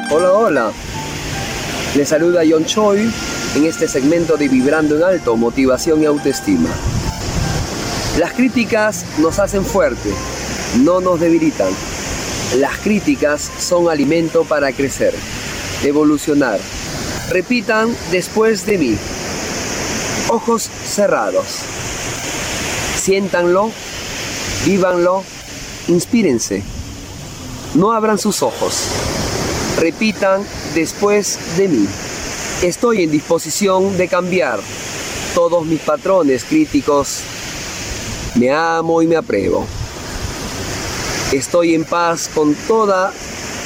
Hola, 0.09 0.31
hola. 0.31 0.71
Les 1.95 2.07
saluda 2.07 2.43
John 2.49 2.63
Choi 2.63 3.09
en 3.55 3.65
este 3.65 3.87
segmento 3.87 4.37
de 4.37 4.47
Vibrando 4.47 4.97
en 4.97 5.03
Alto, 5.03 5.35
Motivación 5.35 6.01
y 6.01 6.05
Autoestima. 6.05 6.69
Las 8.17 8.33
críticas 8.33 9.05
nos 9.19 9.39
hacen 9.39 9.63
fuerte, 9.65 10.09
no 10.83 11.01
nos 11.01 11.19
debilitan. 11.19 11.69
Las 12.57 12.77
críticas 12.77 13.51
son 13.59 13.89
alimento 13.89 14.43
para 14.43 14.71
crecer, 14.71 15.13
evolucionar. 15.83 16.59
Repitan 17.29 17.95
después 18.11 18.65
de 18.65 18.77
mí. 18.77 18.97
Ojos 20.29 20.69
cerrados. 20.85 21.59
Siéntanlo, 22.95 23.71
vívanlo, 24.65 25.23
inspírense. 25.87 26.63
No 27.75 27.91
abran 27.91 28.17
sus 28.17 28.41
ojos. 28.41 28.87
Repitan 29.79 30.43
después 30.73 31.37
de 31.57 31.67
mí. 31.67 31.87
Estoy 32.63 33.03
en 33.03 33.11
disposición 33.11 33.97
de 33.97 34.07
cambiar 34.07 34.59
todos 35.35 35.63
mis 35.63 35.79
patrones 35.79 36.43
críticos. 36.43 37.19
Me 38.33 38.51
amo 38.51 39.03
y 39.03 39.05
me 39.05 39.15
apruebo. 39.15 39.67
Estoy 41.31 41.75
en 41.75 41.85
paz 41.85 42.27
con 42.33 42.55
todas 42.67 43.13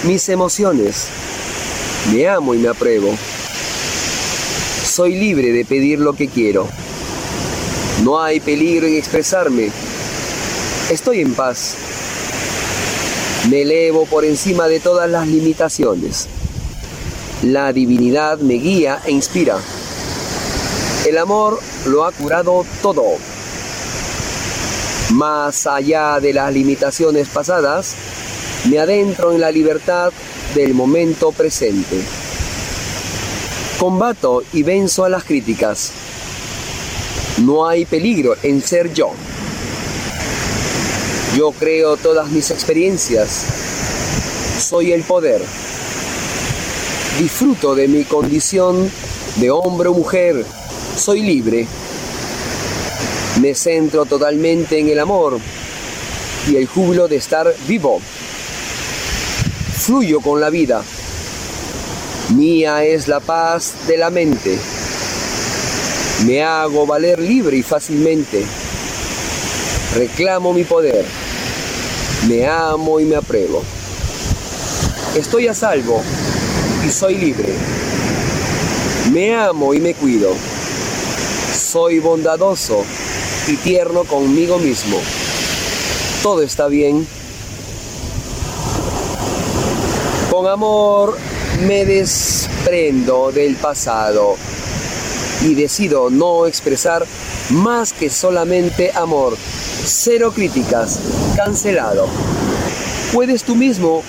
mis 0.04 0.28
emociones. 0.28 1.08
Me 2.12 2.28
amo 2.28 2.54
y 2.54 2.58
me 2.58 2.68
apruebo. 2.68 3.16
Soy 4.84 5.16
libre 5.16 5.54
de 5.54 5.64
pedir 5.64 6.00
lo 6.00 6.12
que 6.12 6.28
quiero. 6.28 6.68
No 8.04 8.22
hay 8.22 8.42
peligro 8.42 8.88
en 8.88 8.98
expresarme. 8.98 9.72
Estoy 10.90 11.22
en 11.22 11.34
paz. 11.34 11.76
Me 13.50 13.62
elevo 13.62 14.06
por 14.06 14.26
encima 14.26 14.68
de 14.68 14.82
todas 14.82 15.10
las 15.10 15.26
limitaciones. 15.30 16.28
La 17.44 17.74
divinidad 17.74 18.38
me 18.38 18.54
guía 18.54 19.02
e 19.04 19.12
inspira. 19.12 19.58
El 21.08 21.18
amor 21.18 21.60
lo 21.88 22.06
ha 22.06 22.12
curado 22.12 22.64
todo. 22.84 23.04
Más 25.14 25.66
allá 25.66 26.20
de 26.20 26.34
las 26.34 26.54
limitaciones 26.54 27.30
pasadas, 27.30 27.96
me 28.70 28.78
adentro 28.78 29.32
en 29.32 29.42
la 29.42 29.52
libertad 29.52 30.14
del 30.54 30.76
momento 30.76 31.32
presente. 31.32 32.00
Combato 33.80 34.44
y 34.54 34.62
venzo 34.62 35.04
a 35.04 35.10
las 35.10 35.24
críticas. 35.24 35.94
No 37.40 37.68
hay 37.68 37.86
peligro 37.86 38.36
en 38.44 38.62
ser 38.62 38.94
yo. 38.94 39.10
Yo 41.36 41.52
creo 41.54 41.98
todas 41.98 42.30
mis 42.30 42.52
experiencias. 42.52 43.46
Soy 44.60 44.92
el 44.92 45.02
poder. 45.02 45.42
Disfruto 47.20 47.76
de 47.76 47.88
mi 47.88 48.06
condición 48.06 48.90
de 49.36 49.52
hombre 49.52 49.90
o 49.90 49.94
mujer. 49.94 50.46
Soy 50.96 51.22
libre. 51.22 51.68
Me 53.42 53.54
centro 53.54 54.06
totalmente 54.06 54.80
en 54.80 54.88
el 54.90 55.00
amor 55.00 55.40
y 56.50 56.56
el 56.56 56.68
júbilo 56.68 57.08
de 57.08 57.18
estar 57.18 57.54
vivo. 57.68 58.00
Fluyo 59.78 60.22
con 60.22 60.40
la 60.40 60.50
vida. 60.50 60.84
Mía 62.36 62.84
es 62.86 63.08
la 63.08 63.20
paz 63.20 63.74
de 63.88 63.98
la 63.98 64.10
mente. 64.10 64.58
Me 66.26 66.42
hago 66.44 66.88
valer 66.88 67.20
libre 67.20 67.58
y 67.58 67.64
fácilmente. 67.64 68.44
Reclamo 69.96 70.54
mi 70.54 70.64
poder. 70.64 71.06
Me 72.28 72.48
amo 72.48 73.00
y 73.00 73.06
me 73.06 73.18
apruebo. 73.18 73.64
Estoy 75.16 75.48
a 75.48 75.54
salvo 75.54 76.02
y 76.86 76.90
soy 76.90 77.16
libre. 77.16 77.54
Me 79.12 79.36
amo 79.36 79.74
y 79.74 79.80
me 79.80 79.94
cuido. 79.94 80.34
Soy 81.54 82.00
bondadoso 82.00 82.84
y 83.48 83.56
tierno 83.58 84.04
conmigo 84.04 84.58
mismo. 84.58 84.98
Todo 86.24 86.42
está 86.42 86.68
bien. 86.68 87.08
Con 90.30 90.48
amor 90.48 91.18
me 91.68 91.86
desprendo 91.86 93.32
del 93.32 93.56
pasado 93.56 94.36
y 95.42 95.56
decido 95.56 96.10
no 96.10 96.48
expresar 96.48 97.06
más 97.50 97.94
que 97.94 98.10
solamente 98.10 98.92
amor. 98.94 99.36
Cero 99.84 100.32
críticas. 100.34 101.00
Cancelado. 101.36 102.08
Puedes 103.12 103.44
tú 103.44 103.56
mismo 103.56 104.04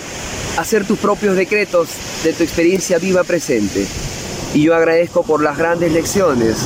hacer 0.56 0.86
tus 0.86 0.98
propios 0.98 1.36
decretos 1.36 1.88
de 2.24 2.32
tu 2.32 2.42
experiencia 2.42 2.98
viva 2.98 3.24
presente. 3.24 3.86
Y 4.54 4.62
yo 4.62 4.74
agradezco 4.74 5.22
por 5.22 5.42
las 5.42 5.56
grandes 5.56 5.92
lecciones 5.92 6.58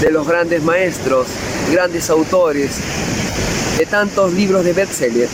de 0.00 0.10
los 0.10 0.26
grandes 0.26 0.62
maestros, 0.62 1.28
grandes 1.70 2.10
autores, 2.10 2.72
de 3.78 3.86
tantos 3.86 4.32
libros 4.32 4.64
de 4.64 4.72
bestseller. 4.72 5.28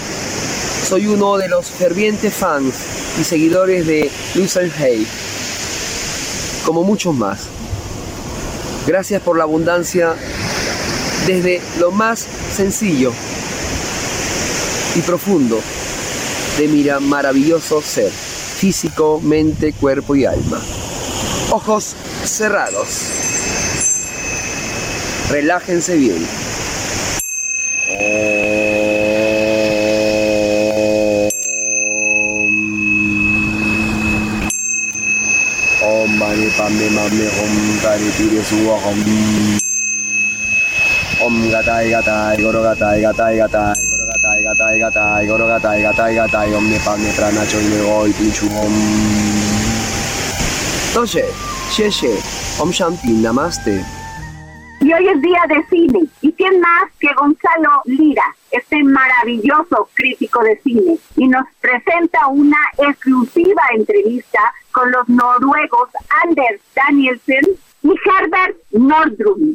Soy 0.88 1.06
uno 1.06 1.36
de 1.38 1.48
los 1.48 1.66
fervientes 1.66 2.32
fans 2.32 2.74
y 3.20 3.24
seguidores 3.24 3.86
de 3.86 4.10
Lucian 4.34 4.70
Hay, 4.78 5.06
como 6.64 6.84
muchos 6.84 7.14
más. 7.14 7.48
Gracias 8.86 9.20
por 9.22 9.36
la 9.36 9.44
abundancia 9.44 10.14
desde 11.26 11.60
lo 11.78 11.90
más 11.90 12.26
sencillo 12.54 13.12
y 14.94 15.00
profundo 15.02 15.60
de 16.58 16.66
mi 16.66 16.84
maravilloso 17.06 17.80
ser, 17.80 18.10
físico, 18.10 19.20
mente, 19.22 19.72
cuerpo 19.72 20.16
y 20.16 20.24
alma. 20.24 20.60
Ojos 21.52 21.94
cerrados. 22.24 22.88
Relájense 25.30 25.96
bien. 25.96 26.26
Om 35.80 36.18
mani 36.18 36.48
padme 36.58 36.90
mame 36.90 37.26
om 37.38 37.78
tari 37.82 38.10
tiri 38.16 38.42
suwa 38.42 38.74
om 38.74 39.04
Om 41.20 41.50
gatai 41.50 41.90
gatai 41.90 42.42
goro 42.42 42.62
gatai 42.62 43.00
gatai 43.00 43.36
gatai 43.36 43.87
gatai 44.48 44.78
gatai 44.80 45.26
goro 45.28 45.46
gatai 45.46 45.78
gatai 45.82 46.12
gatai 46.16 46.48
om 46.56 46.64
ne 46.72 46.78
padme 46.84 47.10
prana 47.16 47.44
choy 47.52 47.66
oi 47.94 48.12
pinchu 48.18 48.46
om 48.64 48.74
Toche, 50.94 51.22
Sheshe, 51.70 52.12
Om 52.58 52.70
Shanti, 52.72 53.12
Namaste. 53.24 53.84
Y 54.80 54.92
hoy 54.92 55.06
es 55.06 55.20
día 55.20 55.42
de 55.48 55.62
cine. 55.68 56.00
¿Y 56.22 56.32
quién 56.32 56.60
más 56.60 56.90
que 56.98 57.08
Gonzalo 57.12 57.82
Lira, 57.84 58.24
este 58.50 58.82
maravilloso 58.82 59.88
crítico 59.94 60.42
de 60.42 60.58
cine? 60.64 60.98
Y 61.16 61.28
nos 61.28 61.44
presenta 61.60 62.26
una 62.28 62.58
exclusiva 62.78 63.62
entrevista 63.76 64.40
con 64.72 64.90
los 64.90 65.08
noruegos 65.08 65.90
Anders 66.24 66.60
Danielsen 66.74 67.44
y 67.82 67.90
Herbert 67.90 68.56
Nordrum. 68.72 69.54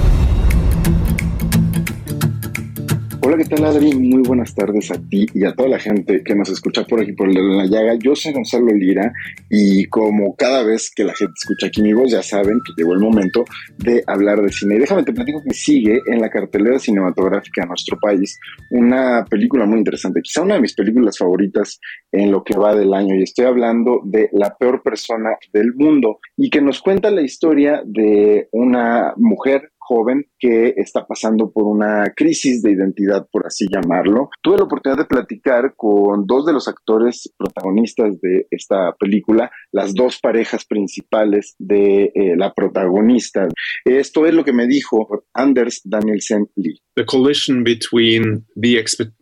Hola, 3.23 3.37
¿qué 3.37 3.45
tal 3.45 3.63
Adri? 3.65 3.93
Muy 3.93 4.23
buenas 4.23 4.55
tardes 4.55 4.89
a 4.89 4.95
ti 4.95 5.27
y 5.35 5.45
a 5.45 5.53
toda 5.53 5.69
la 5.69 5.77
gente 5.77 6.23
que 6.23 6.33
nos 6.33 6.49
escucha 6.49 6.85
por 6.85 6.99
aquí 6.99 7.13
por 7.13 7.31
la 7.31 7.67
llaga. 7.67 7.93
Yo 7.99 8.15
soy 8.15 8.33
Gonzalo 8.33 8.73
Lira 8.73 9.13
y 9.47 9.85
como 9.85 10.35
cada 10.35 10.63
vez 10.63 10.91
que 10.95 11.03
la 11.03 11.13
gente 11.13 11.33
escucha 11.37 11.67
aquí 11.67 11.83
mi 11.83 11.93
voz 11.93 12.09
ya 12.09 12.23
saben 12.23 12.59
que 12.65 12.73
llegó 12.75 12.93
el 12.93 12.99
momento 12.99 13.45
de 13.77 14.03
hablar 14.07 14.41
de 14.41 14.51
cine. 14.51 14.75
Y 14.75 14.79
déjame 14.79 15.03
te 15.03 15.13
platico 15.13 15.39
que 15.47 15.53
sigue 15.53 16.01
en 16.07 16.19
la 16.19 16.31
cartelera 16.31 16.79
cinematográfica 16.79 17.61
de 17.61 17.67
nuestro 17.67 17.99
país 17.99 18.39
una 18.71 19.23
película 19.29 19.67
muy 19.67 19.77
interesante, 19.77 20.23
quizá 20.23 20.41
una 20.41 20.55
de 20.55 20.61
mis 20.61 20.73
películas 20.73 21.19
favoritas 21.19 21.79
en 22.11 22.31
lo 22.31 22.43
que 22.43 22.57
va 22.57 22.73
del 22.73 22.91
año 22.91 23.13
y 23.15 23.21
estoy 23.21 23.45
hablando 23.45 24.01
de 24.03 24.29
La 24.31 24.57
peor 24.57 24.81
persona 24.81 25.37
del 25.53 25.75
mundo 25.75 26.17
y 26.37 26.49
que 26.49 26.59
nos 26.59 26.81
cuenta 26.81 27.11
la 27.11 27.21
historia 27.21 27.83
de 27.85 28.49
una 28.51 29.13
mujer 29.17 29.69
joven 29.91 30.25
que 30.39 30.73
está 30.77 31.05
pasando 31.05 31.51
por 31.51 31.65
una 31.65 32.13
crisis 32.15 32.61
de 32.61 32.71
identidad, 32.71 33.27
por 33.29 33.45
así 33.45 33.65
llamarlo. 33.69 34.29
Tuve 34.41 34.57
la 34.57 34.63
oportunidad 34.63 34.99
de 34.99 35.05
platicar 35.05 35.73
con 35.75 36.25
dos 36.25 36.45
de 36.45 36.53
los 36.53 36.69
actores 36.69 37.29
protagonistas 37.37 38.21
de 38.21 38.47
esta 38.51 38.95
película, 38.97 39.51
las 39.73 39.93
dos 39.93 40.19
parejas 40.21 40.63
principales 40.65 41.55
de 41.59 42.11
eh, 42.15 42.35
la 42.37 42.53
protagonista. 42.53 43.49
Esto 43.83 44.25
es 44.25 44.33
lo 44.33 44.45
que 44.45 44.53
me 44.53 44.65
dijo 44.65 45.25
Anders 45.33 45.81
Danielsen 45.83 46.47
Lee. 46.55 46.79
The 46.95 47.05
collision 47.05 47.63
between 47.63 48.45
the 48.55 48.77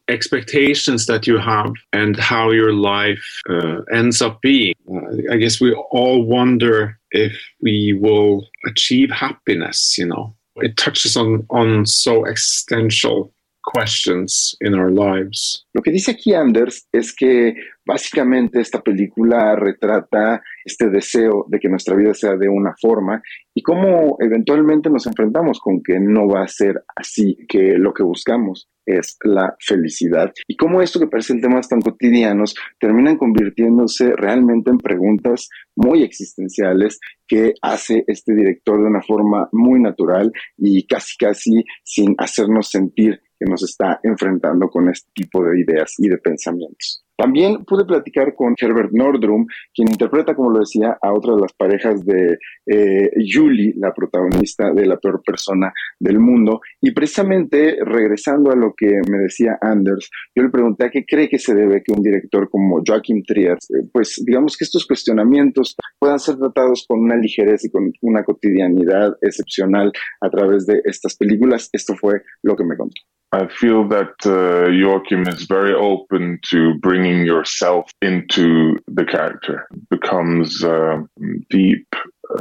expectations 0.07 1.05
that 1.05 1.27
you 1.27 1.37
have 1.39 1.71
and 1.93 2.15
how 2.17 2.51
your 2.51 2.73
life 2.73 3.23
uh, 3.49 3.81
ends 3.91 4.21
up 4.21 4.39
being. 4.41 4.73
Uh, 4.87 5.33
I 5.33 5.37
guess 5.37 5.61
we 5.61 5.73
all 5.91 6.23
wonder 6.25 6.99
if 7.11 7.33
we 7.61 7.97
will 7.99 8.47
achieve 8.65 9.11
happiness, 9.11 9.97
you 9.97 10.07
know. 10.07 10.35
It 10.61 10.77
touches 10.77 11.17
on, 11.17 11.45
on 11.49 11.85
so 11.85 12.25
existential 12.25 13.33
questions 13.71 14.55
in 14.61 14.73
our 14.73 14.91
lives. 14.91 15.65
Lo 15.73 15.81
que 15.81 15.91
dice 15.91 16.11
aquí 16.11 16.33
Anders 16.33 16.87
es 16.91 17.15
que 17.15 17.53
básicamente 17.85 18.59
esta 18.61 18.81
película 18.81 19.55
retrata 19.55 20.41
este 20.65 20.89
deseo 20.89 21.45
de 21.47 21.59
que 21.59 21.69
nuestra 21.69 21.95
vida 21.95 22.13
sea 22.13 22.35
de 22.35 22.49
una 22.49 22.73
forma 22.79 23.21
y 23.53 23.61
cómo 23.61 24.17
eventualmente 24.19 24.89
nos 24.89 25.07
enfrentamos 25.07 25.59
con 25.59 25.81
que 25.83 25.99
no 25.99 26.27
va 26.27 26.43
a 26.43 26.47
ser 26.47 26.83
así, 26.95 27.37
que 27.47 27.73
lo 27.77 27.93
que 27.93 28.03
buscamos 28.03 28.69
es 28.85 29.17
la 29.23 29.55
felicidad 29.59 30.31
y 30.47 30.55
cómo 30.55 30.81
esto 30.81 30.99
que 30.99 31.07
parecen 31.07 31.41
temas 31.41 31.69
tan 31.69 31.81
cotidianos 31.81 32.55
terminan 32.79 33.17
convirtiéndose 33.17 34.13
realmente 34.15 34.71
en 34.71 34.79
preguntas 34.79 35.49
muy 35.75 36.03
existenciales 36.03 36.99
que 37.27 37.53
hace 37.61 38.03
este 38.07 38.33
director 38.33 38.81
de 38.81 38.87
una 38.87 39.01
forma 39.01 39.47
muy 39.51 39.79
natural 39.79 40.31
y 40.57 40.87
casi 40.87 41.17
casi 41.17 41.63
sin 41.83 42.15
hacernos 42.17 42.69
sentir 42.69 43.21
que 43.39 43.45
nos 43.49 43.63
está 43.63 43.99
enfrentando 44.03 44.67
con 44.69 44.89
este 44.89 45.09
tipo 45.13 45.43
de 45.43 45.61
ideas 45.61 45.95
y 45.97 46.09
de 46.09 46.17
pensamientos. 46.17 47.05
También 47.19 47.65
pude 47.65 47.83
platicar 47.83 48.33
con 48.33 48.55
Herbert 48.57 48.91
Nordrum, 48.93 49.45
quien 49.75 49.89
interpreta, 49.89 50.33
como 50.33 50.51
lo 50.51 50.59
decía, 50.59 50.97
a 51.01 51.11
otra 51.11 51.35
de 51.35 51.41
las 51.41 51.51
parejas 51.51 52.05
de 52.05 52.37
eh, 52.65 53.09
Julie, 53.29 53.73
la 53.75 53.93
protagonista 53.93 54.71
de 54.73 54.85
La 54.85 54.97
peor 54.97 55.21
persona 55.21 55.73
del 55.99 56.17
mundo. 56.17 56.61
Y 56.79 56.91
precisamente, 56.91 57.75
regresando 57.83 58.51
a 58.51 58.55
lo 58.55 58.73
que 58.73 59.01
me 59.11 59.17
decía 59.17 59.57
Anders, 59.59 60.09
yo 60.33 60.43
le 60.43 60.49
pregunté 60.49 60.85
a 60.85 60.89
qué 60.89 61.03
cree 61.05 61.27
que 61.27 61.39
se 61.39 61.53
debe 61.53 61.83
que 61.83 61.91
un 61.91 62.01
director 62.01 62.49
como 62.49 62.81
Joachim 62.87 63.21
Trier, 63.27 63.57
eh, 63.57 63.89
pues 63.91 64.23
digamos 64.25 64.55
que 64.55 64.63
estos 64.63 64.87
cuestionamientos 64.87 65.75
puedan 65.99 66.19
ser 66.19 66.37
tratados 66.37 66.85
con 66.87 67.01
una 67.01 67.17
ligereza 67.17 67.67
y 67.67 67.71
con 67.71 67.91
una 68.01 68.23
cotidianidad 68.23 69.17
excepcional 69.21 69.91
a 70.21 70.29
través 70.29 70.65
de 70.65 70.79
estas 70.85 71.17
películas. 71.17 71.69
Esto 71.73 71.95
fue 71.95 72.21
lo 72.43 72.55
que 72.55 72.63
me 72.63 72.77
contó. 72.77 73.01
I 73.31 73.45
feel 73.47 73.87
that 73.89 74.15
uh, 74.25 74.71
Joachim 74.71 75.27
is 75.27 75.45
very 75.45 75.71
open 75.75 76.39
to 76.49 76.73
bringing 76.81 77.08
yourself 77.25 77.91
into 78.01 78.77
the 78.87 79.05
character. 79.05 79.67
Becomes 79.89 80.63
uh, 80.63 81.03
deep 81.49 81.87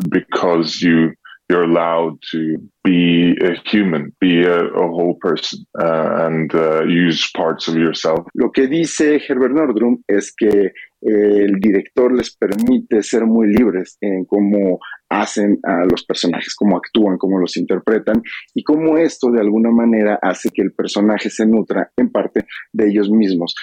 because 0.09 0.81
you 0.83 1.13
you're 1.49 1.65
allowed 1.65 2.19
to 2.31 2.57
be 2.85 3.35
a 3.43 3.55
human, 3.65 4.15
be 4.21 4.43
a, 4.43 4.65
a 4.67 4.87
whole 4.89 5.17
person, 5.21 5.65
uh, 5.81 6.27
and 6.27 6.55
uh, 6.55 6.85
use 6.85 7.31
parts 7.35 7.69
of 7.69 7.75
yourself. 7.77 8.27
Lo 8.35 8.51
que 8.51 8.67
dice 8.67 9.19
Herbert 9.27 9.53
Nordrum 9.53 10.03
es 10.09 10.31
que 10.31 10.71
el 11.01 11.61
director 11.61 12.13
les 12.13 12.37
permite 12.37 13.03
ser 13.03 13.25
muy 13.25 13.49
libres 13.49 13.97
en 14.01 14.25
cómo 14.25 14.79
hacen 15.09 15.59
a 15.63 15.85
los 15.85 16.05
personajes, 16.05 16.55
cómo 16.55 16.77
actúan, 16.77 17.17
cómo 17.19 17.39
los 17.39 17.57
interpretan 17.57 18.23
y 18.55 18.63
cómo 18.63 18.99
esto 18.99 19.31
de 19.31 19.41
alguna 19.41 19.71
manera 19.71 20.19
hace 20.21 20.51
que 20.51 20.63
el 20.63 20.73
personaje 20.73 21.31
se 21.31 21.47
nutra 21.47 21.91
en 21.97 22.11
parte 22.11 22.47
de 22.73 22.89
ellos 22.89 23.11
mismos. 23.11 23.55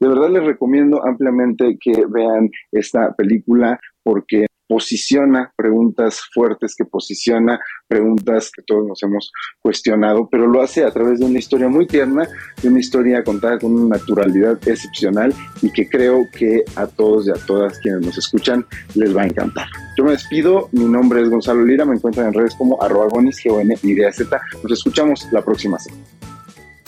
De 0.00 0.08
verdad 0.08 0.30
les 0.30 0.44
recomiendo 0.44 1.04
ampliamente 1.04 1.76
que 1.80 2.04
vean 2.08 2.48
esta 2.72 3.14
película 3.14 3.78
porque 4.02 4.46
posiciona 4.68 5.52
preguntas 5.56 6.20
fuertes, 6.32 6.74
que 6.76 6.84
posiciona 6.84 7.58
preguntas 7.88 8.50
que 8.54 8.62
todos 8.62 8.86
nos 8.86 9.02
hemos 9.02 9.32
cuestionado, 9.60 10.28
pero 10.30 10.46
lo 10.46 10.62
hace 10.62 10.84
a 10.84 10.90
través 10.90 11.18
de 11.18 11.26
una 11.26 11.38
historia 11.38 11.68
muy 11.68 11.86
tierna, 11.86 12.28
de 12.62 12.68
una 12.68 12.78
historia 12.78 13.24
contada 13.24 13.58
con 13.58 13.72
una 13.72 13.96
naturalidad 13.96 14.58
excepcional 14.68 15.34
y 15.62 15.70
que 15.70 15.88
creo 15.88 16.26
que 16.36 16.64
a 16.76 16.86
todos 16.86 17.26
y 17.26 17.30
a 17.30 17.46
todas 17.46 17.78
quienes 17.78 18.02
nos 18.02 18.18
escuchan 18.18 18.64
les 18.94 19.16
va 19.16 19.22
a 19.22 19.26
encantar. 19.26 19.66
Yo 19.96 20.04
me 20.04 20.12
despido, 20.12 20.68
mi 20.72 20.84
nombre 20.84 21.22
es 21.22 21.30
Gonzalo 21.30 21.64
Lira, 21.64 21.84
me 21.84 21.94
encuentran 21.94 22.28
en 22.28 22.34
redes 22.34 22.54
como 22.54 22.80
arroba 22.82 23.08
gonis, 23.08 23.42
g 23.42 23.50
o 23.50 23.60
n 23.60 23.74
y 23.82 23.94
z 23.96 24.40
Nos 24.62 24.72
escuchamos 24.72 25.26
la 25.32 25.42
próxima 25.42 25.78
semana. 25.78 26.17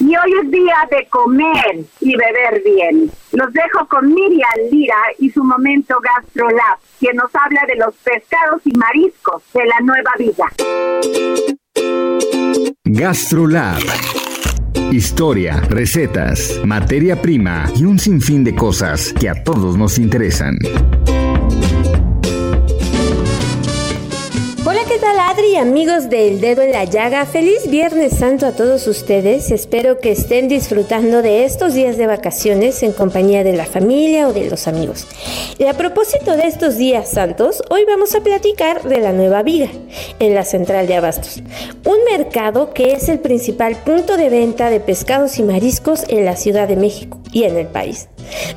Y 0.01 0.17
hoy 0.17 0.33
es 0.43 0.51
día 0.51 0.89
de 0.91 1.07
comer 1.09 1.85
y 2.01 2.17
beber 2.17 2.63
bien. 2.65 3.11
Los 3.33 3.53
dejo 3.53 3.87
con 3.87 4.09
Miriam 4.09 4.49
Lira 4.71 4.97
y 5.19 5.31
su 5.31 5.45
momento 5.45 6.01
GastroLab, 6.01 6.79
quien 6.99 7.17
nos 7.17 7.31
habla 7.35 7.61
de 7.69 7.77
los 7.77 7.95
pescados 7.97 8.63
y 8.65 8.73
mariscos 8.79 9.43
de 9.53 9.67
la 9.67 9.81
nueva 9.81 10.11
vida. 10.19 10.47
GastroLab. 12.85 13.83
Historia, 14.91 15.61
recetas, 15.69 16.61
materia 16.65 17.21
prima 17.21 17.67
y 17.77 17.85
un 17.85 17.99
sinfín 17.99 18.43
de 18.43 18.55
cosas 18.55 19.13
que 19.13 19.29
a 19.29 19.45
todos 19.45 19.77
nos 19.77 19.99
interesan. 19.99 20.57
Tal 25.01 25.19
Adri, 25.19 25.57
amigos 25.57 26.11
del 26.11 26.43
dedo 26.43 26.61
en 26.61 26.73
la 26.73 26.85
llaga? 26.85 27.25
Feliz 27.25 27.71
Viernes 27.71 28.19
Santo 28.19 28.45
a 28.45 28.53
todos 28.53 28.87
ustedes. 28.87 29.51
Espero 29.51 29.99
que 29.99 30.11
estén 30.11 30.47
disfrutando 30.47 31.23
de 31.23 31.45
estos 31.45 31.73
días 31.73 31.97
de 31.97 32.07
vacaciones 32.07 32.83
en 32.83 32.93
compañía 32.93 33.43
de 33.43 33.55
la 33.55 33.65
familia 33.65 34.29
o 34.29 34.35
de 34.35 34.51
los 34.51 34.69
amigos. 34.69 35.07
Y 35.59 35.65
a 35.65 35.73
propósito 35.73 36.37
de 36.37 36.47
estos 36.47 36.77
días 36.77 37.09
santos, 37.09 37.63
hoy 37.71 37.87
vamos 37.87 38.15
a 38.15 38.21
platicar 38.21 38.83
de 38.83 38.99
la 38.99 39.13
Nueva 39.13 39.43
Viga, 39.43 39.71
en 40.19 40.35
la 40.35 40.45
central 40.45 40.87
de 40.87 40.97
Abastos. 40.97 41.43
Un 41.87 42.05
mercado 42.11 42.75
que 42.75 42.93
es 42.93 43.09
el 43.09 43.21
principal 43.21 43.77
punto 43.77 44.19
de 44.19 44.29
venta 44.29 44.69
de 44.69 44.81
pescados 44.81 45.39
y 45.39 45.43
mariscos 45.43 46.05
en 46.09 46.27
la 46.27 46.37
Ciudad 46.37 46.69
de 46.69 46.77
México 46.77 47.21
y 47.33 47.45
en 47.45 47.57
el 47.57 47.69
país. 47.69 48.09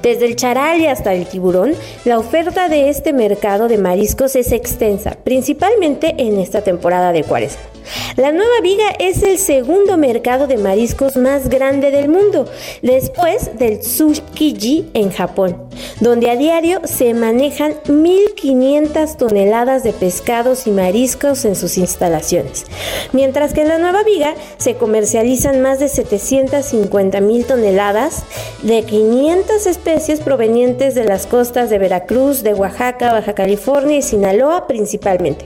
Desde 0.02 0.26
el 0.26 0.36
charal 0.36 0.82
y 0.82 0.88
hasta 0.88 1.14
el 1.14 1.26
tiburón, 1.26 1.74
la 2.06 2.20
oferta 2.20 2.70
de 2.70 2.90
este 2.90 3.14
mercado 3.14 3.68
de 3.68 3.78
mariscos 3.78 4.36
es 4.36 4.52
extensa, 4.52 5.18
principalmente 5.24 6.16
en 6.18 6.33
esta 6.40 6.62
temporada 6.62 7.12
de 7.12 7.24
cuaresma. 7.24 7.73
La 8.16 8.32
Nueva 8.32 8.62
Viga 8.62 8.90
es 9.00 9.24
el 9.24 9.40
segundo 9.40 9.98
mercado 9.98 10.48
de 10.48 10.58
mariscos 10.58 11.18
más 11.18 11.50
grande 11.50 11.92
del 11.92 12.10
mundo, 12.10 12.46
después 12.82 13.58
del 13.58 13.80
Tsukiji 13.80 14.90
en 14.94 15.12
Japón, 15.12 15.58
donde 16.00 16.30
a 16.30 16.36
diario 16.36 16.82
se 16.86 17.14
manejan 17.14 17.74
1.500 17.86 19.18
toneladas 19.18 19.84
de 19.84 19.94
pescados 19.94 20.68
y 20.68 20.72
mariscos 20.72 21.46
en 21.46 21.56
sus 21.56 21.78
instalaciones, 21.78 22.66
mientras 23.12 23.54
que 23.54 23.62
en 23.62 23.70
la 23.70 23.80
Nueva 23.80 24.04
Viga 24.04 24.36
se 24.58 24.76
comercializan 24.76 25.62
más 25.62 25.80
de 25.80 25.88
750.000 25.88 27.46
toneladas 27.46 28.24
de 28.62 28.84
500 28.84 29.66
especies 29.66 30.20
provenientes 30.20 30.96
de 30.96 31.06
las 31.06 31.26
costas 31.26 31.70
de 31.70 31.78
Veracruz, 31.78 32.44
de 32.44 32.54
Oaxaca, 32.54 33.12
Baja 33.12 33.34
California 33.34 33.98
y 33.98 34.02
Sinaloa 34.02 34.68
principalmente. 34.68 35.46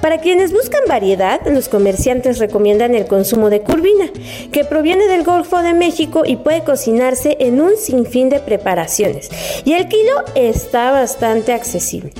Para 0.00 0.18
quienes 0.18 0.52
buscan 0.52 0.82
variedad, 0.88 1.40
los 1.46 1.67
comerciantes 1.68 2.38
recomiendan 2.38 2.94
el 2.94 3.06
consumo 3.06 3.50
de 3.50 3.60
curvina, 3.60 4.10
que 4.52 4.64
proviene 4.64 5.06
del 5.06 5.24
Golfo 5.24 5.62
de 5.62 5.74
México 5.74 6.22
y 6.26 6.36
puede 6.36 6.64
cocinarse 6.64 7.36
en 7.40 7.60
un 7.60 7.76
sinfín 7.76 8.28
de 8.28 8.40
preparaciones. 8.40 9.30
Y 9.64 9.74
el 9.74 9.88
kilo 9.88 10.12
está 10.34 10.90
bastante 10.90 11.52
accesible. 11.52 12.12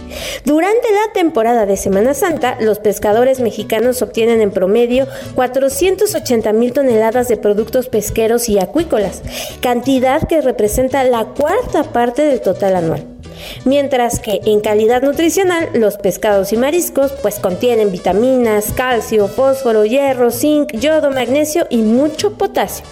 Durante 0.45 0.89
la 0.91 1.13
temporada 1.13 1.67
de 1.67 1.77
Semana 1.77 2.15
Santa, 2.15 2.57
los 2.61 2.79
pescadores 2.79 3.41
mexicanos 3.41 4.03
obtienen 4.03 4.41
en 4.41 4.51
promedio 4.51 5.07
480 5.35 6.53
mil 6.53 6.73
toneladas 6.73 7.29
de 7.29 7.37
productos 7.37 7.89
pesqueros 7.89 8.49
y 8.49 8.59
acuícolas, 8.59 9.23
cantidad 9.61 10.27
que 10.27 10.41
representa 10.41 11.05
la 11.05 11.25
cuarta 11.25 11.85
parte 11.85 12.23
del 12.23 12.41
total 12.41 12.77
anual. 12.77 13.18
Mientras 13.65 14.21
que 14.21 14.41
en 14.45 14.61
calidad 14.61 15.03
nutricional 15.03 15.69
los 15.75 15.97
pescados 15.97 16.53
y 16.53 16.57
mariscos 16.57 17.13
pues 17.23 17.39
contienen 17.39 17.93
vitaminas, 17.93 18.73
calcio, 18.73 19.29
fósforo, 19.29 19.85
hierro, 19.85 20.31
zinc, 20.31 20.73
yodo, 20.73 21.11
magnesio 21.11 21.67
y 21.71 21.79
mucho 21.79 22.33
potasio. 22.33 22.85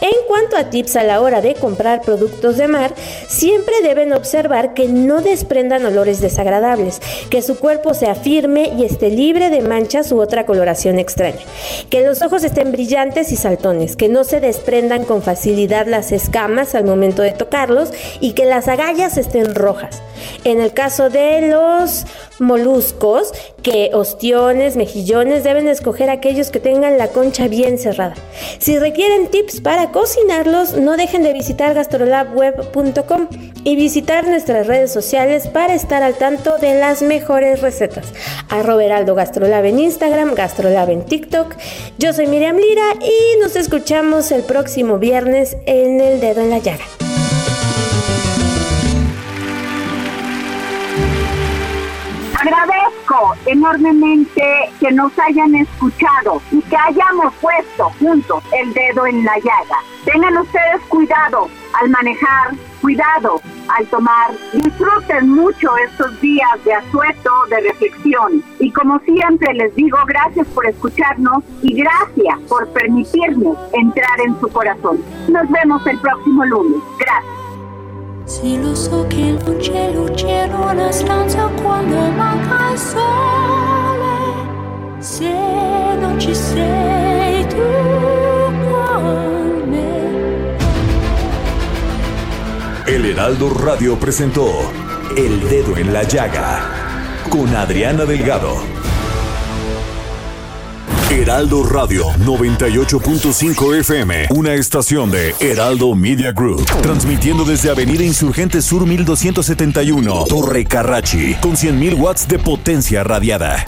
En 0.00 0.26
cuanto 0.26 0.56
a 0.56 0.70
tips 0.70 0.96
a 0.96 1.02
la 1.02 1.20
hora 1.20 1.40
de 1.40 1.54
comprar 1.54 2.02
productos 2.02 2.56
de 2.56 2.68
mar, 2.68 2.94
siempre 3.28 3.74
deben 3.82 4.12
observar 4.12 4.72
que 4.72 4.86
no 4.86 5.20
desprendan 5.20 5.84
olores 5.84 6.20
desagradables, 6.20 7.00
que 7.30 7.42
su 7.42 7.58
cuerpo 7.58 7.94
sea 7.94 8.14
firme 8.14 8.72
y 8.78 8.84
esté 8.84 9.10
libre 9.10 9.50
de 9.50 9.60
manchas 9.60 10.12
u 10.12 10.20
otra 10.20 10.46
coloración 10.46 10.98
extraña, 10.98 11.40
que 11.90 12.04
los 12.04 12.22
ojos 12.22 12.44
estén 12.44 12.72
brillantes 12.72 13.32
y 13.32 13.36
saltones, 13.36 13.96
que 13.96 14.08
no 14.08 14.24
se 14.24 14.40
desprendan 14.40 15.04
con 15.04 15.22
facilidad 15.22 15.86
las 15.86 16.12
escamas 16.12 16.74
al 16.74 16.84
momento 16.84 17.22
de 17.22 17.32
tocarlos 17.32 17.90
y 18.20 18.32
que 18.32 18.44
las 18.44 18.68
agallas 18.68 19.16
estén 19.16 19.54
En 20.44 20.60
el 20.60 20.72
caso 20.72 21.10
de 21.10 21.48
los 21.48 22.06
moluscos 22.38 23.32
que 23.62 23.90
ostiones, 23.92 24.76
mejillones 24.76 25.44
deben 25.44 25.68
escoger 25.68 26.10
aquellos 26.10 26.50
que 26.50 26.60
tengan 26.60 26.98
la 26.98 27.08
concha 27.08 27.48
bien 27.48 27.78
cerrada. 27.78 28.14
Si 28.58 28.78
requieren 28.78 29.28
tips 29.28 29.60
para 29.60 29.90
cocinarlos, 29.90 30.74
no 30.74 30.96
dejen 30.96 31.22
de 31.22 31.32
visitar 31.32 31.74
gastrolabweb.com 31.74 33.28
y 33.64 33.76
visitar 33.76 34.26
nuestras 34.26 34.66
redes 34.66 34.92
sociales 34.92 35.48
para 35.48 35.74
estar 35.74 36.02
al 36.02 36.14
tanto 36.14 36.56
de 36.58 36.78
las 36.78 37.02
mejores 37.02 37.60
recetas. 37.60 38.06
Arroba 38.48 38.84
Heraldo 38.84 39.14
Gastrolab 39.14 39.64
en 39.64 39.80
Instagram, 39.80 40.34
Gastrolab 40.34 40.90
en 40.90 41.04
TikTok. 41.04 41.54
Yo 41.98 42.12
soy 42.12 42.26
Miriam 42.26 42.56
Lira 42.56 42.94
y 43.00 43.38
nos 43.40 43.56
escuchamos 43.56 44.30
el 44.30 44.42
próximo 44.42 44.98
viernes 44.98 45.56
en 45.66 46.00
El 46.00 46.20
Dedo 46.20 46.40
en 46.40 46.50
la 46.50 46.58
Llaga. 46.58 46.84
Agradezco 52.40 53.34
enormemente 53.46 54.70
que 54.78 54.92
nos 54.92 55.12
hayan 55.18 55.56
escuchado 55.56 56.40
y 56.52 56.62
que 56.62 56.76
hayamos 56.76 57.34
puesto 57.40 57.90
juntos 57.98 58.44
el 58.56 58.72
dedo 58.74 59.06
en 59.06 59.24
la 59.24 59.36
llaga. 59.38 59.78
Tengan 60.04 60.38
ustedes 60.38 60.80
cuidado 60.88 61.48
al 61.80 61.90
manejar, 61.90 62.54
cuidado 62.80 63.40
al 63.76 63.86
tomar. 63.86 64.30
Disfruten 64.52 65.30
mucho 65.30 65.76
estos 65.78 66.20
días 66.20 66.64
de 66.64 66.74
asueto, 66.74 67.30
de 67.50 67.60
reflexión. 67.60 68.44
Y 68.60 68.70
como 68.70 69.00
siempre 69.00 69.52
les 69.54 69.74
digo, 69.74 69.98
gracias 70.06 70.46
por 70.54 70.64
escucharnos 70.66 71.42
y 71.62 71.74
gracias 71.74 72.38
por 72.48 72.68
permitirnos 72.68 73.58
entrar 73.72 74.20
en 74.24 74.38
su 74.40 74.48
corazón. 74.48 75.02
Nos 75.28 75.50
vemos 75.50 75.84
el 75.88 75.98
próximo 75.98 76.44
lunes. 76.44 76.80
Gracias. 77.00 77.47
Sì, 78.28 78.60
lo 78.60 78.74
so 78.74 79.06
che 79.06 79.38
non 79.42 79.56
c'è 79.56 79.90
luce 79.90 80.26
in 80.26 80.52
una 80.52 80.92
stanza 80.92 81.46
quando 81.62 81.96
manca 82.10 82.72
il 82.72 82.78
sole. 82.78 84.16
Se 84.98 85.32
non 85.98 86.20
ci 86.20 86.34
sei 86.34 87.46
tu 87.46 87.56
con 88.68 89.62
me. 89.70 90.56
El 92.84 93.06
Heraldo 93.06 93.50
Radio 93.64 93.96
presentó 93.96 94.72
El 95.16 95.48
Dedo 95.48 95.78
en 95.78 95.94
la 95.94 96.02
Llaga 96.02 96.60
con 97.30 97.56
Adriana 97.56 98.04
Delgado. 98.04 98.77
Heraldo 101.18 101.64
Radio 101.64 102.06
98.5 102.24 103.74
FM, 103.80 104.28
una 104.36 104.54
estación 104.54 105.10
de 105.10 105.34
Heraldo 105.40 105.96
Media 105.96 106.30
Group, 106.30 106.64
transmitiendo 106.80 107.44
desde 107.44 107.70
Avenida 107.70 108.04
Insurgente 108.04 108.62
Sur 108.62 108.86
1271, 108.86 110.26
Torre 110.28 110.64
Carrachi, 110.64 111.34
con 111.40 111.56
100.000 111.56 111.98
watts 111.98 112.28
de 112.28 112.38
potencia 112.38 113.02
radiada. 113.02 113.64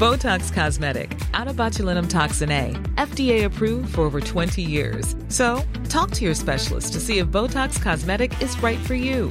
Botox 0.00 0.52
Cosmetic, 0.52 1.16
out 1.32 1.46
of 1.46 1.54
botulinum 1.54 2.08
toxin 2.08 2.50
A, 2.50 2.72
FDA 2.96 3.44
approved 3.44 3.94
for 3.94 4.00
over 4.00 4.20
20 4.20 4.60
years. 4.60 5.14
So, 5.28 5.62
talk 5.88 6.10
to 6.10 6.24
your 6.24 6.34
specialist 6.34 6.92
to 6.94 6.98
see 6.98 7.18
if 7.18 7.28
Botox 7.28 7.80
Cosmetic 7.80 8.32
is 8.42 8.60
right 8.60 8.80
for 8.80 8.94
you. 8.96 9.30